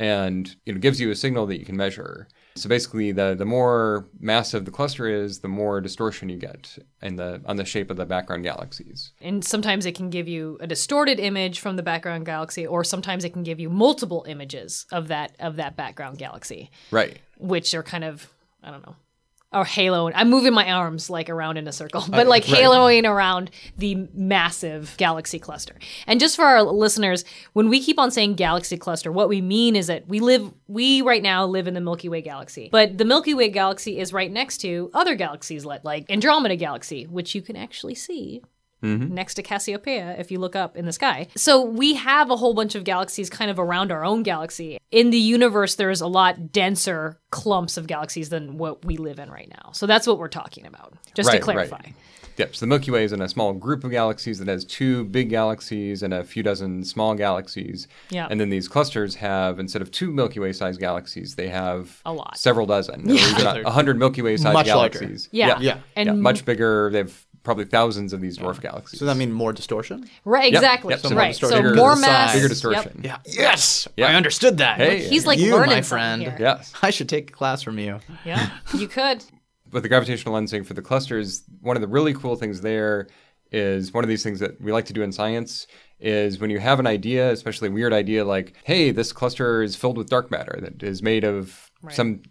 and 0.02 0.56
you 0.66 0.74
know, 0.74 0.80
gives 0.80 1.00
you 1.00 1.12
a 1.12 1.16
signal 1.16 1.46
that 1.46 1.60
you 1.60 1.66
can 1.66 1.78
measure. 1.78 2.28
So 2.56 2.68
basically, 2.68 3.12
the, 3.12 3.36
the 3.36 3.46
more 3.46 4.10
massive 4.20 4.66
the 4.66 4.72
cluster 4.72 5.08
is, 5.08 5.40
the 5.40 5.48
more 5.48 5.80
distortion 5.80 6.28
you 6.28 6.38
get 6.38 6.78
in 7.02 7.16
the 7.16 7.40
on 7.46 7.56
the 7.56 7.64
shape 7.66 7.92
of 7.92 7.98
the 7.98 8.06
background 8.06 8.44
galaxies. 8.44 9.12
And 9.22 9.46
sometimes 9.46 9.86
it 9.86 9.94
can 9.96 10.10
give 10.10 10.28
you 10.28 10.58
a 10.60 10.66
distorted 10.66 11.20
image 11.20 11.60
from 11.60 11.76
the 11.76 11.84
background 11.84 12.26
galaxy, 12.26 12.66
or 12.66 12.84
sometimes 12.84 13.24
it 13.24 13.30
can 13.32 13.44
give 13.44 13.60
you 13.60 13.70
multiple 13.70 14.26
images 14.28 14.88
of 14.92 15.08
that 15.10 15.36
of 15.40 15.56
that 15.58 15.78
background 15.78 16.18
galaxy, 16.18 16.72
Right. 16.90 17.20
which 17.38 17.74
are 17.76 17.84
kind 17.84 18.04
of 18.04 18.28
I 18.64 18.72
don't 18.72 18.86
know, 18.86 18.96
or 19.54 19.66
halo. 19.66 20.10
I'm 20.12 20.30
moving 20.30 20.54
my 20.54 20.72
arms 20.72 21.10
like 21.10 21.30
around 21.30 21.58
in 21.58 21.68
a 21.68 21.72
circle, 21.72 22.04
but 22.10 22.28
like 22.28 22.44
haloing 22.44 23.06
around 23.06 23.52
the 23.78 24.08
massive 24.14 24.96
galaxy 24.98 25.40
cluster. 25.40 25.76
And 26.08 26.20
just 26.20 26.36
for 26.36 26.46
our 26.46 26.64
listeners, 26.64 27.26
when 27.54 27.70
we 27.70 27.82
keep 27.82 28.00
on 28.00 28.12
saying 28.12 28.36
galaxy 28.36 28.78
cluster, 28.78 29.12
what 29.12 29.30
we 29.30 29.42
mean 29.42 29.76
is 29.76 29.88
that 29.88 30.08
we 30.08 30.20
live, 30.20 30.54
we 30.68 31.02
right 31.02 31.22
now 31.24 31.46
live 31.46 31.68
in 31.68 31.74
the 31.74 31.82
Milky 31.82 32.08
Way 32.08 32.22
galaxy, 32.22 32.70
but 32.72 32.98
the 32.98 33.06
Milky 33.06 33.34
Way 33.34 33.50
galaxy 33.50 34.00
is 34.00 34.14
right 34.14 34.32
next 34.32 34.60
to 34.60 34.90
other 34.94 35.16
galaxies 35.16 35.66
like 35.66 36.10
Andromeda 36.10 36.56
galaxy, 36.56 37.06
which 37.06 37.36
you 37.36 37.42
can 37.42 37.56
actually 37.56 37.96
see 37.96 38.42
Mm-hmm. 38.82 39.14
next 39.14 39.36
to 39.36 39.44
Cassiopeia 39.44 40.16
if 40.18 40.32
you 40.32 40.40
look 40.40 40.56
up 40.56 40.76
in 40.76 40.86
the 40.86 40.92
sky. 40.92 41.28
So 41.36 41.62
we 41.62 41.94
have 41.94 42.32
a 42.32 42.36
whole 42.36 42.54
bunch 42.56 42.74
of 42.76 42.84
galaxies 42.84 43.30
kind 43.30 43.52
of 43.52 43.60
around 43.60 43.92
our 43.92 44.04
own 44.04 44.24
galaxy. 44.24 44.80
In 44.90 45.12
the 45.12 45.18
universe, 45.20 45.76
there's 45.76 46.02
a 46.02 46.08
lot 46.08 46.52
denser 46.52 47.20
clumps 47.30 47.78
of 47.78 47.86
galaxies 47.88 48.30
than 48.30 48.58
what 48.58 48.84
we 48.84 48.98
live 48.98 49.20
in 49.20 49.30
right 49.30 49.50
now. 49.50 49.72
So 49.74 49.86
that's 49.86 50.08
what 50.08 50.18
we're 50.18 50.28
talking 50.30 50.66
about, 50.66 50.94
just 51.14 51.32
to 51.32 51.40
clarify. 51.40 51.78
right. 51.78 51.94
Yep. 52.38 52.56
So 52.56 52.60
the 52.62 52.68
Milky 52.68 52.90
Way 52.92 53.04
is 53.04 53.12
in 53.14 53.22
a 53.22 53.30
small 53.30 53.54
group 53.54 53.84
of 53.84 53.92
galaxies 53.92 54.40
that 54.40 54.48
has 54.48 54.66
two 54.66 55.04
big 55.06 55.30
galaxies 55.30 56.02
and 56.02 56.14
a 56.14 56.24
few 56.24 56.42
dozen 56.42 56.84
small 56.84 57.14
galaxies. 57.14 57.88
Yeah. 58.10 58.28
And 58.32 58.40
then 58.40 58.50
these 58.50 58.68
clusters 58.68 59.16
have, 59.16 59.60
instead 59.60 59.82
of 59.82 59.92
two 59.92 60.12
Milky 60.12 60.40
Way 60.40 60.54
sized 60.54 60.80
galaxies, 60.80 61.36
they 61.36 61.50
have 61.50 62.02
A 62.06 62.12
lot. 62.14 62.38
several 62.38 62.66
dozen, 62.66 63.08
or 63.12 63.14
even 63.14 63.46
a 63.66 63.70
hundred 63.70 64.00
Milky 64.00 64.22
Way 64.24 64.38
sized 64.38 64.54
Much 64.54 64.68
larger. 64.68 65.00
galaxies. 65.00 65.30
Yeah. 65.32 65.60
Yeah. 65.60 65.80
And 65.96 66.08
yeah, 66.08 66.14
much 66.14 66.46
bigger. 66.46 66.90
They 66.92 67.00
have 67.00 67.26
probably 67.44 67.66
thousands 67.66 68.14
of 68.14 68.22
these 68.22 68.38
dwarf 68.38 68.62
galaxies. 68.62 69.00
So 69.00 69.06
that 69.06 69.18
mean 69.18 69.32
more 69.32 69.54
distortion? 69.54 70.08
Right, 70.26 70.54
exactly. 70.54 70.92
yep, 70.92 71.00
so 71.00 71.10
more 71.10 71.18
right. 71.18 71.36
So 71.36 71.50
distortion. 71.50 71.76
more 71.76 71.96
mass. 71.96 72.32
size. 72.32 72.36
bigger 72.36 72.44
Yep. 72.44 72.50
distortion. 72.50 73.02
Yeah. 73.04 73.18
Yes. 73.26 73.88
Yeah. 73.98 74.08
I 74.08 74.16
understood 74.16 74.60
that. 74.60 74.78
Hey. 74.78 75.08
He's 75.08 75.26
like 75.26 75.40
you, 75.40 75.54
learning 75.54 75.76
my 75.76 75.82
friend. 75.82 76.22
here. 76.22 76.36
Yes. 76.40 76.74
I 76.82 76.90
should 76.92 77.10
take 77.10 77.30
a 77.30 77.34
class 77.34 77.62
from 77.62 77.80
you. 77.80 78.00
Yeah, 78.26 78.50
you 78.74 78.88
could. 78.88 79.24
with 79.72 79.84
the 79.84 79.90
gravitational 79.90 80.36
lensing 80.36 80.66
for 80.66 80.74
the 80.74 80.82
clusters, 80.82 81.44
one 81.62 81.76
of 81.78 81.82
the 81.82 81.88
really 81.88 82.14
cool 82.14 82.36
things 82.36 82.62
there 82.62 83.08
is 83.52 83.94
one 83.94 84.04
of 84.04 84.08
these 84.08 84.24
things 84.24 84.40
that 84.40 84.60
we 84.62 84.72
like 84.72 84.86
to 84.86 84.94
do 84.94 85.02
in 85.02 85.12
science 85.12 85.68
is 86.00 86.40
when 86.40 86.50
you 86.50 86.60
have 86.60 86.80
an 86.80 86.88
idea, 86.88 87.32
especially 87.32 87.68
a 87.68 87.72
weird 87.72 87.94
idea 87.94 88.26
like, 88.26 88.54
hey, 88.64 88.92
this 88.92 89.12
cluster 89.14 89.62
is 89.62 89.76
filled 89.76 89.98
with 89.98 90.10
dark 90.10 90.32
matter 90.32 90.58
that 90.62 90.82
is 90.82 91.04
made 91.04 91.24
of 91.24 91.70
some 91.90 92.22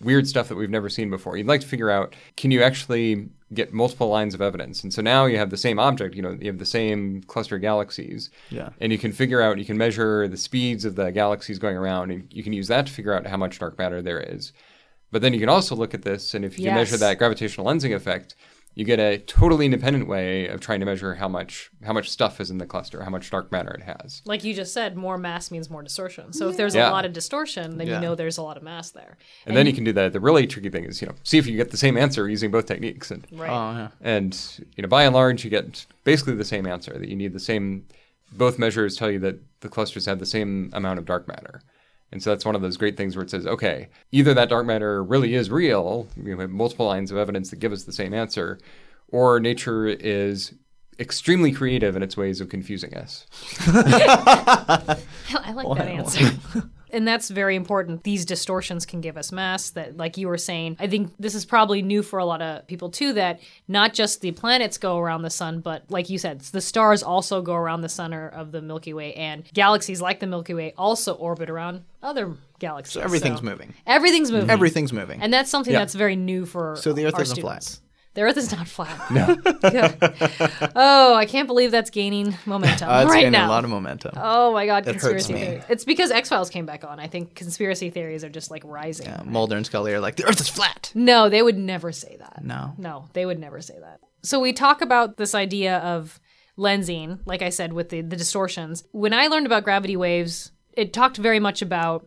weird 0.00 0.26
stuff 0.26 0.48
that 0.48 0.56
we've 0.56 0.70
never 0.70 0.88
seen 0.88 1.10
before. 1.10 1.36
You'd 1.36 1.46
like 1.46 1.60
to 1.60 1.66
figure 1.66 1.90
out 1.90 2.14
can 2.36 2.50
you 2.50 2.62
actually 2.62 3.28
get 3.52 3.72
multiple 3.72 4.08
lines 4.08 4.34
of 4.34 4.40
evidence? 4.40 4.82
And 4.82 4.92
so 4.92 5.02
now 5.02 5.26
you 5.26 5.36
have 5.36 5.50
the 5.50 5.56
same 5.56 5.78
object, 5.78 6.14
you 6.14 6.22
know, 6.22 6.36
you 6.40 6.46
have 6.46 6.58
the 6.58 6.64
same 6.64 7.22
cluster 7.24 7.56
of 7.56 7.62
galaxies. 7.62 8.30
Yeah. 8.50 8.70
And 8.80 8.92
you 8.92 8.98
can 8.98 9.12
figure 9.12 9.42
out, 9.42 9.58
you 9.58 9.64
can 9.64 9.76
measure 9.76 10.28
the 10.28 10.36
speeds 10.36 10.84
of 10.84 10.94
the 10.94 11.10
galaxies 11.10 11.58
going 11.58 11.76
around, 11.76 12.10
and 12.10 12.32
you 12.32 12.42
can 12.42 12.52
use 12.52 12.68
that 12.68 12.86
to 12.86 12.92
figure 12.92 13.12
out 13.12 13.26
how 13.26 13.36
much 13.36 13.58
dark 13.58 13.76
matter 13.76 14.00
there 14.00 14.20
is. 14.20 14.52
But 15.10 15.22
then 15.22 15.34
you 15.34 15.40
can 15.40 15.48
also 15.48 15.74
look 15.74 15.94
at 15.94 16.02
this, 16.02 16.34
and 16.34 16.44
if 16.44 16.58
you 16.58 16.66
can 16.66 16.76
measure 16.76 16.96
that 16.96 17.18
gravitational 17.18 17.66
lensing 17.66 17.94
effect, 17.94 18.36
you 18.74 18.84
get 18.84 18.98
a 19.00 19.18
totally 19.18 19.64
independent 19.66 20.06
way 20.06 20.46
of 20.46 20.60
trying 20.60 20.80
to 20.80 20.86
measure 20.86 21.14
how 21.16 21.28
much 21.28 21.70
how 21.84 21.92
much 21.92 22.08
stuff 22.08 22.40
is 22.40 22.50
in 22.50 22.58
the 22.58 22.66
cluster, 22.66 23.02
how 23.02 23.10
much 23.10 23.28
dark 23.30 23.50
matter 23.50 23.70
it 23.72 23.82
has. 23.82 24.22
Like 24.24 24.44
you 24.44 24.54
just 24.54 24.72
said, 24.72 24.96
more 24.96 25.18
mass 25.18 25.50
means 25.50 25.68
more 25.68 25.82
distortion. 25.82 26.32
So 26.32 26.48
if 26.48 26.56
there's 26.56 26.74
Yeah. 26.74 26.88
a 26.88 26.92
lot 26.92 27.04
of 27.04 27.12
distortion, 27.12 27.78
then 27.78 27.88
Yeah. 27.88 27.96
you 27.96 28.00
know 28.00 28.14
there's 28.14 28.38
a 28.38 28.42
lot 28.42 28.56
of 28.56 28.62
mass 28.62 28.90
there. 28.90 29.16
And, 29.44 29.56
then 29.56 29.66
you 29.66 29.72
can 29.72 29.84
do 29.84 29.92
that. 29.94 30.12
The 30.12 30.20
really 30.20 30.46
tricky 30.46 30.70
thing 30.70 30.84
is, 30.84 31.00
you 31.02 31.08
know, 31.08 31.14
see 31.24 31.36
if 31.38 31.46
you 31.46 31.56
get 31.56 31.70
the 31.72 31.76
same 31.76 31.96
answer 31.96 32.28
using 32.28 32.50
both 32.50 32.66
techniques. 32.66 33.10
And 33.10 33.26
Right. 33.32 33.50
Oh, 33.50 33.76
yeah. 33.76 33.88
and 34.00 34.38
you 34.76 34.82
know, 34.82 34.88
by 34.88 35.04
and 35.04 35.14
large, 35.14 35.44
you 35.44 35.50
get 35.50 35.84
basically 36.04 36.34
the 36.36 36.44
same 36.44 36.66
answer. 36.66 36.92
That 36.96 37.08
you 37.08 37.16
need 37.16 37.32
the 37.32 37.40
same. 37.40 37.86
Both 38.32 38.58
measures 38.58 38.96
tell 38.96 39.10
you 39.10 39.18
that 39.20 39.40
the 39.60 39.68
clusters 39.68 40.06
have 40.06 40.20
the 40.20 40.26
same 40.26 40.70
amount 40.72 40.98
of 41.00 41.04
dark 41.04 41.26
matter. 41.26 41.62
And 42.12 42.22
so 42.22 42.30
that's 42.30 42.44
one 42.44 42.56
of 42.56 42.62
those 42.62 42.76
great 42.76 42.96
things 42.96 43.14
where 43.16 43.24
it 43.24 43.30
says, 43.30 43.46
okay, 43.46 43.88
either 44.10 44.34
that 44.34 44.48
dark 44.48 44.66
matter 44.66 45.02
really 45.02 45.34
is 45.34 45.50
real, 45.50 46.08
we 46.16 46.30
have 46.30 46.50
multiple 46.50 46.86
lines 46.86 47.10
of 47.10 47.16
evidence 47.16 47.50
that 47.50 47.60
give 47.60 47.72
us 47.72 47.84
the 47.84 47.92
same 47.92 48.12
answer, 48.12 48.58
or 49.08 49.38
nature 49.38 49.86
is 49.86 50.54
extremely 50.98 51.52
creative 51.52 51.96
in 51.96 52.02
its 52.02 52.16
ways 52.16 52.40
of 52.40 52.48
confusing 52.48 52.94
us. 52.94 53.26
I 53.68 55.52
like 55.54 55.78
that 55.78 55.88
answer. 55.88 56.30
and 56.92 57.06
that's 57.06 57.30
very 57.30 57.56
important. 57.56 58.02
These 58.04 58.24
distortions 58.24 58.86
can 58.86 59.00
give 59.00 59.16
us 59.16 59.32
mass 59.32 59.70
that 59.70 59.96
like 59.96 60.16
you 60.16 60.28
were 60.28 60.38
saying. 60.38 60.76
I 60.78 60.86
think 60.86 61.12
this 61.18 61.34
is 61.34 61.44
probably 61.44 61.82
new 61.82 62.02
for 62.02 62.18
a 62.18 62.24
lot 62.24 62.42
of 62.42 62.66
people 62.66 62.90
too 62.90 63.12
that 63.14 63.40
not 63.68 63.94
just 63.94 64.20
the 64.20 64.32
planets 64.32 64.78
go 64.78 64.98
around 64.98 65.22
the 65.22 65.30
sun, 65.30 65.60
but 65.60 65.84
like 65.88 66.10
you 66.10 66.18
said, 66.18 66.40
the 66.40 66.60
stars 66.60 67.02
also 67.02 67.42
go 67.42 67.54
around 67.54 67.80
the 67.82 67.88
center 67.88 68.28
of 68.28 68.52
the 68.52 68.60
Milky 68.62 68.92
Way 68.92 69.14
and 69.14 69.44
galaxies 69.52 70.00
like 70.00 70.20
the 70.20 70.26
Milky 70.26 70.54
Way 70.54 70.74
also 70.76 71.14
orbit 71.14 71.50
around 71.50 71.82
other 72.02 72.34
galaxies. 72.58 72.94
So 72.94 73.00
everything's 73.00 73.40
So 73.40 73.44
moving. 73.44 73.74
Everything's 73.86 74.28
mm-hmm. 74.28 74.36
moving. 74.38 74.50
Everything's 74.50 74.92
moving. 74.92 75.20
and 75.22 75.32
that's 75.32 75.50
something 75.50 75.72
Yeah. 75.72 75.80
that's 75.80 75.94
very 75.94 76.16
new 76.16 76.46
for 76.46 76.76
So 76.76 76.92
the 76.92 77.06
Earth 77.06 77.14
our 77.14 77.22
isn't 77.22 77.36
students. 77.36 77.76
flat. 77.76 77.86
The 78.14 78.22
Earth 78.22 78.36
is 78.36 78.50
not 78.50 78.66
flat. 78.66 78.98
No. 79.10 79.38
oh, 80.74 81.14
I 81.14 81.26
can't 81.26 81.46
believe 81.46 81.70
that's 81.70 81.90
gaining 81.90 82.36
momentum 82.46 82.88
Uh, 82.88 83.02
it's 83.02 83.10
right 83.10 83.18
gaining 83.20 83.32
now. 83.32 83.46
a 83.46 83.50
lot 83.50 83.64
of 83.64 83.70
momentum. 83.70 84.12
Oh 84.16 84.52
my 84.52 84.66
god, 84.66 84.86
It 84.86 84.94
hurts 84.96 85.02
conspiracy 85.02 85.32
me. 85.34 85.40
theory. 85.40 85.62
It's 85.68 85.84
because 85.84 86.10
X 86.10 86.28
Files 86.28 86.50
came 86.50 86.66
back 86.66 86.84
on. 86.84 86.98
I 86.98 87.06
think 87.06 87.34
conspiracy 87.34 87.90
theories 87.90 88.24
are 88.24 88.28
just 88.28 88.50
like 88.50 88.62
rising. 88.64 89.08
Uh, 89.08 89.22
Mulder 89.24 89.56
and 89.56 89.64
Scully 89.66 89.92
are 89.92 90.00
like, 90.00 90.16
the 90.16 90.24
Earth 90.24 90.40
is 90.40 90.48
flat. 90.48 90.90
No, 90.94 91.28
they 91.28 91.42
would 91.42 91.56
never 91.58 91.92
say 91.92 92.16
that. 92.18 92.44
No. 92.44 92.74
No, 92.78 93.08
they 93.12 93.24
would 93.26 93.38
never 93.38 93.60
say 93.60 93.78
that. 93.80 94.00
So 94.22 94.40
we 94.40 94.52
talk 94.52 94.82
about 94.82 95.16
this 95.16 95.34
idea 95.34 95.78
of 95.78 96.18
lensing, 96.58 97.20
like 97.26 97.42
I 97.42 97.48
said, 97.50 97.72
with 97.72 97.88
the, 97.90 98.00
the 98.02 98.16
distortions. 98.16 98.84
When 98.92 99.14
I 99.14 99.28
learned 99.28 99.46
about 99.46 99.64
gravity 99.64 99.96
waves, 99.96 100.52
it 100.76 100.92
talked 100.92 101.16
very 101.16 101.40
much 101.40 101.62
about 101.62 102.06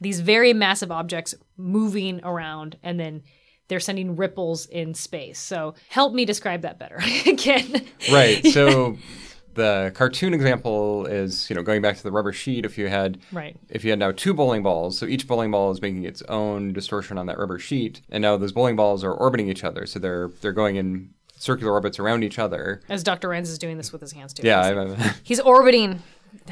these 0.00 0.20
very 0.20 0.52
massive 0.52 0.90
objects 0.92 1.34
moving 1.56 2.20
around 2.22 2.76
and 2.82 3.00
then 3.00 3.22
they're 3.68 3.80
sending 3.80 4.16
ripples 4.16 4.66
in 4.66 4.94
space. 4.94 5.38
So 5.38 5.74
help 5.88 6.12
me 6.14 6.24
describe 6.24 6.62
that 6.62 6.78
better. 6.78 6.96
Again. 7.26 7.84
right. 8.12 8.44
So 8.46 8.96
the 9.54 9.90
cartoon 9.94 10.34
example 10.34 11.06
is, 11.06 11.48
you 11.50 11.56
know, 11.56 11.62
going 11.62 11.82
back 11.82 11.96
to 11.96 12.02
the 12.02 12.12
rubber 12.12 12.32
sheet. 12.32 12.64
If 12.64 12.76
you 12.78 12.88
had, 12.88 13.18
Right. 13.32 13.56
if 13.70 13.84
you 13.84 13.90
had 13.90 13.98
now 13.98 14.12
two 14.12 14.34
bowling 14.34 14.62
balls, 14.62 14.98
so 14.98 15.06
each 15.06 15.26
bowling 15.26 15.50
ball 15.50 15.70
is 15.70 15.80
making 15.80 16.04
its 16.04 16.22
own 16.28 16.72
distortion 16.72 17.18
on 17.18 17.26
that 17.26 17.38
rubber 17.38 17.58
sheet, 17.58 18.02
and 18.10 18.22
now 18.22 18.36
those 18.36 18.52
bowling 18.52 18.76
balls 18.76 19.02
are 19.02 19.12
orbiting 19.12 19.48
each 19.48 19.64
other, 19.64 19.86
so 19.86 19.98
they're 19.98 20.28
they're 20.42 20.52
going 20.52 20.76
in 20.76 21.10
circular 21.38 21.72
orbits 21.72 21.98
around 21.98 22.22
each 22.22 22.38
other. 22.38 22.80
As 22.88 23.02
Dr. 23.02 23.28
Rines 23.28 23.42
is 23.44 23.58
doing 23.58 23.76
this 23.76 23.92
with 23.92 24.00
his 24.00 24.12
hands 24.12 24.32
too. 24.32 24.42
Yeah, 24.46 24.62
He's, 24.62 24.72
I'm, 24.72 24.78
I'm- 25.02 25.14
he's 25.22 25.40
orbiting 25.40 26.02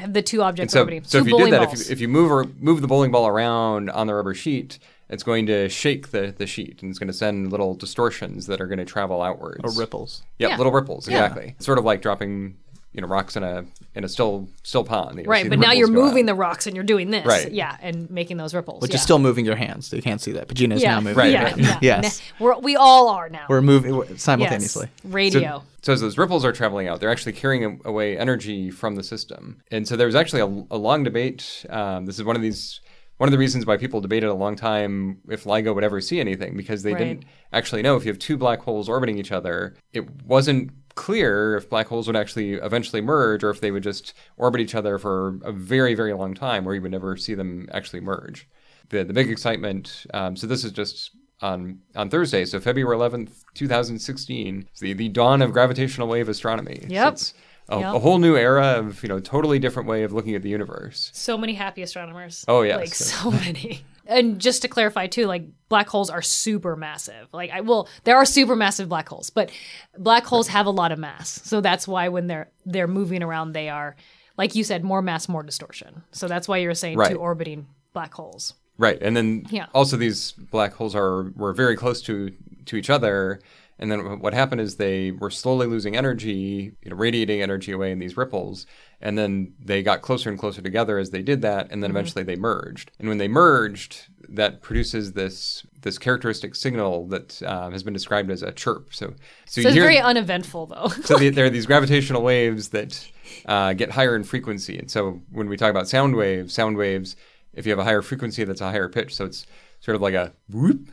the 0.07 0.21
two 0.21 0.41
objects 0.41 0.73
so 0.73 0.79
orbiting. 0.81 1.03
so 1.03 1.19
two 1.19 1.25
if 1.25 1.31
you 1.31 1.37
did 1.37 1.53
that, 1.53 1.73
if 1.73 1.79
you, 1.87 1.91
if 1.91 1.99
you 2.01 2.07
move 2.07 2.31
or 2.31 2.45
move 2.59 2.81
the 2.81 2.87
bowling 2.87 3.11
ball 3.11 3.27
around 3.27 3.89
on 3.91 4.07
the 4.07 4.13
rubber 4.15 4.33
sheet, 4.33 4.79
it's 5.09 5.23
going 5.23 5.45
to 5.47 5.69
shake 5.69 6.09
the, 6.11 6.33
the 6.37 6.47
sheet 6.47 6.81
and 6.81 6.89
it's 6.89 6.99
going 6.99 7.07
to 7.07 7.13
send 7.13 7.51
little 7.51 7.75
distortions 7.75 8.47
that 8.47 8.59
are 8.61 8.67
going 8.67 8.79
to 8.79 8.85
travel 8.85 9.21
outwards. 9.21 9.61
Or 9.63 9.79
ripples. 9.79 10.23
Yep, 10.39 10.49
Yeah. 10.51 10.57
little 10.57 10.71
ripples, 10.71 11.07
Yeah. 11.07 11.25
exactly. 11.25 11.55
Sort 11.59 11.77
of 11.77 11.85
like 11.85 12.01
dropping, 12.01 12.57
you 12.91 13.01
know, 13.01 13.07
rocks 13.07 13.35
in 13.35 13.43
a 13.43 13.65
in 13.93 14.03
a 14.03 14.09
still 14.09 14.49
still 14.63 14.83
pond. 14.83 15.25
Right, 15.25 15.49
but 15.49 15.59
now 15.59 15.71
you're 15.71 15.87
go 15.87 16.01
out. 16.01 16.05
moving 16.07 16.25
the 16.25 16.35
rocks 16.35 16.65
and 16.67 16.75
you're 16.75 16.83
doing 16.85 17.11
this. 17.11 17.25
Right. 17.25 17.51
Yeah, 17.51 17.77
and 17.81 18.09
making 18.09 18.37
those 18.37 18.53
ripples. 18.53 18.81
Which 18.81 18.91
yeah. 18.91 18.95
is 18.95 19.03
still 19.03 19.19
moving 19.19 19.45
your 19.45 19.55
hands. 19.55 19.91
You 19.93 20.01
can't 20.01 20.19
see 20.21 20.31
that. 20.33 20.47
But 20.47 20.57
Gina's 20.57 20.81
yeah. 20.81 20.95
now 20.95 21.01
moving. 21.01 21.17
Right, 21.17 21.31
yeah, 21.31 21.43
right. 21.43 21.57
yeah. 21.57 21.79
Yes. 21.81 22.21
We're, 22.39 22.57
we 22.59 22.75
all 22.75 23.07
are 23.09 23.29
now. 23.29 23.45
We're 23.47 23.61
moving 23.61 23.95
we're- 23.95 24.07
yes. 24.09 24.21
simultaneously. 24.23 24.87
Radio. 25.03 25.63
So 25.81 25.93
as 25.93 26.01
those 26.01 26.17
ripples 26.17 26.43
are 26.43 26.51
traveling 26.51 26.87
out, 26.87 26.99
they're 26.99 27.11
actually 27.11 27.33
carrying 27.33 27.79
away 27.85 28.17
energy 28.17 28.71
from 28.71 28.95
the 28.95 29.03
system. 29.03 29.61
And 29.71 29.87
so 29.87 29.95
there 29.95 30.07
was 30.07 30.15
actually 30.15 30.41
a, 30.41 30.75
a 30.75 30.77
long 30.77 31.03
debate. 31.03 31.63
Um, 31.69 32.05
this 32.07 32.17
is 32.17 32.23
one 32.25 32.35
of 32.35 32.41
these 32.41 32.81
one 33.17 33.27
of 33.27 33.31
the 33.31 33.37
reasons 33.37 33.65
why 33.65 33.77
people 33.77 34.01
debated 34.01 34.27
a 34.29 34.33
long 34.33 34.55
time 34.55 35.19
if 35.29 35.45
LIGO 35.45 35.73
would 35.73 35.83
ever 35.83 36.01
see 36.01 36.19
anything 36.19 36.55
because 36.57 36.83
they 36.83 36.91
Right. 36.93 36.99
didn't 36.99 37.25
actually 37.53 37.81
know 37.81 37.95
if 37.95 38.03
you 38.05 38.11
have 38.11 38.19
two 38.19 38.37
black 38.37 38.61
holes 38.61 38.89
orbiting 38.89 39.17
each 39.17 39.31
other, 39.31 39.75
it 39.93 40.23
wasn't 40.23 40.71
clear 40.95 41.55
if 41.57 41.69
black 41.69 41.87
holes 41.87 42.07
would 42.07 42.15
actually 42.15 42.53
eventually 42.53 43.01
merge 43.01 43.43
or 43.43 43.49
if 43.49 43.61
they 43.61 43.71
would 43.71 43.83
just 43.83 44.13
orbit 44.37 44.61
each 44.61 44.75
other 44.75 44.97
for 44.97 45.39
a 45.43 45.51
very 45.51 45.93
very 45.93 46.13
long 46.13 46.33
time 46.33 46.63
where 46.65 46.75
you 46.75 46.81
would 46.81 46.91
never 46.91 47.15
see 47.17 47.33
them 47.35 47.67
actually 47.71 47.99
merge. 48.01 48.47
The 48.89 49.03
the 49.03 49.13
big 49.13 49.29
excitement. 49.29 50.05
Um, 50.13 50.35
so 50.35 50.45
this 50.47 50.63
is 50.63 50.71
just 50.71 51.11
on 51.41 51.79
on 51.95 52.09
Thursday, 52.09 52.45
so 52.45 52.59
February 52.61 52.95
11th, 52.97 53.43
2016, 53.55 54.67
it's 54.71 54.79
the 54.79 54.93
the 54.93 55.09
dawn 55.09 55.41
of 55.41 55.51
gravitational 55.51 56.07
wave 56.07 56.29
astronomy. 56.29 56.79
So 56.81 56.87
Yep. 56.89 57.13
it's 57.13 57.33
a, 57.69 57.79
Yep. 57.79 57.95
a 57.95 57.99
whole 57.99 58.17
new 58.19 58.35
era 58.35 58.73
of 58.77 59.01
you 59.03 59.09
know 59.09 59.19
totally 59.19 59.59
different 59.59 59.87
way 59.89 60.03
of 60.03 60.13
looking 60.13 60.35
at 60.35 60.41
the 60.43 60.49
universe. 60.49 61.09
so 61.13 61.37
many 61.37 61.53
happy 61.53 61.81
astronomers. 61.81 62.45
Oh, 62.47 62.61
yeah, 62.61 62.77
Like 62.77 62.93
so 62.93 63.31
many. 63.31 63.83
And 64.07 64.39
just 64.39 64.61
to 64.61 64.67
clarify 64.67 65.07
too, 65.07 65.25
like 65.25 65.45
black 65.67 65.87
holes 65.89 66.11
are 66.11 66.21
super 66.21 66.75
massive. 66.75 67.27
Like 67.33 67.49
I 67.49 67.61
well, 67.61 67.87
there 68.03 68.17
are 68.17 68.25
super 68.25 68.55
massive 68.55 68.87
black 68.87 69.09
holes, 69.09 69.29
but 69.31 69.49
black 69.97 70.25
holes 70.25 70.47
have 70.49 70.67
a 70.67 70.71
lot 70.71 70.91
of 70.91 70.99
mass. 70.99 71.41
So 71.43 71.59
that's 71.59 71.87
why 71.87 72.09
when 72.09 72.27
they're 72.27 72.51
they're 72.67 72.87
moving 72.87 73.23
around 73.23 73.53
they 73.53 73.67
are 73.69 73.95
like 74.37 74.53
you 74.53 74.63
said, 74.63 74.83
more 74.83 75.01
mass, 75.01 75.27
more 75.29 75.41
distortion. 75.43 76.03
So 76.11 76.27
that's 76.27 76.47
why 76.47 76.57
you're 76.57 76.75
saying 76.75 76.97
Right. 76.97 77.11
two 77.13 77.17
orbiting 77.17 77.67
black 77.93 78.13
holes. 78.13 78.53
Right, 78.77 79.01
and 79.01 79.15
then 79.15 79.45
Yeah. 79.49 79.67
also 79.73 79.95
these 79.97 80.33
black 80.33 80.73
holes 80.73 80.93
are 80.93 81.31
were 81.35 81.53
very 81.53 81.75
close 81.75 82.01
to 82.03 82.31
to 82.65 82.75
each 82.75 82.89
other, 82.89 83.39
and 83.79 83.91
then 83.91 84.19
what 84.19 84.33
happened 84.33 84.61
is 84.61 84.75
they 84.77 85.11
were 85.11 85.29
slowly 85.29 85.67
losing 85.67 85.95
energy, 85.97 86.73
you 86.81 86.89
know, 86.89 86.95
radiating 86.95 87.41
energy 87.41 87.71
away 87.71 87.91
in 87.91 87.99
these 87.99 88.15
ripples, 88.17 88.65
and 89.01 89.17
then 89.17 89.53
they 89.59 89.83
got 89.83 90.01
closer 90.01 90.29
and 90.29 90.39
closer 90.39 90.61
together 90.61 90.97
as 90.97 91.09
they 91.09 91.21
did 91.21 91.41
that, 91.41 91.71
and 91.71 91.83
then 91.83 91.89
Mm-hmm. 91.89 91.97
eventually 91.97 92.23
they 92.23 92.35
merged. 92.35 92.91
And 92.99 93.09
when 93.09 93.17
they 93.17 93.27
merged, 93.27 94.07
that 94.29 94.61
produces 94.61 95.13
this 95.13 95.65
this 95.81 95.97
characteristic 95.99 96.55
signal 96.55 97.07
that 97.09 97.43
um, 97.43 97.71
has 97.73 97.83
been 97.83 97.93
described 97.93 98.31
as 98.31 98.41
a 98.41 98.51
chirp. 98.51 98.93
So, 98.93 99.13
so, 99.45 99.61
So 99.61 99.67
it's 99.67 99.73
hear 99.75 99.83
very 99.83 99.99
uneventful 99.99 100.65
though. 100.67 100.87
so 101.03 101.17
the, 101.17 101.29
there 101.29 101.45
are 101.45 101.49
these 101.57 101.67
gravitational 101.67 102.23
waves 102.23 102.69
that 102.69 103.07
uh, 103.45 103.73
get 103.73 103.91
higher 103.91 104.15
in 104.15 104.23
frequency. 104.23 104.79
And 104.79 104.89
so 104.89 105.21
when 105.31 105.47
we 105.47 105.57
talk 105.57 105.69
about 105.69 105.87
sound 105.87 106.15
waves, 106.15 106.53
sound 106.53 106.75
waves, 106.77 107.15
if 107.53 107.65
you 107.67 107.71
have 107.71 107.79
a 107.79 107.83
higher 107.83 108.01
frequency, 108.01 108.43
that's 108.45 108.61
a 108.61 108.71
higher 108.71 108.89
pitch. 108.89 109.13
So 109.13 109.25
it's 109.25 109.45
sort 109.79 109.95
of 109.95 110.01
like 110.01 110.15
a 110.15 110.33
whoop. 110.49 110.89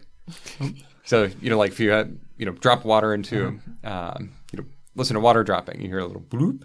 so 1.04 1.28
you 1.40 1.48
know, 1.50 1.58
like 1.58 1.72
if 1.72 1.80
you 1.80 1.90
had, 1.90 2.18
you 2.42 2.46
know 2.46 2.58
drop 2.58 2.84
water 2.84 3.14
into 3.14 3.60
um, 3.84 4.32
you 4.50 4.58
know 4.58 4.64
listen 4.96 5.14
to 5.14 5.20
water 5.20 5.44
dropping, 5.44 5.80
you 5.80 5.86
hear 5.86 6.00
a 6.00 6.04
little 6.04 6.20
bloop, 6.20 6.64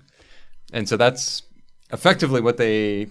and 0.73 0.89
so 0.89 0.97
that's 0.97 1.43
effectively 1.93 2.41
what 2.41 2.57
they 2.57 3.07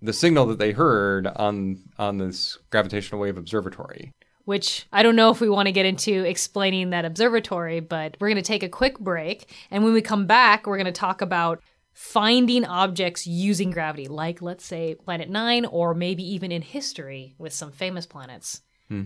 the 0.00 0.12
signal 0.12 0.46
that 0.46 0.60
they 0.60 0.70
heard 0.70 1.26
on 1.26 1.82
on 1.98 2.18
this 2.18 2.56
gravitational 2.70 3.20
wave 3.20 3.36
observatory. 3.36 4.12
which 4.44 4.86
I 4.92 5.02
don't 5.02 5.16
know 5.16 5.30
if 5.30 5.40
we 5.40 5.48
want 5.48 5.66
to 5.66 5.72
get 5.72 5.86
into 5.86 6.24
explaining 6.24 6.90
that 6.90 7.04
observatory, 7.04 7.80
but 7.80 8.16
we're 8.20 8.28
going 8.28 8.36
to 8.36 8.42
take 8.42 8.62
a 8.62 8.68
quick 8.68 8.98
break. 8.98 9.50
And 9.70 9.82
when 9.82 9.92
we 9.92 10.02
come 10.02 10.26
back, 10.26 10.66
we're 10.66 10.76
going 10.76 10.86
to 10.86 10.92
talk 10.92 11.20
about 11.22 11.62
finding 11.94 12.64
objects 12.64 13.26
using 13.26 13.70
gravity, 13.70 14.06
like, 14.06 14.42
let's 14.42 14.64
say, 14.64 14.94
Planet 14.96 15.30
Nine, 15.30 15.64
or 15.64 15.94
maybe 15.94 16.22
even 16.34 16.52
in 16.52 16.62
history 16.62 17.34
with 17.38 17.52
some 17.52 17.72
famous 17.72 18.06
planets. 18.06 18.60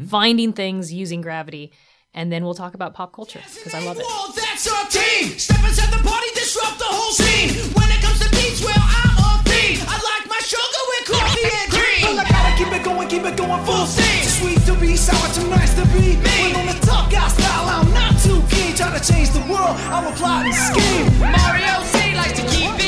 Finding 0.08 0.52
things 0.52 0.92
using 0.92 1.22
gravity. 1.22 1.72
And 2.14 2.32
then 2.32 2.42
we'll 2.44 2.54
talk 2.54 2.74
about 2.74 2.94
pop 2.94 3.12
culture 3.12 3.40
because 3.54 3.74
I 3.74 3.80
love 3.84 3.98
it. 3.98 4.04
Well, 4.06 4.32
that's 4.34 4.66
our 4.66 4.86
team. 4.86 5.38
Step 5.38 5.62
inside 5.64 5.92
the 5.92 6.02
party, 6.02 6.26
disrupt 6.34 6.78
the 6.78 6.88
whole 6.88 7.12
scene. 7.12 7.54
When 7.76 7.88
it 7.92 8.00
comes 8.02 8.18
to 8.20 8.28
beats, 8.30 8.64
well, 8.64 8.74
I'm 8.74 9.14
on 9.22 9.44
beat. 9.44 9.78
I 9.86 9.94
like 9.94 10.24
my 10.26 10.40
sugar 10.42 10.82
with 10.88 11.04
coffee 11.14 11.46
and 11.46 11.68
cream. 11.70 12.02
Well, 12.02 12.18
I 12.18 12.24
gotta 12.26 12.56
keep 12.56 12.72
it 12.72 12.82
going, 12.82 13.08
keep 13.08 13.24
it 13.24 13.36
going 13.36 13.62
full 13.64 13.86
steam. 13.86 14.24
Sweet 14.24 14.60
to 14.66 14.74
be 14.80 14.96
sour, 14.96 15.28
too 15.36 15.46
nice 15.48 15.74
to 15.76 15.84
be 15.94 16.16
mean. 16.16 16.56
On 16.56 16.66
the 16.66 16.78
tough 16.82 17.12
guy 17.12 17.28
style, 17.28 17.68
I'm 17.68 17.92
not 17.92 18.18
too 18.18 18.42
keen. 18.50 18.74
Trying 18.74 18.98
to 18.98 19.04
change 19.04 19.30
the 19.30 19.44
world, 19.46 19.76
I'm 19.92 20.08
a 20.08 20.12
plotting 20.16 20.52
scheme. 20.52 21.06
Mario 21.20 21.84
C 21.92 22.16
likes 22.16 22.40
to 22.40 22.44
keep 22.48 22.72
it 22.82 22.87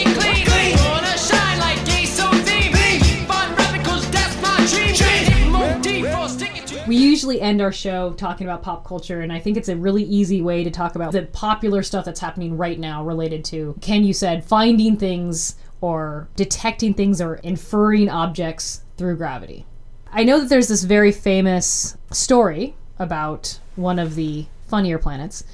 We 6.91 6.97
usually 6.97 7.41
end 7.41 7.63
our 7.63 7.71
show 7.71 8.15
talking 8.15 8.49
about 8.49 8.65
pop 8.65 8.85
culture, 8.85 9.21
and 9.21 9.33
I 9.33 9.39
think 9.39 9.57
it's 9.57 9.69
a 9.69 9.77
really 9.77 10.03
easy 10.03 10.43
way 10.43 10.65
to 10.65 10.73
talk 10.73 10.97
about 10.97 11.13
the 11.13 11.23
popular 11.23 11.85
stuff 11.85 12.05
that's 12.05 12.19
happening 12.19 12.57
right 12.57 12.81
now 12.81 13.05
related 13.05 13.45
to, 13.45 13.77
Ken, 13.81 14.03
you 14.03 14.13
said, 14.13 14.45
finding 14.45 14.97
things 14.97 15.55
or 15.81 16.29
detecting 16.35 16.93
things 16.95 17.21
or 17.21 17.37
inferring 17.37 18.09
objects 18.09 18.83
through 18.97 19.19
gravity. 19.19 19.67
I 20.11 20.25
know 20.25 20.41
that 20.41 20.49
there's 20.49 20.67
this 20.67 20.83
very 20.83 21.13
famous 21.13 21.97
story 22.11 22.75
about 22.99 23.61
one 23.77 24.01
of 24.01 24.17
the 24.17 24.47
funnier 24.67 24.99
planets 24.99 25.45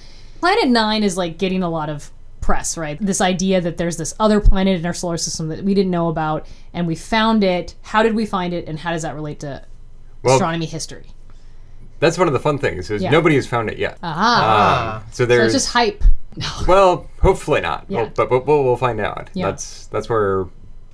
Planet 0.41 0.69
Nine 0.69 1.03
is 1.03 1.19
like 1.19 1.37
getting 1.37 1.63
a 1.63 1.69
lot 1.69 1.91
of 1.91 2.11
press, 2.41 2.79
right? 2.79 2.97
This 2.99 3.21
idea 3.21 3.61
that 3.61 3.77
there's 3.77 3.99
this 3.99 4.15
other 4.19 4.41
planet 4.41 4.79
in 4.81 4.87
our 4.87 4.95
solar 4.95 5.19
system 5.19 5.49
that 5.49 5.65
we 5.65 5.75
didn't 5.75 5.91
know 5.91 6.09
about, 6.09 6.47
and 6.73 6.87
we 6.87 6.95
found 6.95 7.45
it. 7.45 7.75
How 7.83 8.03
did 8.03 8.15
we 8.15 8.25
find 8.25 8.55
it, 8.55 8.67
and 8.67 8.79
how 8.79 8.93
does 8.93 9.03
that 9.03 9.15
relate 9.15 9.41
to 9.41 9.65
Well- 10.23 10.37
astronomy 10.37 10.65
history? 10.65 11.09
That's 11.99 12.19
one 12.19 12.27
of 12.29 12.33
the 12.35 12.41
fun 12.41 12.59
things 12.59 12.91
is 12.91 13.03
Yeah. 13.03 13.11
nobody 13.11 13.35
has 13.37 13.47
found 13.47 13.71
it 13.71 13.79
yet. 13.79 13.99
Ah, 14.03 14.97
Um, 14.99 15.03
so 15.11 15.25
so 15.25 15.27
there's 15.27 15.55
it's 15.55 15.65
just 15.65 15.73
hype. 15.73 16.03
well, 16.69 17.09
hopefully 17.23 17.61
not. 17.61 17.87
Yeah. 17.89 18.03
Well, 18.03 18.13
but, 18.15 18.29
but 18.31 18.47
we'll, 18.47 18.65
we'll 18.65 18.77
find 18.77 19.01
out. 19.01 19.31
Yeah. 19.35 19.47
That's 19.47 19.87
that's 19.87 20.09
where 20.09 20.47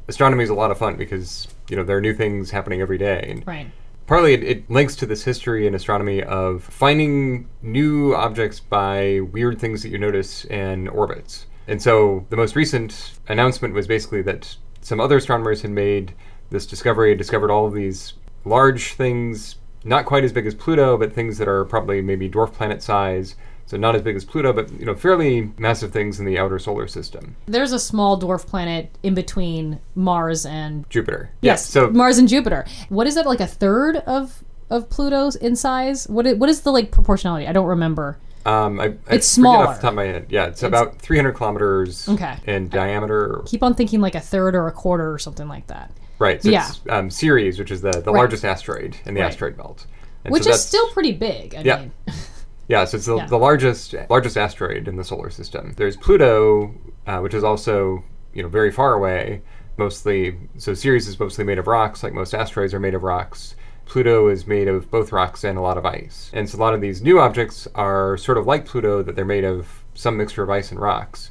astronomy 0.08 0.44
is 0.44 0.50
a 0.50 0.54
lot 0.54 0.70
of 0.70 0.78
fun 0.78 0.96
because 0.96 1.48
you 1.68 1.76
know 1.76 1.82
there 1.84 1.96
are 1.96 2.00
new 2.00 2.14
things 2.14 2.50
happening 2.50 2.80
every 2.80 2.98
day. 2.98 3.26
And 3.28 3.46
Right. 3.46 3.66
Partly 4.06 4.34
it, 4.34 4.42
it 4.42 4.70
links 4.70 4.94
to 4.96 5.06
this 5.06 5.24
history 5.24 5.66
in 5.66 5.74
astronomy 5.74 6.22
of 6.22 6.62
finding 6.64 7.48
new 7.62 8.14
objects 8.14 8.60
by 8.60 9.20
weird 9.32 9.58
things 9.60 9.82
that 9.82 9.88
you 9.90 9.98
notice 9.98 10.44
in 10.46 10.88
orbits. 10.88 11.46
And 11.68 11.80
so 11.80 12.26
the 12.30 12.36
most 12.36 12.56
recent 12.56 13.12
announcement 13.28 13.74
was 13.74 13.86
basically 13.86 14.20
that 14.22 14.56
some 14.80 15.00
other 15.00 15.16
astronomers 15.16 15.62
had 15.62 15.70
made 15.70 16.14
this 16.50 16.66
discovery, 16.66 17.12
and 17.12 17.18
discovered 17.18 17.50
all 17.50 17.66
of 17.66 17.72
these 17.72 18.12
large 18.44 18.92
things, 18.94 19.54
not 19.84 20.04
quite 20.06 20.24
as 20.24 20.32
big 20.32 20.46
as 20.46 20.54
Pluto, 20.54 20.96
but 20.96 21.12
things 21.12 21.38
that 21.38 21.48
are 21.48 21.64
probably 21.64 22.00
maybe 22.02 22.28
dwarf 22.28 22.52
planet 22.52 22.82
size. 22.82 23.36
So 23.66 23.76
not 23.76 23.94
as 23.94 24.02
big 24.02 24.16
as 24.16 24.24
Pluto, 24.24 24.52
but 24.52 24.70
you 24.72 24.84
know, 24.84 24.94
fairly 24.94 25.50
massive 25.56 25.92
things 25.92 26.18
in 26.18 26.26
the 26.26 26.36
outer 26.38 26.58
solar 26.58 26.86
system. 26.88 27.36
There's 27.46 27.72
a 27.72 27.78
small 27.78 28.20
dwarf 28.20 28.44
planet 28.46 28.90
in 29.02 29.14
between 29.14 29.78
Mars 29.94 30.44
and 30.44 30.88
Jupiter. 30.90 31.30
yes, 31.40 31.66
So 31.66 31.88
Mars 31.90 32.18
and 32.18 32.28
Jupiter. 32.28 32.66
What 32.90 33.06
is 33.06 33.14
that 33.14 33.24
like 33.26 33.40
a 33.40 33.46
third 33.46 33.96
of 33.98 34.44
of 34.68 34.90
Pluto's 34.90 35.36
in 35.36 35.54
size? 35.54 36.08
What 36.08 36.26
is, 36.26 36.36
what 36.36 36.48
is 36.50 36.62
the 36.62 36.70
like 36.72 36.90
proportionality? 36.90 37.46
I 37.46 37.52
don't 37.52 37.66
remember. 37.66 38.18
Um, 38.44 38.80
I, 38.80 38.86
I 39.08 39.14
It's 39.14 39.26
smaller. 39.26 39.68
off 39.68 39.76
the 39.76 39.82
top 39.82 39.90
of 39.90 39.96
my 39.96 40.04
head. 40.06 40.26
Yeah, 40.28 40.46
it's, 40.46 40.62
about 40.64 40.98
300 40.98 41.32
kilometers 41.32 42.08
Okay. 42.08 42.36
in 42.46 42.68
diameter. 42.68 43.42
Keep 43.46 43.62
on 43.62 43.74
thinking 43.74 44.00
like 44.00 44.16
a 44.16 44.20
third 44.20 44.54
or 44.56 44.66
a 44.66 44.72
quarter 44.72 45.12
or 45.12 45.18
something 45.18 45.46
like 45.46 45.68
that. 45.68 45.92
Right. 46.22 46.40
So 46.42 46.50
Yeah. 46.50 46.68
it's 46.68 46.80
um, 46.88 47.10
Ceres, 47.10 47.58
which 47.58 47.70
is 47.72 47.80
the, 47.82 47.90
the 47.90 48.12
Right. 48.12 48.18
largest 48.20 48.44
asteroid 48.44 48.96
in 49.04 49.14
the 49.14 49.20
Right. 49.20 49.26
asteroid 49.26 49.56
belt. 49.56 49.86
And 50.24 50.32
Which 50.32 50.44
so 50.44 50.50
is 50.50 50.64
still 50.64 50.88
pretty 50.90 51.12
big. 51.12 51.54
I 51.56 51.62
Yeah. 51.62 51.78
mean, 51.80 51.92
yeah. 52.68 52.84
So 52.84 52.96
it's 52.96 53.06
the, 53.06 53.16
Yeah. 53.16 53.26
the 53.26 53.38
largest 53.38 53.94
largest 54.08 54.36
asteroid 54.36 54.86
in 54.86 54.96
the 54.96 55.04
solar 55.04 55.30
system. 55.30 55.72
There's 55.76 55.96
Pluto, 55.96 56.74
uh, 57.06 57.18
which 57.18 57.34
is 57.34 57.42
also 57.44 58.04
you 58.32 58.42
know 58.42 58.48
very 58.48 58.70
far 58.70 58.94
away. 58.94 59.42
Mostly, 59.78 60.36
so 60.58 60.74
Ceres 60.74 61.08
is 61.08 61.18
mostly 61.18 61.44
made 61.44 61.58
of 61.58 61.66
rocks, 61.66 62.02
like 62.02 62.12
most 62.12 62.34
asteroids 62.34 62.72
are 62.74 62.78
made 62.80 62.94
of 62.94 63.02
rocks. 63.02 63.56
Pluto 63.86 64.28
is 64.28 64.46
made 64.46 64.68
of 64.68 64.90
both 64.90 65.10
rocks 65.12 65.42
and 65.44 65.58
a 65.58 65.60
lot 65.60 65.76
of 65.76 65.84
ice. 65.84 66.30
And 66.32 66.48
so 66.48 66.56
a 66.56 66.60
lot 66.60 66.72
of 66.74 66.80
these 66.80 67.02
new 67.02 67.18
objects 67.18 67.66
are 67.74 68.16
sort 68.16 68.38
of 68.38 68.46
like 68.46 68.64
Pluto, 68.64 69.02
that 69.02 69.16
they're 69.16 69.24
made 69.24 69.44
of 69.44 69.82
some 69.94 70.16
mixture 70.18 70.42
of 70.42 70.50
ice 70.50 70.70
and 70.70 70.78
rocks. 70.80 71.30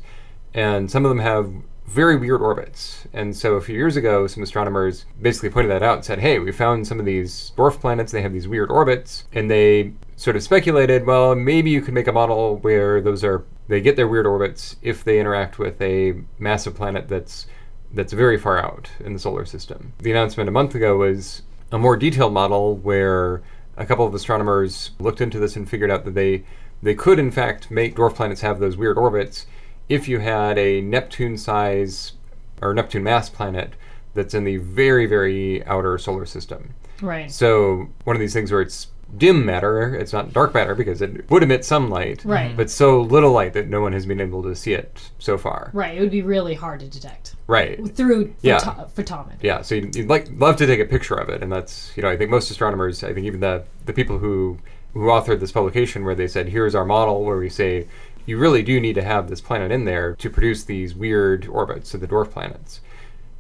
And 0.54 0.92
some 0.92 1.06
of 1.06 1.10
them 1.10 1.20
have 1.20 1.50
very 1.92 2.16
weird 2.16 2.42
orbits. 2.42 3.06
And 3.12 3.36
so 3.36 3.56
a 3.56 3.62
few 3.62 3.76
years 3.76 3.98
ago, 3.98 4.26
some 4.26 4.42
astronomers 4.42 5.06
basically 5.22 5.50
pointed 5.50 5.72
that 5.72 5.84
out 5.84 5.96
and 5.96 6.06
said, 6.06 6.20
hey, 6.20 6.40
we 6.40 6.52
found 6.54 6.88
some 6.88 7.00
of 7.00 7.06
these 7.06 7.52
dwarf 7.58 7.80
planets, 7.80 8.14
they 8.14 8.22
have 8.22 8.32
these 8.32 8.48
weird 8.48 8.72
orbits. 8.72 9.26
And 9.34 9.52
they 9.52 9.92
sort 10.16 10.38
of 10.38 10.44
speculated, 10.44 11.06
well, 11.06 11.36
maybe 11.36 11.70
you 11.70 11.82
could 11.82 11.94
make 11.94 12.08
a 12.08 12.14
model 12.14 12.58
where 12.58 13.02
those 13.02 13.26
are, 13.26 13.44
they 13.68 13.82
get 13.82 13.98
their 13.98 14.08
weird 14.08 14.26
orbits 14.26 14.78
if 14.82 15.04
they 15.04 15.20
interact 15.20 15.60
with 15.60 15.82
a 15.82 16.16
massive 16.40 16.76
planet 16.76 17.08
that's 17.08 17.48
that's 17.94 18.14
very 18.14 18.38
far 18.38 18.58
out 18.58 18.90
in 19.02 19.12
the 19.12 19.20
solar 19.20 19.46
system. 19.46 19.92
The 20.00 20.12
announcement 20.12 20.48
a 20.48 20.52
month 20.52 20.76
ago 20.76 20.96
was 20.96 21.42
a 21.74 21.78
more 21.78 21.98
detailed 21.98 22.32
model 22.32 22.78
where 22.78 23.42
a 23.76 23.86
couple 23.86 24.08
of 24.08 24.14
astronomers 24.14 24.92
looked 24.98 25.20
into 25.20 25.40
this 25.40 25.58
and 25.58 25.70
figured 25.70 25.92
out 25.92 26.06
that 26.06 26.14
they 26.14 26.46
they 26.82 26.96
could 26.96 27.20
in 27.20 27.32
fact 27.32 27.70
make 27.70 27.96
dwarf 27.96 28.16
planets 28.16 28.40
have 28.42 28.60
those 28.60 28.78
weird 28.78 28.98
orbits 28.98 29.46
if 29.92 30.08
you 30.08 30.20
had 30.20 30.58
a 30.58 30.82
Neptune 30.82 31.38
size 31.38 32.14
or 32.62 32.74
Neptune 32.74 33.04
mass 33.04 33.30
planet 33.30 33.74
that's 34.14 34.34
in 34.34 34.44
the 34.46 34.58
very 34.58 35.06
very 35.06 35.64
outer 35.66 35.98
solar 35.98 36.26
system. 36.26 36.74
right. 37.02 37.30
So 37.32 37.88
one 38.06 38.16
of 38.16 38.20
these 38.20 38.34
things 38.34 38.52
where 38.52 38.62
it's 38.62 38.88
dim 39.18 39.46
matter, 39.46 39.94
it's 39.96 40.14
not 40.14 40.32
dark 40.32 40.54
matter 40.54 40.74
because 40.76 41.02
it 41.02 41.30
would 41.30 41.44
emit 41.44 41.66
some 41.66 41.90
light, 41.90 42.24
Right. 42.24 42.56
but 42.56 42.70
so 42.70 43.02
little 43.02 43.34
light 43.34 43.52
that 43.54 43.68
no 43.68 43.82
one 43.82 43.92
has 43.92 44.06
been 44.06 44.22
able 44.22 44.42
to 44.44 44.56
see 44.56 44.72
it 44.74 45.10
so 45.20 45.38
far. 45.38 45.70
Right. 45.74 45.98
It 45.98 46.00
would 46.00 46.12
be 46.12 46.22
really 46.22 46.54
hard 46.54 46.80
to 46.80 46.88
detect 46.88 47.36
Right. 47.48 47.94
through 47.98 48.34
Yeah. 48.42 48.60
photo- 48.60 48.88
photometry. 48.96 49.42
Yeah, 49.42 49.62
so 49.64 49.76
you'd, 49.76 49.94
you'd 49.98 50.08
like 50.10 50.28
love 50.38 50.56
to 50.58 50.66
take 50.66 50.80
a 50.80 50.86
picture 50.86 51.16
of 51.16 51.28
it, 51.28 51.44
and 51.44 51.52
that's 51.52 51.92
you 51.98 52.04
know 52.04 52.10
I 52.10 52.16
think 52.16 52.30
most 52.30 52.50
astronomers, 52.52 53.04
I 53.04 53.12
think 53.14 53.26
even 53.26 53.42
the 53.42 53.64
the 53.86 53.94
people 53.94 54.20
who 54.20 54.58
who 54.94 55.06
authored 55.08 55.40
this 55.40 55.52
publication, 55.54 56.04
where 56.06 56.16
they 56.16 56.28
said 56.28 56.48
here's 56.50 56.76
our 56.76 56.86
model, 56.86 57.24
where 57.26 57.38
we 57.38 57.50
say 57.50 57.88
you 58.26 58.38
really 58.38 58.64
do 58.64 58.80
need 58.80 58.96
to 58.96 59.04
have 59.04 59.30
this 59.30 59.42
planet 59.42 59.72
in 59.72 59.86
there 59.86 60.16
to 60.16 60.30
produce 60.30 60.64
these 60.64 60.96
weird 60.96 61.48
orbits 61.48 61.94
of 61.94 62.02
the 62.02 62.08
dwarf 62.08 62.32
planets. 62.32 62.82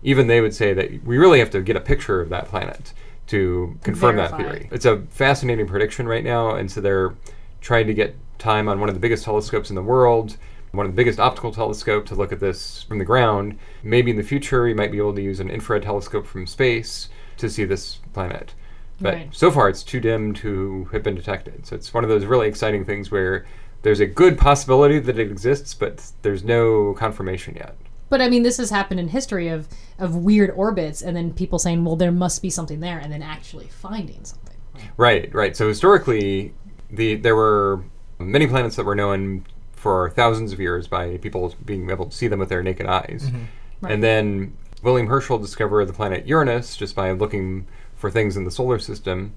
Even 0.03 0.27
they 0.27 0.41
would 0.41 0.53
say 0.55 0.73
that 0.73 1.03
we 1.05 1.17
really 1.17 1.39
have 1.39 1.51
to 1.51 1.61
get 1.61 1.75
a 1.75 1.81
picture 1.81 2.21
of 2.21 2.29
that 2.29 2.47
planet 2.47 2.93
to 3.27 3.77
confirm 3.83 4.15
that 4.17 4.35
theory. 4.35 4.67
It's 4.71 4.85
a 4.85 5.01
fascinating 5.09 5.67
prediction 5.67 6.07
right 6.07 6.23
now, 6.23 6.55
and 6.55 6.71
so 6.71 6.81
they're 6.81 7.15
trying 7.61 7.87
to 7.87 7.93
get 7.93 8.15
time 8.39 8.67
on 8.67 8.79
one 8.79 8.89
of 8.89 8.95
the 8.95 8.99
biggest 8.99 9.23
telescopes 9.23 9.69
in 9.69 9.75
the 9.75 9.83
world, 9.83 10.37
one 10.71 10.85
of 10.85 10.91
the 10.91 10.95
biggest 10.95 11.19
optical 11.19 11.51
telescope 11.51 12.05
to 12.07 12.15
look 12.15 12.31
at 12.31 12.39
this 12.39 12.83
from 12.83 12.97
the 12.97 13.05
ground. 13.05 13.57
Maybe 13.83 14.11
in 14.11 14.17
the 14.17 14.23
future, 14.23 14.67
you 14.67 14.75
might 14.75 14.91
be 14.91 14.97
able 14.97 15.13
to 15.13 15.21
use 15.21 15.39
an 15.39 15.49
infrared 15.49 15.83
telescope 15.83 16.25
from 16.25 16.47
space 16.47 17.09
to 17.37 17.49
see 17.49 17.65
this 17.65 17.99
planet. 18.13 18.53
But 18.99 19.13
Right. 19.13 19.27
so 19.31 19.51
far, 19.51 19.69
it's 19.69 19.83
too 19.83 19.99
dim 19.99 20.33
to 20.35 20.85
have 20.91 21.03
been 21.03 21.15
detected. 21.15 21.65
So 21.65 21.75
it's 21.75 21.93
one 21.93 22.03
of 22.03 22.09
those 22.09 22.25
really 22.25 22.47
exciting 22.47 22.85
things 22.85 23.11
where 23.11 23.45
there's 23.81 23.99
a 23.99 24.05
good 24.05 24.37
possibility 24.37 24.99
that 24.99 25.17
it 25.17 25.31
exists, 25.31 25.73
but 25.73 26.11
there's 26.21 26.43
no 26.43 26.93
confirmation 26.93 27.55
yet. 27.55 27.75
But 28.09 28.21
I 28.21 28.29
mean, 28.29 28.43
this 28.43 28.57
has 28.57 28.69
happened 28.69 28.99
in 28.99 29.07
history 29.09 29.47
of 29.47 29.67
of 29.97 30.15
weird 30.15 30.51
orbits, 30.51 31.01
and 31.01 31.15
then 31.15 31.33
people 31.33 31.59
saying, 31.59 31.85
"Well, 31.85 31.95
there 31.95 32.11
must 32.11 32.41
be 32.41 32.49
something 32.49 32.79
there," 32.79 32.99
and 32.99 33.11
then 33.11 33.21
actually 33.21 33.67
finding 33.67 34.23
something. 34.25 34.57
Right, 34.97 35.33
right. 35.33 35.55
So 35.55 35.67
historically, 35.67 36.53
the 36.89 37.15
there 37.15 37.35
were 37.35 37.83
many 38.19 38.47
planets 38.47 38.75
that 38.75 38.85
were 38.85 38.95
known 38.95 39.45
for 39.71 40.11
thousands 40.11 40.53
of 40.53 40.59
years 40.59 40.87
by 40.87 41.17
people 41.17 41.55
being 41.65 41.89
able 41.89 42.05
to 42.05 42.15
see 42.15 42.27
them 42.27 42.39
with 42.39 42.49
their 42.49 42.61
naked 42.61 42.85
eyes. 42.85 43.23
Mm-hmm. 43.25 43.85
And 43.87 44.03
then 44.03 44.53
William 44.83 45.07
Herschel 45.07 45.39
discovered 45.39 45.85
the 45.85 45.93
planet 45.93 46.27
Uranus 46.27 46.75
just 46.75 46.95
by 46.95 47.11
looking 47.11 47.67
for 47.95 48.11
things 48.11 48.37
in 48.37 48.43
the 48.43 48.51
solar 48.51 48.77
system. 48.77 49.33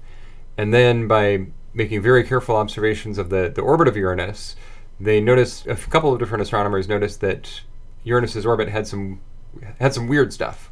And 0.57 0.73
then 0.73 1.07
by 1.07 1.47
making 1.75 2.01
very 2.01 2.23
careful 2.23 2.55
observations 2.55 3.17
of 3.17 3.29
the, 3.29 3.51
the 3.53 3.61
orbit 3.61 3.87
of 3.87 3.95
Uranus, 3.95 4.55
they 4.99 5.19
noticed 5.19 5.67
a 5.67 5.75
couple 5.75 6.11
of 6.13 6.19
different 6.19 6.41
astronomers 6.41 6.87
noticed 6.87 7.21
that 7.21 7.61
Uranus's 8.03 8.45
orbit 8.45 8.69
had 8.69 8.87
some 8.87 9.21
had 9.79 9.93
some 9.93 10.07
weird 10.07 10.33
stuff. 10.33 10.71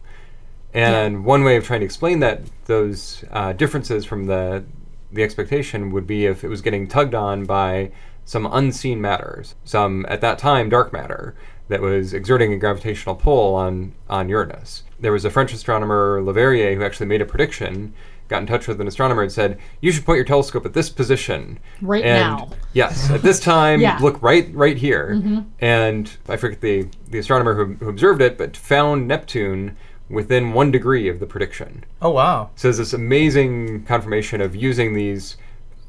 And 0.73 1.23
one 1.23 1.43
way 1.43 1.55
of 1.55 1.65
trying 1.65 1.81
to 1.81 1.85
explain 1.85 2.19
that 2.19 2.41
those 2.65 3.23
uh, 3.31 3.53
differences 3.53 4.05
from 4.05 4.25
the 4.25 4.63
the 5.11 5.21
expectation 5.21 5.91
would 5.91 6.07
be 6.07 6.25
if 6.25 6.43
it 6.43 6.47
was 6.47 6.61
getting 6.61 6.87
tugged 6.87 7.13
on 7.13 7.45
by 7.45 7.91
some 8.25 8.47
unseen 8.51 8.99
matters, 8.99 9.53
some 9.63 10.05
at 10.09 10.21
that 10.21 10.39
time 10.39 10.69
dark 10.69 10.91
matter 10.91 11.35
that 11.67 11.81
was 11.81 12.13
exerting 12.13 12.51
a 12.53 12.57
gravitational 12.57 13.15
pull 13.15 13.55
on 13.55 13.93
on 14.09 14.29
Uranus. 14.29 14.83
There 14.99 15.11
was 15.11 15.25
a 15.25 15.29
French 15.29 15.53
astronomer 15.53 16.21
Leverrier 16.21 16.75
who 16.75 16.83
actually 16.83 17.07
made 17.07 17.21
a 17.21 17.25
prediction, 17.25 17.93
got 18.27 18.41
in 18.41 18.47
touch 18.47 18.67
with 18.67 18.79
an 18.81 18.87
astronomer 18.87 19.21
and 19.21 19.31
said, 19.31 19.59
"You 19.81 19.91
should 19.91 20.05
point 20.05 20.17
your 20.17 20.25
telescope 20.25 20.65
at 20.65 20.73
this 20.73 20.89
position 20.89 21.59
Right 21.81 22.03
and 22.03 22.37
now." 22.37 22.49
Yes, 22.73 23.09
at 23.09 23.21
this 23.21 23.39
time, 23.53 23.79
Yeah. 23.81 23.97
look 24.01 24.21
right 24.21 24.49
right 24.53 24.77
here." 24.77 25.15
Mm-hmm. 25.15 25.39
And 25.59 26.11
I 26.27 26.37
forget 26.37 26.61
the 26.61 26.87
the 27.09 27.19
astronomer 27.19 27.53
who, 27.55 27.73
who 27.75 27.89
observed 27.89 28.21
it, 28.21 28.37
but 28.37 28.55
found 28.57 29.07
Neptune 29.07 29.75
within 30.09 30.53
one 30.53 30.71
degree 30.71 31.07
of 31.07 31.19
the 31.19 31.25
prediction. 31.25 31.83
Oh 32.01 32.11
wow. 32.11 32.51
So 32.55 32.67
there's 32.67 32.77
this 32.77 32.93
amazing 32.93 33.83
confirmation 33.85 34.41
of 34.41 34.55
using 34.55 34.93
these 34.93 35.37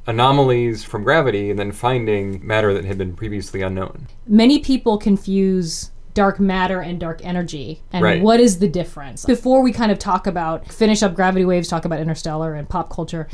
anomalies 0.06 0.84
from 0.84 1.02
gravity 1.02 1.50
and 1.50 1.58
then 1.58 1.72
finding 1.72 2.46
matter 2.46 2.74
that 2.74 2.84
had 2.84 2.98
been 2.98 3.14
previously 3.14 3.62
unknown. 3.62 4.06
Many 4.26 4.58
people 4.58 4.98
confuse 4.98 5.90
dark 6.14 6.38
matter 6.40 6.80
and 6.80 6.98
dark 7.00 7.20
energy, 7.24 7.82
and 7.92 8.02
Right. 8.02 8.22
what 8.22 8.40
is 8.40 8.58
the 8.60 8.68
difference? 8.68 9.24
Before 9.24 9.62
we 9.62 9.72
kind 9.72 9.90
of 9.92 9.98
talk 9.98 10.26
about 10.26 10.72
finish 10.72 11.02
up 11.02 11.14
gravity 11.14 11.44
waves, 11.44 11.68
talk 11.68 11.84
about 11.84 11.98
interstellar 12.00 12.54
and 12.54 12.68
pop 12.68 12.88
culture. 12.90 13.28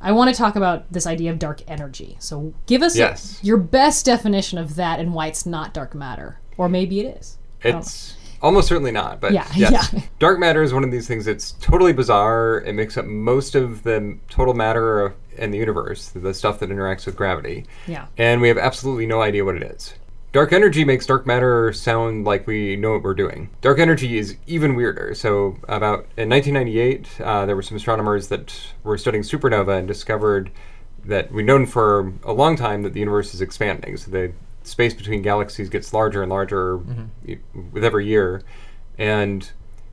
I 0.00 0.12
want 0.12 0.30
to 0.32 0.36
talk 0.36 0.54
about 0.56 0.92
this 0.92 1.06
idea 1.06 1.30
of 1.30 1.38
dark 1.38 1.62
energy. 1.66 2.16
So, 2.20 2.52
give 2.66 2.82
us 2.82 2.96
Yes. 2.96 3.38
your 3.42 3.56
best 3.56 4.04
definition 4.04 4.58
of 4.58 4.76
that 4.76 5.00
and 5.00 5.14
why 5.14 5.26
it's 5.28 5.46
not 5.46 5.72
dark 5.72 5.94
matter, 5.94 6.38
or 6.58 6.68
maybe 6.68 7.00
it 7.00 7.16
is. 7.18 7.38
It's 7.62 8.14
almost 8.42 8.68
certainly 8.68 8.92
not, 8.92 9.20
but 9.20 9.32
Yeah, 9.32 9.46
yes. 9.56 9.90
yeah. 9.92 10.00
Dark 10.18 10.38
matter 10.38 10.62
is 10.62 10.74
one 10.74 10.84
of 10.84 10.90
these 10.90 11.08
things 11.08 11.24
that's 11.24 11.52
totally 11.52 11.94
bizarre. 11.94 12.62
It 12.66 12.74
makes 12.74 12.98
up 12.98 13.06
most 13.06 13.54
of 13.54 13.82
the 13.82 14.18
total 14.28 14.52
matter 14.52 15.14
in 15.38 15.50
the 15.50 15.58
universe, 15.58 16.10
the 16.14 16.34
stuff 16.34 16.58
that 16.60 16.68
interacts 16.68 17.06
with 17.06 17.16
gravity. 17.16 17.64
Yeah. 17.86 18.04
And 18.18 18.42
we 18.42 18.48
have 18.48 18.58
absolutely 18.58 19.06
no 19.06 19.22
idea 19.22 19.44
what 19.44 19.56
it 19.56 19.62
is. 19.62 19.94
Dark 20.36 20.52
energy 20.52 20.84
makes 20.84 21.06
dark 21.06 21.26
matter 21.26 21.72
sound 21.72 22.26
like 22.26 22.46
we 22.46 22.76
know 22.76 22.92
what 22.92 23.02
we're 23.02 23.14
doing. 23.14 23.48
Dark 23.62 23.78
energy 23.78 24.18
is 24.18 24.36
even 24.46 24.74
weirder. 24.74 25.14
So, 25.14 25.56
about 25.66 26.00
in 26.18 26.28
1998, 26.28 27.22
uh, 27.22 27.46
there 27.46 27.56
were 27.56 27.62
some 27.62 27.78
astronomers 27.78 28.28
that 28.28 28.54
were 28.84 28.98
studying 28.98 29.22
supernova 29.22 29.78
and 29.78 29.88
discovered 29.88 30.50
that 31.06 31.32
we've 31.32 31.46
known 31.46 31.64
for 31.64 32.12
a 32.22 32.34
long 32.34 32.54
time 32.54 32.82
that 32.82 32.92
the 32.92 33.00
universe 33.00 33.32
is 33.32 33.40
expanding. 33.40 33.96
So 33.96 34.10
the 34.10 34.32
space 34.62 34.92
between 34.92 35.22
galaxies 35.22 35.70
gets 35.70 35.94
larger 35.94 36.22
and 36.22 36.28
larger 36.28 36.80
y- 37.26 37.38
with 37.72 37.82
every 37.82 38.04
year. 38.04 38.42
And 38.98 39.50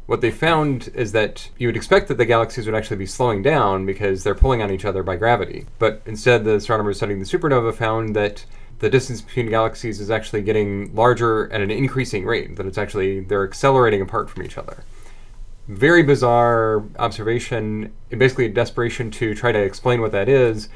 what 0.07 0.19
they 0.19 0.29
found 0.29 0.91
is 0.93 1.13
that 1.13 1.51
you 1.57 1.69
would 1.69 1.77
expect 1.77 2.09
that 2.09 2.17
the 2.17 2.25
galaxies 2.25 2.65
would 2.65 2.75
actually 2.75 2.97
be 2.97 3.05
slowing 3.05 3.43
down 3.43 3.85
because 3.85 4.25
they're 4.25 4.35
pulling 4.35 4.61
on 4.61 4.71
each 4.71 4.83
other 4.83 5.03
by 5.03 5.15
gravity. 5.15 5.67
But 5.79 6.01
instead, 6.05 6.43
the 6.43 6.55
astronomers 6.55 6.97
studying 6.97 7.19
the 7.19 7.25
supernova 7.25 7.73
found 7.73 8.13
that 8.17 8.43
the 8.84 8.89
distance 8.89 9.21
between 9.21 9.49
galaxies 9.49 9.99
is 9.99 10.11
actually 10.11 10.43
getting 10.43 10.93
larger 10.93 11.51
at 11.51 11.61
an 11.61 11.71
increasing 11.71 12.25
rate, 12.25 12.55
that 12.57 12.65
it's 12.65 12.77
actually, 12.77 13.21
they're 13.21 13.43
accelerating 13.43 14.01
apart 14.01 14.29
from 14.29 14.43
each 14.43 14.57
other 14.57 14.84
very 15.67 16.03
bizarre 16.03 16.84
observation, 16.99 17.93
basically 18.09 18.45
a 18.45 18.49
desperation 18.49 19.09
to 19.11 19.34
try 19.34 19.51
to 19.51 19.59
explain 19.59 20.01
what 20.01 20.11
that 20.11 20.27
is. 20.27 20.69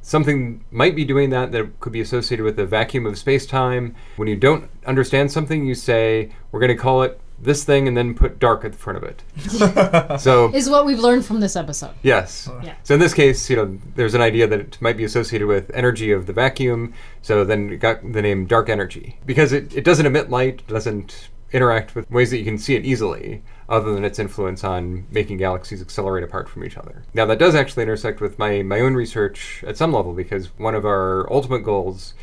Something 0.00 0.64
might 0.72 0.96
be 0.96 1.04
doing 1.04 1.30
that 1.30 1.52
that 1.52 1.78
could 1.78 1.92
be 1.92 2.00
associated 2.00 2.42
with 2.42 2.56
the 2.56 2.66
vacuum 2.66 3.06
of 3.06 3.16
space 3.16 3.46
time. 3.46 3.94
When 4.16 4.26
you 4.26 4.36
don't 4.36 4.68
understand 4.84 5.30
something, 5.30 5.64
you 5.64 5.76
say, 5.76 6.32
we're 6.50 6.58
going 6.58 6.76
to 6.76 6.82
call 6.82 7.02
it 7.02 7.20
this 7.42 7.64
thing 7.64 7.88
and 7.88 7.96
then 7.96 8.14
put 8.14 8.38
dark 8.38 8.64
at 8.64 8.72
the 8.72 8.78
front 8.78 8.96
of 8.96 9.02
it. 9.02 10.20
so, 10.20 10.54
Is 10.54 10.70
what 10.70 10.86
we've 10.86 10.98
learned 10.98 11.24
from 11.24 11.40
this 11.40 11.56
episode. 11.56 11.94
yes. 12.02 12.48
Yeah. 12.62 12.74
So 12.84 12.94
in 12.94 13.00
this 13.00 13.12
case, 13.12 13.50
you 13.50 13.56
know, 13.56 13.78
there's 13.96 14.14
an 14.14 14.20
idea 14.20 14.46
that 14.46 14.60
it 14.60 14.78
might 14.80 14.96
be 14.96 15.04
associated 15.04 15.46
with 15.48 15.70
energy 15.74 16.12
of 16.12 16.26
the 16.26 16.32
vacuum. 16.32 16.94
So 17.20 17.44
then 17.44 17.70
it 17.70 17.78
got 17.78 18.00
the 18.12 18.22
name 18.22 18.46
dark 18.46 18.68
energy 18.68 19.18
because 19.26 19.52
it, 19.52 19.74
it 19.74 19.84
doesn't 19.84 20.06
emit 20.06 20.30
light, 20.30 20.66
doesn't 20.68 21.30
interact 21.52 21.94
with 21.94 22.10
ways 22.10 22.30
that 22.30 22.38
you 22.38 22.44
can 22.44 22.56
see 22.56 22.74
it 22.76 22.84
easily, 22.84 23.42
other 23.68 23.92
than 23.92 24.04
its 24.04 24.18
influence 24.18 24.64
on 24.64 25.06
making 25.10 25.36
galaxies 25.36 25.82
accelerate 25.82 26.24
apart 26.24 26.48
from 26.48 26.64
each 26.64 26.78
other. 26.78 27.02
Now 27.12 27.26
that 27.26 27.38
does 27.38 27.54
actually 27.54 27.82
intersect 27.82 28.20
with 28.20 28.38
my, 28.38 28.62
my 28.62 28.80
own 28.80 28.94
research 28.94 29.62
at 29.66 29.76
some 29.76 29.92
level 29.92 30.14
because 30.14 30.46
one 30.58 30.74
of 30.74 30.86
our 30.86 31.30
ultimate 31.30 31.60
goals 31.64 32.14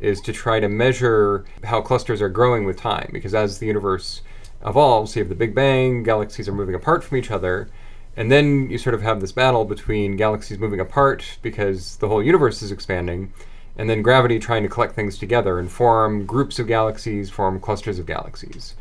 is 0.00 0.20
to 0.22 0.32
try 0.32 0.60
to 0.60 0.68
measure 0.68 1.44
how 1.64 1.80
clusters 1.80 2.22
are 2.22 2.28
growing 2.28 2.64
with 2.64 2.78
time 2.78 3.10
because 3.12 3.34
as 3.34 3.58
the 3.58 3.66
universe 3.66 4.22
evolves, 4.64 5.12
so 5.12 5.20
you 5.20 5.24
have 5.24 5.28
the 5.28 5.34
Big 5.34 5.54
Bang, 5.54 6.02
galaxies 6.02 6.48
are 6.48 6.52
moving 6.52 6.74
apart 6.74 7.04
from 7.04 7.16
each 7.16 7.30
other, 7.30 7.68
and 8.16 8.32
then 8.32 8.68
you 8.68 8.78
sort 8.78 8.94
of 8.94 9.02
have 9.02 9.20
this 9.20 9.32
battle 9.32 9.64
between 9.64 10.16
galaxies 10.16 10.58
moving 10.58 10.80
apart 10.80 11.38
because 11.42 11.96
the 11.96 12.08
whole 12.08 12.22
universe 12.22 12.62
is 12.62 12.72
expanding, 12.72 13.32
and 13.76 13.88
then 13.88 14.02
gravity 14.02 14.38
trying 14.38 14.64
to 14.64 14.68
collect 14.68 14.94
things 14.94 15.16
together 15.18 15.58
and 15.58 15.70
form 15.70 16.26
groups 16.26 16.58
of 16.58 16.66
galaxies, 16.66 17.30
form 17.30 17.60
clusters 17.60 17.98
of 17.98 18.06
galaxies. 18.06 18.74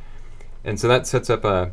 And 0.63 0.79
so 0.79 0.87
that 0.87 1.05
sets 1.05 1.29
up 1.29 1.45
a, 1.45 1.71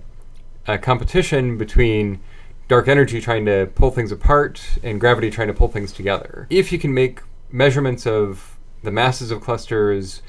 a 0.67 0.77
competition 0.77 1.57
between 1.57 2.21
dark 2.69 2.87
energy 2.87 3.21
trying 3.21 3.47
to 3.47 3.71
pull 3.75 3.91
things 3.91 4.13
apart 4.13 4.63
and 4.83 5.01
gravity 5.01 5.31
trying 5.31 5.49
to 5.49 5.55
pull 5.55 5.69
things 5.69 5.93
together. 5.93 6.47
If 6.51 6.71
you 6.71 6.79
can 6.79 6.93
make 6.93 7.21
measurements 7.51 8.07
of 8.07 8.59
the 8.83 8.91
masses 8.91 9.31
of 9.31 9.41
clusters 9.41 10.23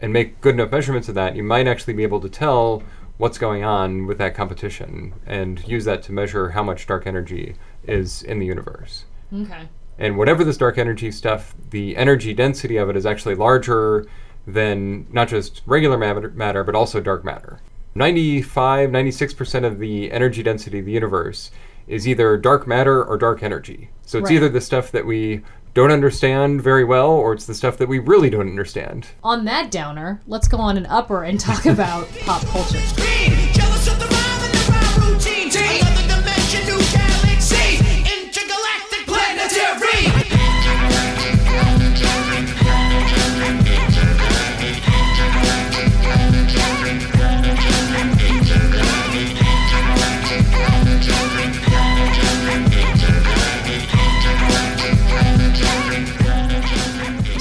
and 0.00 0.12
make 0.12 0.40
good 0.40 0.54
enough 0.54 0.70
measurements 0.70 1.08
of 1.08 1.14
that, 1.14 1.34
you 1.36 1.42
might 1.42 1.66
actually 1.66 1.94
be 1.94 2.02
able 2.02 2.20
to 2.20 2.28
tell 2.28 2.82
what's 3.24 3.38
going 3.38 3.64
on 3.64 4.06
with 4.06 4.18
that 4.18 4.34
competition 4.34 5.14
and 5.26 5.66
use 5.66 5.86
that 5.86 6.02
to 6.02 6.12
measure 6.12 6.50
how 6.50 6.62
much 6.62 6.86
dark 6.86 7.06
energy 7.06 7.54
is 7.84 8.22
in 8.22 8.38
the 8.38 8.44
universe. 8.44 9.06
Okay. 9.32 9.66
And 9.98 10.18
whatever 10.18 10.44
this 10.44 10.58
dark 10.58 10.76
energy 10.76 11.10
stuff, 11.10 11.54
the 11.70 11.96
energy 11.96 12.34
density 12.34 12.76
of 12.76 12.90
it 12.90 12.96
is 12.96 13.06
actually 13.06 13.34
larger 13.34 14.04
than 14.46 15.06
not 15.10 15.28
just 15.28 15.62
regular 15.64 15.96
matter, 15.96 16.28
matter 16.32 16.62
but 16.64 16.74
also 16.74 17.00
dark 17.00 17.24
matter. 17.24 17.60
95, 17.94 18.90
96% 18.90 19.64
of 19.64 19.78
the 19.78 20.12
energy 20.12 20.42
density 20.42 20.80
of 20.80 20.84
the 20.84 20.92
universe 20.92 21.50
is 21.86 22.06
either 22.06 22.36
dark 22.36 22.66
matter 22.66 23.02
or 23.02 23.16
dark 23.16 23.42
energy. 23.42 23.88
So 24.02 24.18
it's 24.18 24.26
Right. 24.26 24.36
either 24.36 24.50
the 24.50 24.60
stuff 24.60 24.92
that 24.92 25.06
we 25.06 25.40
don't 25.74 25.90
understand 25.90 26.62
very 26.62 26.84
well 26.84 27.10
or 27.10 27.32
it's 27.34 27.46
the 27.46 27.54
stuff 27.54 27.76
that 27.78 27.88
we 27.88 27.98
really 27.98 28.30
don't 28.30 28.48
understand. 28.48 29.08
On 29.24 29.44
that 29.44 29.70
downer, 29.72 30.22
let's 30.26 30.48
go 30.48 30.56
on 30.58 30.76
an 30.76 30.86
upper 30.86 31.24
and 31.24 31.38
talk 31.38 31.66
about 31.66 32.08
pop 32.24 32.42
culture. 32.46 32.78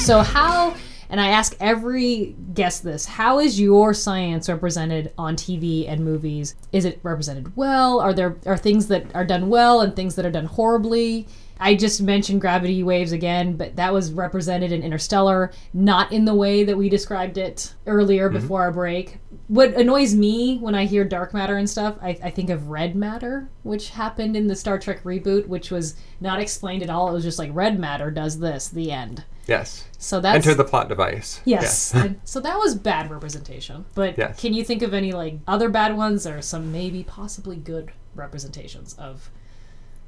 So 0.04 0.20
how 0.20 0.76
and 1.10 1.22
I 1.22 1.30
ask 1.30 1.56
every 1.62 2.36
guest 2.54 2.84
this, 2.84 3.06
how 3.06 3.40
is 3.40 3.58
your 3.58 3.94
science 3.94 4.50
represented 4.50 5.14
on 5.18 5.38
TV 5.38 5.88
and 5.88 6.04
movies? 6.04 6.56
Is 6.74 6.84
it 6.84 7.00
represented 7.04 7.56
well? 7.56 8.02
Are 8.02 8.14
there 8.14 8.36
are 8.46 8.58
things 8.58 8.88
that 8.88 9.16
are 9.16 9.24
done 9.24 9.48
well 9.48 9.80
and 9.80 9.96
things 9.96 10.16
that 10.16 10.26
are 10.26 10.32
done 10.32 10.44
horribly? 10.44 11.26
I 11.58 11.76
just 11.76 12.02
mentioned 12.02 12.42
gravity 12.42 12.84
waves 12.84 13.14
again, 13.14 13.56
but 13.56 13.78
that 13.78 13.94
was 13.94 14.12
represented 14.12 14.74
in 14.74 14.84
Interstellar, 14.84 15.54
not 15.74 16.12
in 16.12 16.26
the 16.26 16.36
way 16.36 16.66
that 16.66 16.78
we 16.78 16.90
described 16.90 17.38
it 17.38 17.74
earlier 17.88 18.28
mm-hmm. 18.28 18.42
before 18.42 18.62
our 18.64 18.74
break. 18.74 19.20
What 19.48 19.74
annoys 19.76 20.14
me 20.14 20.58
when 20.58 20.76
I 20.76 20.84
hear 20.84 21.06
dark 21.06 21.34
matter 21.34 21.56
and 21.56 21.70
stuff, 21.70 21.96
I, 22.02 22.18
I 22.22 22.30
think 22.30 22.50
of 22.50 22.68
red 22.68 22.98
matter, 22.98 23.48
which 23.62 23.92
happened 23.92 24.36
in 24.36 24.48
the 24.48 24.56
Star 24.58 24.78
Trek 24.78 25.02
reboot, 25.04 25.48
which 25.48 25.72
was 25.72 25.96
not 26.20 26.42
explained 26.42 26.84
at 26.84 26.90
all. 26.90 27.08
It 27.08 27.14
was 27.14 27.24
just 27.24 27.40
like 27.40 27.52
red 27.54 27.80
matter 27.80 28.12
does 28.12 28.40
this, 28.40 28.68
the 28.68 28.92
end. 28.92 29.24
Yes. 29.48 29.86
So 29.98 30.20
that's 30.20 30.36
Enter 30.46 30.56
the 30.56 30.64
plot 30.64 30.88
device. 30.90 31.42
yes. 31.46 31.94
And 31.94 32.20
so 32.24 32.40
that 32.40 32.58
was 32.58 32.76
bad 32.76 33.10
representation. 33.12 33.86
But 33.96 34.18
Yes. 34.18 34.40
can 34.40 34.54
you 34.54 34.64
think 34.64 34.82
of 34.82 34.94
any 34.94 35.12
like 35.12 35.36
other 35.48 35.70
bad 35.70 35.96
ones 35.98 36.26
or 36.28 36.42
some 36.42 36.72
maybe 36.72 37.04
possibly 37.04 37.56
good 37.58 37.92
representations 38.16 38.96
of 39.00 39.30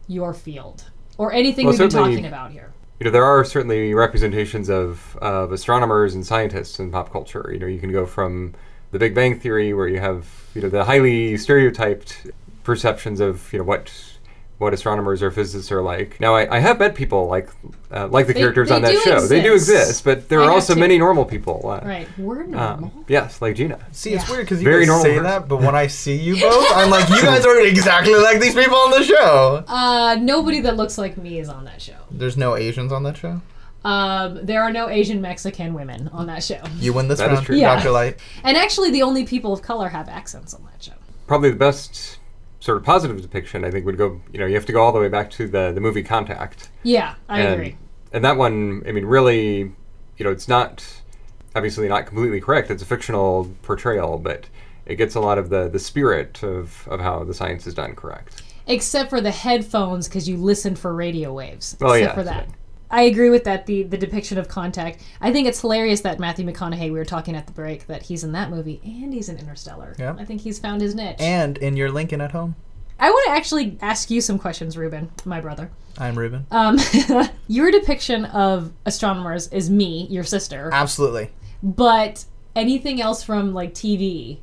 your 0.07 0.33
field 0.33 0.85
or 1.17 1.33
anything 1.33 1.65
Well, 1.65 1.73
we've 1.73 1.79
been 1.79 1.89
talking 1.89 2.25
about 2.25 2.51
here? 2.51 2.71
you 2.99 3.03
know 3.05 3.11
there 3.11 3.25
are 3.25 3.43
certainly 3.43 3.93
representations 3.93 4.69
of 4.69 5.17
of 5.21 5.51
astronomers 5.51 6.15
and 6.15 6.25
scientists 6.25 6.79
in 6.79 6.91
pop 6.91 7.11
culture. 7.11 7.49
You 7.51 7.59
know, 7.59 7.67
you 7.67 7.79
can 7.79 7.91
go 7.91 8.05
from 8.05 8.53
the 8.91 8.99
Big 8.99 9.13
Bang 9.13 9.37
Theory, 9.39 9.73
where 9.73 9.87
you 9.89 9.99
have 9.99 10.25
you 10.53 10.61
know 10.61 10.69
the 10.69 10.85
highly 10.85 11.35
stereotyped 11.35 12.27
perceptions 12.63 13.19
of 13.19 13.51
you 13.51 13.59
know 13.59 13.65
what 13.65 13.91
what 14.57 14.73
astronomers 14.73 15.21
or 15.21 15.31
physicists 15.31 15.69
are 15.71 15.81
like. 15.81 16.17
Now, 16.21 16.33
I, 16.35 16.55
I 16.55 16.59
have 16.59 16.79
met 16.79 16.95
people 16.95 17.27
like 17.27 17.49
uh, 17.91 18.07
like 18.07 18.27
the 18.27 18.33
They- 18.33 18.39
characters 18.39 18.69
they 18.69 18.75
on 18.75 18.81
that 18.83 18.91
do 18.91 18.99
show. 19.01 19.19
They 19.27 19.41
do 19.41 19.53
exist. 19.53 19.81
exist, 19.81 20.03
but 20.05 20.29
there 20.29 20.39
I 20.41 20.45
are 20.45 20.51
also 20.51 20.73
to- 20.73 20.79
many 20.79 20.97
normal 20.97 21.25
people. 21.25 21.61
Uh, 21.69 21.81
Right. 21.83 22.07
We're 22.17 22.43
um, 22.43 22.51
normal. 22.51 22.91
yes, 23.07 23.41
like 23.41 23.55
Gina. 23.57 23.79
See, 23.91 24.13
it's 24.13 24.29
weird 24.29 24.45
because 24.45 24.59
you 24.61 24.63
Very 24.65 24.81
guys 24.81 24.87
normal 24.87 25.03
say 25.03 25.09
person. 25.17 25.23
that, 25.23 25.47
but 25.49 25.57
when 25.61 25.75
I 25.75 25.87
see 25.87 26.15
you 26.15 26.39
both, 26.39 26.67
I'm 26.73 26.89
like, 26.89 27.09
you 27.09 27.21
guys 27.21 27.45
are 27.45 27.59
exactly 27.59 28.15
like 28.15 28.39
these 28.39 28.55
people 28.55 28.77
on 28.77 28.91
the 28.91 29.03
show. 29.03 29.63
uh, 29.67 30.17
nobody 30.21 30.61
that 30.61 30.77
looks 30.77 30.97
like 30.97 31.17
me 31.17 31.39
is 31.39 31.49
on 31.49 31.65
that 31.65 31.81
show. 31.81 31.97
There's 32.09 32.37
no 32.37 32.55
Asians 32.55 32.91
on 32.93 33.03
that 33.03 33.17
show. 33.17 33.41
Um, 33.83 34.43
there 34.43 34.63
are 34.63 34.71
no 34.71 34.89
Asian 34.89 35.21
Mexican 35.21 35.73
women 35.75 36.09
on 36.11 36.25
that 36.27 36.43
show. 36.43 36.59
You 36.79 36.91
win 36.93 37.07
this 37.07 37.19
That 37.19 37.29
is 37.31 37.35
round, 37.35 37.45
true. 37.45 37.55
Yeah. 37.57 37.75
Dr. 37.75 37.91
Light. 37.91 38.17
And 38.43 38.57
actually, 38.57 38.89
the 38.89 39.03
only 39.03 39.25
people 39.27 39.53
of 39.53 39.61
color 39.61 39.89
have 39.89 40.09
accents 40.09 40.53
on 40.55 40.63
that 40.71 40.81
show. 40.81 40.93
Probably 41.27 41.51
the 41.51 41.55
best 41.57 42.17
sort 42.65 42.79
of 42.79 42.83
positive 42.83 43.21
depiction, 43.21 43.63
I 43.63 43.69
think, 43.69 43.85
would 43.85 43.97
go. 43.97 44.19
You 44.33 44.39
know, 44.39 44.47
you 44.47 44.55
have 44.55 44.65
to 44.65 44.73
go 44.73 44.81
all 44.81 44.91
the 44.91 44.99
way 44.99 45.07
back 45.07 45.29
to 45.31 45.47
the 45.47 45.71
the 45.71 45.79
movie 45.79 46.01
Contact. 46.03 46.69
Yeah, 46.81 47.13
I 47.29 47.41
and, 47.41 47.53
agree. 47.53 47.77
And 48.11 48.25
that 48.25 48.37
one, 48.37 48.81
I 48.87 48.91
mean, 48.91 49.05
really, 49.05 49.71
you 50.17 50.23
know, 50.23 50.31
it's 50.31 50.47
not 50.47 50.83
obviously 51.55 51.87
not 51.87 52.07
completely 52.07 52.41
correct. 52.41 52.71
It's 52.71 52.81
a 52.81 52.85
fictional 52.85 53.51
portrayal, 53.61 54.17
but 54.17 54.49
it 54.85 54.95
gets 54.95 55.13
a 55.15 55.19
lot 55.19 55.37
of 55.37 55.49
the 55.49 55.69
the 55.69 55.79
spirit 55.79 56.43
of 56.43 56.87
of 56.89 56.99
how 56.99 57.23
the 57.23 57.33
science 57.35 57.67
is 57.67 57.75
done 57.75 57.95
correct. 57.95 58.41
except 58.67 59.09
for 59.11 59.21
the 59.21 59.31
headphones 59.31 60.07
because 60.07 60.27
you 60.27 60.37
listen 60.37 60.75
for 60.75 60.93
radio 60.93 61.31
waves. 61.33 61.77
Oh, 61.81 61.93
except 61.93 62.01
yeah, 62.01 62.15
for 62.15 62.23
that. 62.23 62.47
yeah. 62.47 62.55
I 62.89 63.03
agree 63.03 63.29
with 63.29 63.43
that. 63.45 63.65
The 63.65 63.83
the 63.83 63.97
depiction 63.97 64.37
of 64.37 64.47
contact. 64.47 65.01
I 65.21 65.31
think 65.31 65.47
it's 65.47 65.61
hilarious 65.61 66.01
that 66.01 66.19
Matthew 66.19 66.45
McConaughey. 66.45 66.83
We 66.85 66.91
were 66.91 67.05
talking 67.05 67.35
at 67.35 67.47
the 67.47 67.53
break 67.53 67.87
that 67.87 68.03
he's 68.03 68.23
in 68.23 68.31
that 68.33 68.49
movie 68.49 68.81
and 68.83 69.13
he's 69.13 69.29
in 69.29 69.37
Interstellar. 69.37 69.95
Yeah. 69.97 70.15
I 70.17 70.25
think 70.25 70.41
he's 70.41 70.59
found 70.59 70.81
his 70.81 70.95
niche. 70.95 71.17
And 71.19 71.57
in 71.57 71.75
your 71.75 71.89
Lynden 71.89 72.23
at 72.23 72.31
home, 72.31 72.55
I 72.99 73.09
want 73.09 73.25
to 73.27 73.31
actually 73.31 73.77
ask 73.81 74.09
you 74.09 74.21
some 74.21 74.39
questions, 74.39 74.77
Ruben, 74.77 75.11
my 75.25 75.41
brother. 75.41 75.71
I'm 75.97 76.17
Ruben. 76.17 76.45
Um, 76.51 76.77
your 77.47 77.71
depiction 77.71 78.25
of 78.25 78.71
astronomers 78.85 79.47
is 79.49 79.69
me, 79.69 80.07
your 80.09 80.23
sister, 80.23 80.69
Absolutely. 80.71 81.31
but 81.61 82.25
anything 82.55 83.01
else 83.01 83.23
from 83.23 83.53
like 83.53 83.73
TV. 83.73 84.39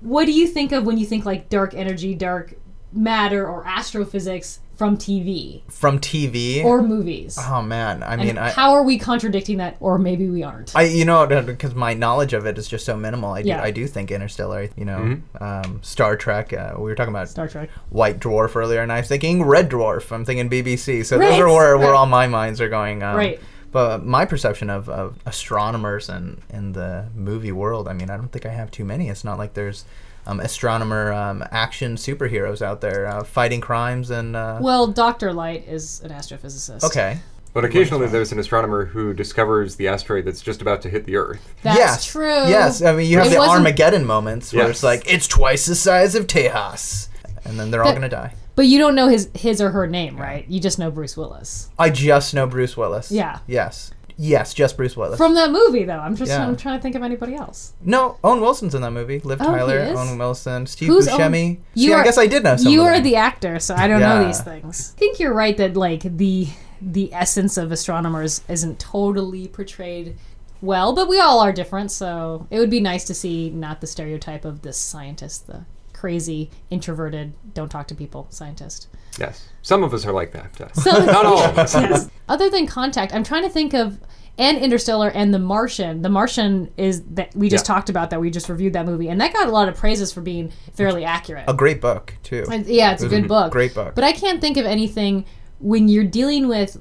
What 0.00 0.26
do 0.26 0.32
you 0.32 0.48
think 0.48 0.72
of 0.72 0.84
when 0.84 0.98
you 0.98 1.06
think 1.06 1.24
like 1.24 1.48
dark 1.48 1.74
energy, 1.74 2.14
dark 2.14 2.54
matter, 2.92 3.48
or 3.48 3.64
astrophysics 3.66 4.60
from 4.82 4.96
TV 4.98 5.62
From 5.68 6.00
TV. 6.00 6.64
or 6.64 6.82
movies? 6.82 7.38
oh 7.40 7.62
man, 7.62 8.02
I 8.02 8.14
And 8.14 8.22
mean, 8.22 8.36
I, 8.36 8.50
how 8.50 8.72
are 8.72 8.82
we 8.82 8.98
contradicting 8.98 9.58
that, 9.58 9.76
or 9.78 9.96
maybe 9.96 10.28
we 10.28 10.42
aren't? 10.42 10.74
I, 10.74 10.82
you 10.82 11.04
know, 11.04 11.24
because 11.44 11.72
my 11.76 11.94
knowledge 11.94 12.32
of 12.32 12.46
it 12.46 12.58
is 12.58 12.66
just 12.66 12.84
so 12.84 12.96
minimal. 12.96 13.32
I 13.34 13.42
do, 13.42 13.48
Yeah. 13.50 13.62
I 13.62 13.70
do 13.70 13.86
think 13.86 14.10
Interstellar. 14.10 14.68
You 14.76 14.84
know, 14.84 14.98
Mm-hmm. 14.98 15.44
um, 15.44 15.78
Star 15.84 16.16
Trek. 16.16 16.52
Uh, 16.52 16.72
we 16.78 16.82
were 16.84 16.96
talking 16.96 17.14
about 17.14 17.28
Star 17.28 17.46
Trek. 17.46 17.70
White 17.90 18.18
Dwarf 18.18 18.56
earlier, 18.56 18.80
and 18.82 18.90
I 18.90 18.98
was 18.98 19.08
thinking 19.08 19.44
Red 19.44 19.70
Dwarf. 19.70 20.10
I'm 20.10 20.24
thinking 20.24 20.50
BBC. 20.50 21.04
So 21.06 21.16
Right, 21.16 21.30
those 21.30 21.38
are 21.38 21.46
where, 21.48 21.78
where 21.78 21.90
right. 21.92 21.96
all 21.96 22.06
my 22.06 22.26
minds 22.26 22.60
are 22.60 22.68
going. 22.68 23.04
Um, 23.04 23.14
Right. 23.16 23.38
But 23.70 24.04
my 24.04 24.24
perception 24.26 24.68
of, 24.68 24.88
of 24.88 25.18
astronomers 25.24 26.08
and 26.08 26.42
in 26.50 26.72
the 26.72 27.06
movie 27.14 27.52
world, 27.52 27.86
I 27.88 27.92
mean, 27.94 28.10
I 28.10 28.16
don't 28.16 28.28
think 28.32 28.44
I 28.46 28.50
have 28.50 28.70
too 28.70 28.84
many. 28.84 29.08
It's 29.08 29.24
not 29.24 29.38
like 29.38 29.54
there's 29.54 29.84
um, 30.26 30.40
astronomer 30.40 31.12
um, 31.12 31.44
action 31.50 31.96
superheroes 31.96 32.62
out 32.62 32.80
there 32.80 33.06
uh, 33.06 33.24
fighting 33.24 33.60
crimes 33.60 34.10
and. 34.10 34.36
Uh, 34.36 34.58
Well, 34.60 34.86
Doctor 34.86 35.32
Light 35.32 35.66
is 35.66 36.00
an 36.02 36.10
astrophysicist. 36.10 36.84
okay. 36.84 37.18
But 37.54 37.66
occasionally 37.66 38.06
there's 38.06 38.32
an 38.32 38.38
astronomer 38.38 38.86
who 38.86 39.12
discovers 39.12 39.76
the 39.76 39.88
asteroid 39.88 40.24
that's 40.24 40.40
just 40.40 40.62
about 40.62 40.80
to 40.82 40.88
hit 40.88 41.04
the 41.04 41.16
Earth. 41.16 41.54
That's 41.62 41.76
yes. 41.78 42.06
true. 42.06 42.48
Yes, 42.48 42.80
I 42.80 42.96
mean 42.96 43.10
you 43.10 43.18
have 43.18 43.26
It 43.26 43.30
the 43.30 43.40
Armageddon 43.40 44.06
moments 44.06 44.54
where 44.54 44.62
Yes. 44.62 44.76
it's 44.76 44.82
like 44.82 45.02
it's 45.06 45.28
twice 45.28 45.66
the 45.66 45.74
size 45.74 46.14
of 46.14 46.26
Tejas, 46.26 47.08
and 47.44 47.60
then 47.60 47.70
they're 47.70 47.84
all 47.84 47.92
gonna 47.92 48.08
die. 48.08 48.34
But 48.54 48.66
you 48.68 48.78
don't 48.78 48.94
know 48.94 49.08
his 49.08 49.28
his 49.34 49.60
or 49.60 49.70
her 49.70 49.86
name, 49.86 50.16
right? 50.16 50.46
You 50.48 50.60
just 50.60 50.78
know 50.78 50.90
Bruce 50.90 51.14
Willis 51.16 51.68
I 51.78 51.90
just 51.90 52.32
know 52.32 52.46
Bruce 52.46 52.74
Willis. 52.74 53.10
Yeah. 53.10 53.40
Yes. 53.46 53.92
Yes, 54.24 54.54
just 54.54 54.76
Bruce 54.76 54.96
Willis. 54.96 55.16
from 55.18 55.34
that 55.34 55.50
movie, 55.50 55.82
though. 55.84 55.98
I'm 55.98 56.14
just 56.14 56.30
Yeah. 56.30 56.46
I'm 56.46 56.56
trying 56.56 56.78
to 56.78 56.82
think 56.82 56.94
of 56.94 57.02
anybody 57.02 57.34
else. 57.34 57.72
no, 57.84 58.18
Owen 58.22 58.40
Wilson's 58.40 58.72
in 58.74 58.82
that 58.82 58.92
movie. 58.92 59.18
Liv 59.24 59.40
Oh, 59.42 59.46
Tyler? 59.46 59.80
Owen 59.96 60.16
Wilson, 60.16 60.66
Steve 60.66 60.88
Who's 60.88 61.08
Buscemi. 61.08 61.16
Owen- 61.18 61.64
See, 61.74 61.84
You 61.86 61.94
I 61.94 61.98
are- 61.98 62.04
guess 62.04 62.18
I 62.18 62.26
did 62.28 62.44
know 62.44 62.54
You 62.58 62.82
are 62.84 63.00
the 63.00 63.16
actor, 63.16 63.58
so 63.58 63.74
I 63.74 63.88
don't 63.88 64.00
know 64.00 64.24
these 64.24 64.40
things. 64.40 64.92
I 64.96 64.98
think 64.98 65.18
you're 65.18 65.34
right 65.34 65.56
that 65.56 65.76
like 65.76 66.02
the 66.18 66.48
the 66.80 67.12
essence 67.14 67.56
of 67.56 67.70
astronomers 67.72 68.42
isn't 68.48 68.78
totally 68.78 69.46
portrayed 69.48 70.16
well, 70.60 70.92
but 70.92 71.08
we 71.08 71.18
all 71.20 71.40
are 71.40 71.52
different, 71.52 71.90
so 71.90 72.46
it 72.50 72.58
would 72.60 72.70
be 72.70 72.80
nice 72.80 73.04
to 73.04 73.14
see 73.14 73.50
not 73.50 73.80
the 73.80 73.86
stereotype 73.86 74.44
of 74.44 74.62
this 74.62 74.76
scientist, 74.76 75.46
the 75.48 75.64
crazy, 76.02 76.50
introverted, 76.68 77.32
don't 77.54 77.68
talk 77.68 77.86
to 77.86 77.94
people 77.94 78.26
scientist. 78.28 78.88
Yes. 79.20 79.46
Some 79.62 79.84
of 79.84 79.94
us 79.94 80.04
are 80.04 80.10
like 80.10 80.32
that. 80.32 80.74
So- 80.74 81.04
Not 81.04 81.24
all 81.24 81.38
of 81.38 81.56
us. 81.56 81.76
Yes. 81.76 82.10
Other 82.28 82.50
than 82.50 82.66
Contact, 82.66 83.14
I'm 83.14 83.22
trying 83.22 83.44
to 83.44 83.48
think 83.48 83.72
of 83.72 84.00
and 84.36 84.58
Interstellar 84.58 85.10
and 85.10 85.32
The 85.32 85.38
Martian. 85.38 86.02
The 86.02 86.08
Martian 86.08 86.72
is 86.76 87.04
that 87.10 87.36
we 87.36 87.48
just 87.48 87.68
Yeah. 87.68 87.74
talked 87.74 87.88
about 87.88 88.10
that 88.10 88.20
we 88.20 88.30
just 88.30 88.48
reviewed 88.48 88.72
that 88.72 88.84
movie, 88.84 89.10
and 89.10 89.20
that 89.20 89.32
got 89.32 89.46
a 89.46 89.52
lot 89.52 89.68
of 89.68 89.76
praises 89.76 90.12
for 90.12 90.22
being 90.22 90.50
fairly 90.74 91.04
accurate. 91.04 91.44
a 91.46 91.54
great 91.54 91.80
book 91.80 92.14
too. 92.24 92.46
And- 92.50 92.66
yeah, 92.66 92.92
it's 92.94 93.04
a 93.04 93.08
good 93.08 93.20
mm-hmm. 93.20 93.28
book. 93.28 93.52
Great 93.52 93.72
book. 93.72 93.94
But 93.94 94.02
I 94.02 94.10
can't 94.10 94.40
think 94.40 94.56
of 94.56 94.66
anything 94.66 95.24
when 95.60 95.86
you're 95.88 96.02
dealing 96.02 96.48
with 96.48 96.78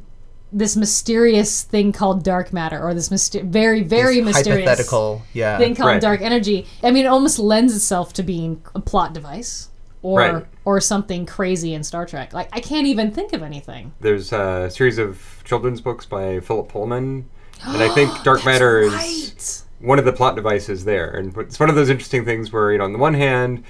this 0.54 0.76
mysterious 0.76 1.64
thing 1.64 1.91
called 1.91 2.24
dark 2.24 2.52
matter, 2.52 2.82
or 2.82 2.93
this 2.93 3.10
myster- 3.10 3.43
very, 3.43 3.82
very 3.84 4.16
These 4.16 4.26
mysterious 4.26 4.68
hypothetical. 4.68 5.22
Yeah. 5.34 5.58
thing 5.58 5.76
called 5.76 5.88
Right. 5.88 6.02
dark 6.02 6.22
energy. 6.22 6.66
I 6.84 6.91
mean, 6.91 7.06
it 7.06 7.10
almost 7.10 7.39
lends 7.39 7.76
itself 7.76 8.12
to 8.14 8.24
being 8.24 8.62
a 8.76 8.80
plot 8.82 9.14
device. 9.14 9.70
Or, 10.04 10.20
Right. 10.20 10.45
or 10.66 10.82
something 10.82 11.28
crazy 11.28 11.76
in 11.76 11.84
Star 11.84 12.08
Trek. 12.08 12.34
Like 12.34 12.49
I 12.52 12.60
can't 12.60 12.88
even 12.88 13.12
think 13.12 13.34
of 13.34 13.43
anything. 13.43 13.91
There's 14.02 14.34
a 14.34 14.68
series 14.72 14.97
of 14.97 15.22
children's 15.43 15.80
books 15.80 16.08
by 16.08 16.39
Philip 16.39 16.70
Pullman. 16.70 17.26
And 17.68 17.84
I 17.84 17.88
think 17.89 18.10
Dark 18.24 18.43
Matter 18.43 18.80
is 18.80 18.91
Right. 18.91 19.62
one 19.88 19.99
of 19.99 20.06
the 20.06 20.12
plot 20.12 20.36
devices 20.36 20.86
there. 20.86 21.12
And 21.12 21.38
it's 21.38 21.60
one 21.60 21.70
of 21.70 21.76
those 21.76 21.89
interesting 21.91 22.26
things 22.26 22.52
where, 22.52 22.72
you 22.72 22.80
know, 22.80 22.86
on 22.86 22.93
the 22.93 22.97
one 22.99 23.14
hand, 23.14 23.64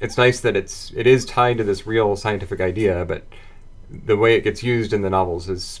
it's 0.00 0.18
nice 0.18 0.40
that 0.40 0.54
it's 0.54 0.92
it 0.94 1.06
is 1.06 1.24
tied 1.24 1.56
to 1.56 1.64
this 1.64 1.86
real 1.86 2.14
scientific 2.14 2.60
idea, 2.60 3.06
but 3.08 3.22
the 3.90 4.18
way 4.18 4.34
it 4.34 4.44
gets 4.44 4.62
used 4.62 4.92
in 4.92 5.00
the 5.00 5.08
novels 5.08 5.48
is 5.48 5.80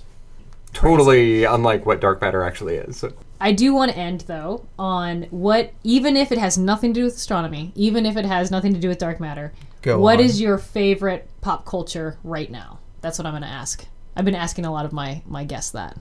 totally 0.72 1.44
unlike 1.44 1.86
what 1.86 2.00
dark 2.00 2.20
matter 2.20 2.42
actually 2.42 2.76
is. 2.76 3.04
I 3.40 3.52
do 3.52 3.72
want 3.74 3.92
to 3.92 3.96
end 3.98 4.22
though 4.22 4.66
on 4.78 5.22
what, 5.30 5.72
even 5.82 6.16
if 6.16 6.30
it 6.30 6.38
has 6.38 6.58
nothing 6.58 6.92
to 6.94 7.00
do 7.00 7.04
with 7.04 7.16
astronomy, 7.16 7.72
even 7.74 8.04
if 8.06 8.16
it 8.16 8.26
has 8.26 8.50
nothing 8.50 8.74
to 8.74 8.80
do 8.80 8.88
with 8.88 8.98
dark 8.98 9.18
matter, 9.20 9.52
Go 9.82 9.98
what 9.98 10.18
on. 10.18 10.24
is 10.24 10.40
your 10.40 10.58
favorite 10.58 11.28
pop 11.40 11.64
culture 11.64 12.18
right 12.22 12.50
now? 12.50 12.78
That's 13.00 13.18
what 13.18 13.24
I'm 13.26 13.32
going 13.32 13.42
to 13.42 13.48
ask. 13.48 13.86
I've 14.14 14.26
been 14.26 14.34
asking 14.34 14.66
a 14.66 14.72
lot 14.72 14.84
of 14.84 14.92
my 14.92 15.22
my 15.26 15.44
guests 15.44 15.70
that. 15.72 15.96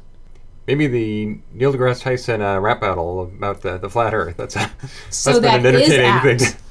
maybe 0.67 0.87
the 0.87 1.39
Neil 1.53 1.71
deGrasse 1.73 2.01
Tyson 2.01 2.41
uh, 2.41 2.59
rap 2.59 2.81
battle 2.81 3.21
about 3.23 3.61
the, 3.61 3.77
the 3.77 3.89
flat 3.89 4.13
Earth. 4.13 4.35
That's 4.37 4.55
a, 4.57 4.69
So 5.09 5.39
that's 5.39 5.63
been 5.63 5.63
that 5.63 5.75
an 5.75 5.81
is 5.81 5.89
entertaining 5.89 6.05
apt. 6.05 6.41
thing. 6.41 6.61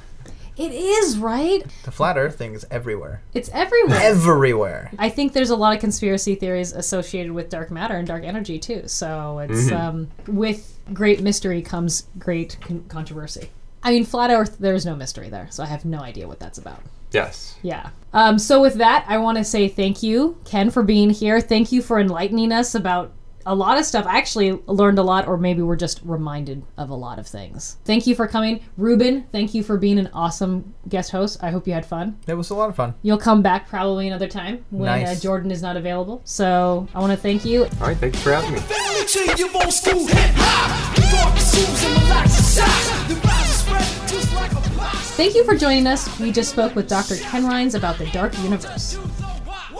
It 0.59 0.73
is 0.73 1.19
right. 1.19 1.65
the 1.85 1.93
flat 1.93 2.19
Earth 2.19 2.37
thing 2.37 2.55
is 2.55 2.67
everywhere. 2.71 3.23
It's 3.33 3.49
everywhere. 3.51 3.99
Everywhere. 4.03 4.91
I 4.99 5.09
think 5.09 5.33
there's 5.33 5.51
a 5.51 5.57
lot 5.57 5.75
of 5.75 5.81
conspiracy 5.81 6.35
theories 6.35 6.73
associated 6.73 7.33
with 7.33 7.49
dark 7.49 7.71
matter 7.71 7.95
and 7.95 8.07
dark 8.07 8.25
energy 8.25 8.59
too. 8.59 8.89
So 8.89 9.39
it's 9.39 9.71
um, 9.71 10.09
with 10.27 10.79
great 10.93 11.21
mystery 11.23 11.63
comes 11.63 12.09
great 12.19 12.59
con- 12.61 12.85
controversy. 12.89 13.51
I 13.83 13.93
mean, 13.93 14.05
flat 14.05 14.31
Earth. 14.31 14.57
There's 14.59 14.85
no 14.85 14.97
mystery 14.97 15.29
there, 15.29 15.47
so 15.51 15.63
I 15.63 15.67
have 15.67 15.85
no 15.85 16.01
idea 16.01 16.27
what 16.27 16.41
that's 16.41 16.59
about. 16.59 16.81
Yes. 17.13 17.57
Yeah. 17.63 17.91
Um, 18.13 18.39
so 18.39 18.61
with 18.61 18.75
that, 18.75 19.05
I 19.09 19.19
want 19.19 19.39
to 19.39 19.45
say 19.45 19.69
thank 19.69 20.03
you, 20.03 20.37
Ken, 20.45 20.71
for 20.71 20.83
being 20.83 21.11
here. 21.11 21.41
Thank 21.41 21.73
you 21.73 21.81
for 21.81 22.01
enlightening 22.01 22.53
us 22.53 22.75
about 22.75 23.13
a 23.49 23.55
lot 23.55 23.79
of 23.79 23.85
stuff. 23.87 24.07
I 24.07 24.19
actually 24.19 24.53
learned 24.67 24.99
a 24.99 25.03
lot, 25.03 25.27
or 25.27 25.39
maybe 25.39 25.63
we're 25.63 25.75
just 25.77 26.01
reminded 26.05 26.63
of 26.77 26.91
a 26.91 26.95
lot 26.95 27.19
of 27.19 27.27
things. 27.27 27.79
Thank 27.85 28.07
you 28.07 28.15
for 28.15 28.29
coming, 28.29 28.63
Ruben. 28.77 29.25
Thank 29.33 29.55
you 29.55 29.63
for 29.63 29.79
being 29.79 29.99
an 29.99 30.11
awesome 30.13 30.75
guest 30.89 31.11
host. 31.11 31.43
I 31.43 31.51
hope 31.51 31.67
you 31.67 31.73
had 31.73 31.87
fun. 31.87 32.19
It 32.27 32.35
was 32.35 32.51
a 32.51 32.55
lot 32.55 32.69
of 32.69 32.77
fun. 32.77 32.95
You'll 33.03 33.19
come 33.19 33.41
back 33.41 33.67
probably 33.67 34.07
another 34.07 34.29
time 34.29 34.65
when 34.71 35.07
uh, 35.07 35.15
Jordan 35.15 35.51
is 35.51 35.63
not 35.63 35.79
available. 35.79 36.21
So 36.25 36.87
I 36.95 37.01
want 37.01 37.13
to 37.13 37.17
thank 37.17 37.45
you. 37.45 37.65
All 37.65 37.89
right. 37.89 37.97
Thanks 37.97 38.23
for 38.23 38.33
having 38.33 38.53
me. 38.53 38.61
Family 38.61 39.07
tree, 39.07 39.33
you 39.39 39.51
old 39.55 39.73
school 39.73 40.07
hip 40.07 40.35
hop. 40.37 40.95
The 40.95 41.03
dark 41.11 41.37
shoes 41.39 41.85
and 41.85 42.03
relaxing 42.03 42.45
socks. 42.45 43.09
The 43.09 43.15
vibes 43.15 43.65
spread 43.65 44.09
just 44.09 44.35
like 44.35 44.53
a 44.53 44.77
box. 44.77 45.11
Thank 45.13 45.35
you 45.35 45.45
for 45.45 45.57
joining 45.57 45.87
us. 45.87 46.21
We 46.21 46.33
just 46.33 46.51
spoke 46.51 46.75
with 46.75 46.87
Dr. 46.87 47.17
Ken 47.17 47.45
Rines 47.45 47.75
about 47.75 47.97
the 47.97 48.07
dark 48.11 48.37
universe. 48.41 48.99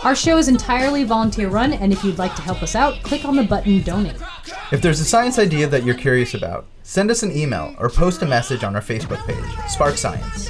Our 0.05 0.15
show 0.15 0.39
is 0.39 0.47
entirely 0.47 1.03
volunteer 1.03 1.49
run, 1.49 1.73
and 1.73 1.93
if 1.93 2.05
you'd 2.05 2.19
like 2.19 2.37
to 2.37 2.43
help 2.43 2.63
us 2.63 2.77
out, 2.77 3.03
click 3.03 3.25
on 3.25 3.35
the 3.35 3.43
button 3.43 3.83
donate. 3.83 4.17
If 4.71 4.81
there's 4.81 5.01
a 5.01 5.05
science 5.05 5.39
idea 5.39 5.67
that 5.67 5.83
you're 5.83 5.97
curious 5.97 6.35
about, 6.35 6.67
send 6.85 7.11
us 7.11 7.25
an 7.25 7.37
email 7.37 7.75
or 7.79 7.91
post 7.91 8.23
a 8.23 8.27
message 8.27 8.63
on 8.63 8.77
our 8.77 8.81
Facebook 8.81 9.25
page, 9.27 9.71
Spark 9.71 9.97
Science. 9.97 10.49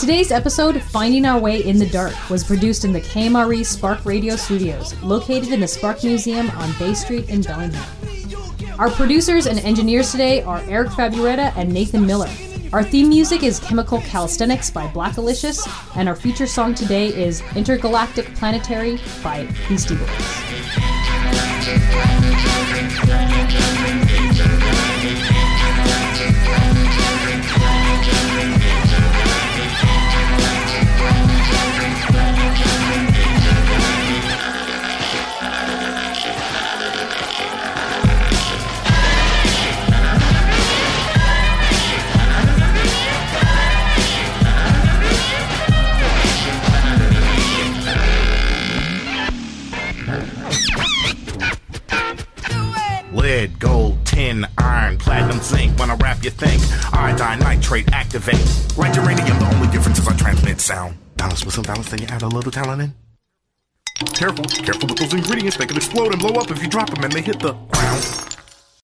Today's 0.00 0.32
episode, 0.32 0.80
Finding 0.80 1.26
Our 1.26 1.38
Way 1.38 1.62
in 1.62 1.78
the 1.78 1.90
Dark, 1.90 2.14
was 2.30 2.42
produced 2.42 2.86
in 2.86 2.92
the 2.92 3.02
KMRE 3.02 3.66
Spark 3.66 4.06
Radio 4.06 4.34
Studios, 4.34 4.94
located 5.02 5.52
in 5.52 5.60
the 5.60 5.68
Spark 5.68 6.02
Museum 6.02 6.48
on 6.50 6.72
Bay 6.78 6.94
Street 6.94 7.28
in 7.28 7.42
Bellingham. 7.42 7.84
Our 8.78 8.90
producers 8.90 9.46
and 9.46 9.58
engineers 9.60 10.10
today 10.10 10.42
are 10.42 10.62
Eric 10.68 10.88
Faburetta 10.88 11.54
and 11.54 11.70
Nathan 11.70 12.06
Miller. 12.06 12.30
Our 12.72 12.84
theme 12.84 13.08
music 13.08 13.42
is 13.42 13.58
Chemical 13.58 14.00
Calisthenics 14.02 14.70
by 14.70 14.86
Blackalicious, 14.86 15.58
and 15.96 16.08
our 16.08 16.14
feature 16.14 16.46
song 16.46 16.72
today 16.72 17.08
is 17.08 17.42
Intergalactic 17.56 18.32
Planetary 18.36 19.00
by 19.24 19.48
Beastie 19.68 19.96
Boys. 19.96 20.06
Lead, 53.30 53.60
gold, 53.60 54.04
tin, 54.04 54.44
iron, 54.58 54.98
platinum, 54.98 55.38
zinc. 55.38 55.78
When 55.78 55.88
I 55.88 55.94
rap, 55.94 56.24
you 56.24 56.30
think 56.30 56.60
iodine, 56.92 57.38
nitrate, 57.38 57.88
activate. 57.92 58.44
Red 58.76 58.96
uranium, 58.96 59.38
the 59.38 59.54
only 59.54 59.68
difference 59.68 60.00
is 60.00 60.08
I 60.08 60.16
transmit 60.16 60.60
sound. 60.60 60.96
Balance 61.16 61.44
with 61.44 61.54
some 61.54 61.62
balance, 61.62 61.90
then 61.90 62.00
you 62.00 62.08
add 62.08 62.22
a 62.22 62.26
little 62.26 62.50
talent 62.50 62.82
in. 62.82 62.92
Careful, 64.14 64.44
careful 64.46 64.88
with 64.88 64.98
those 64.98 65.14
ingredients. 65.14 65.56
They 65.58 65.66
can 65.66 65.76
explode 65.76 66.10
and 66.10 66.20
blow 66.20 66.40
up 66.40 66.50
if 66.50 66.60
you 66.60 66.68
drop 66.68 66.90
them 66.90 67.04
and 67.04 67.12
they 67.12 67.20
hit 67.20 67.38
the 67.38 67.52
ground. 67.52 68.39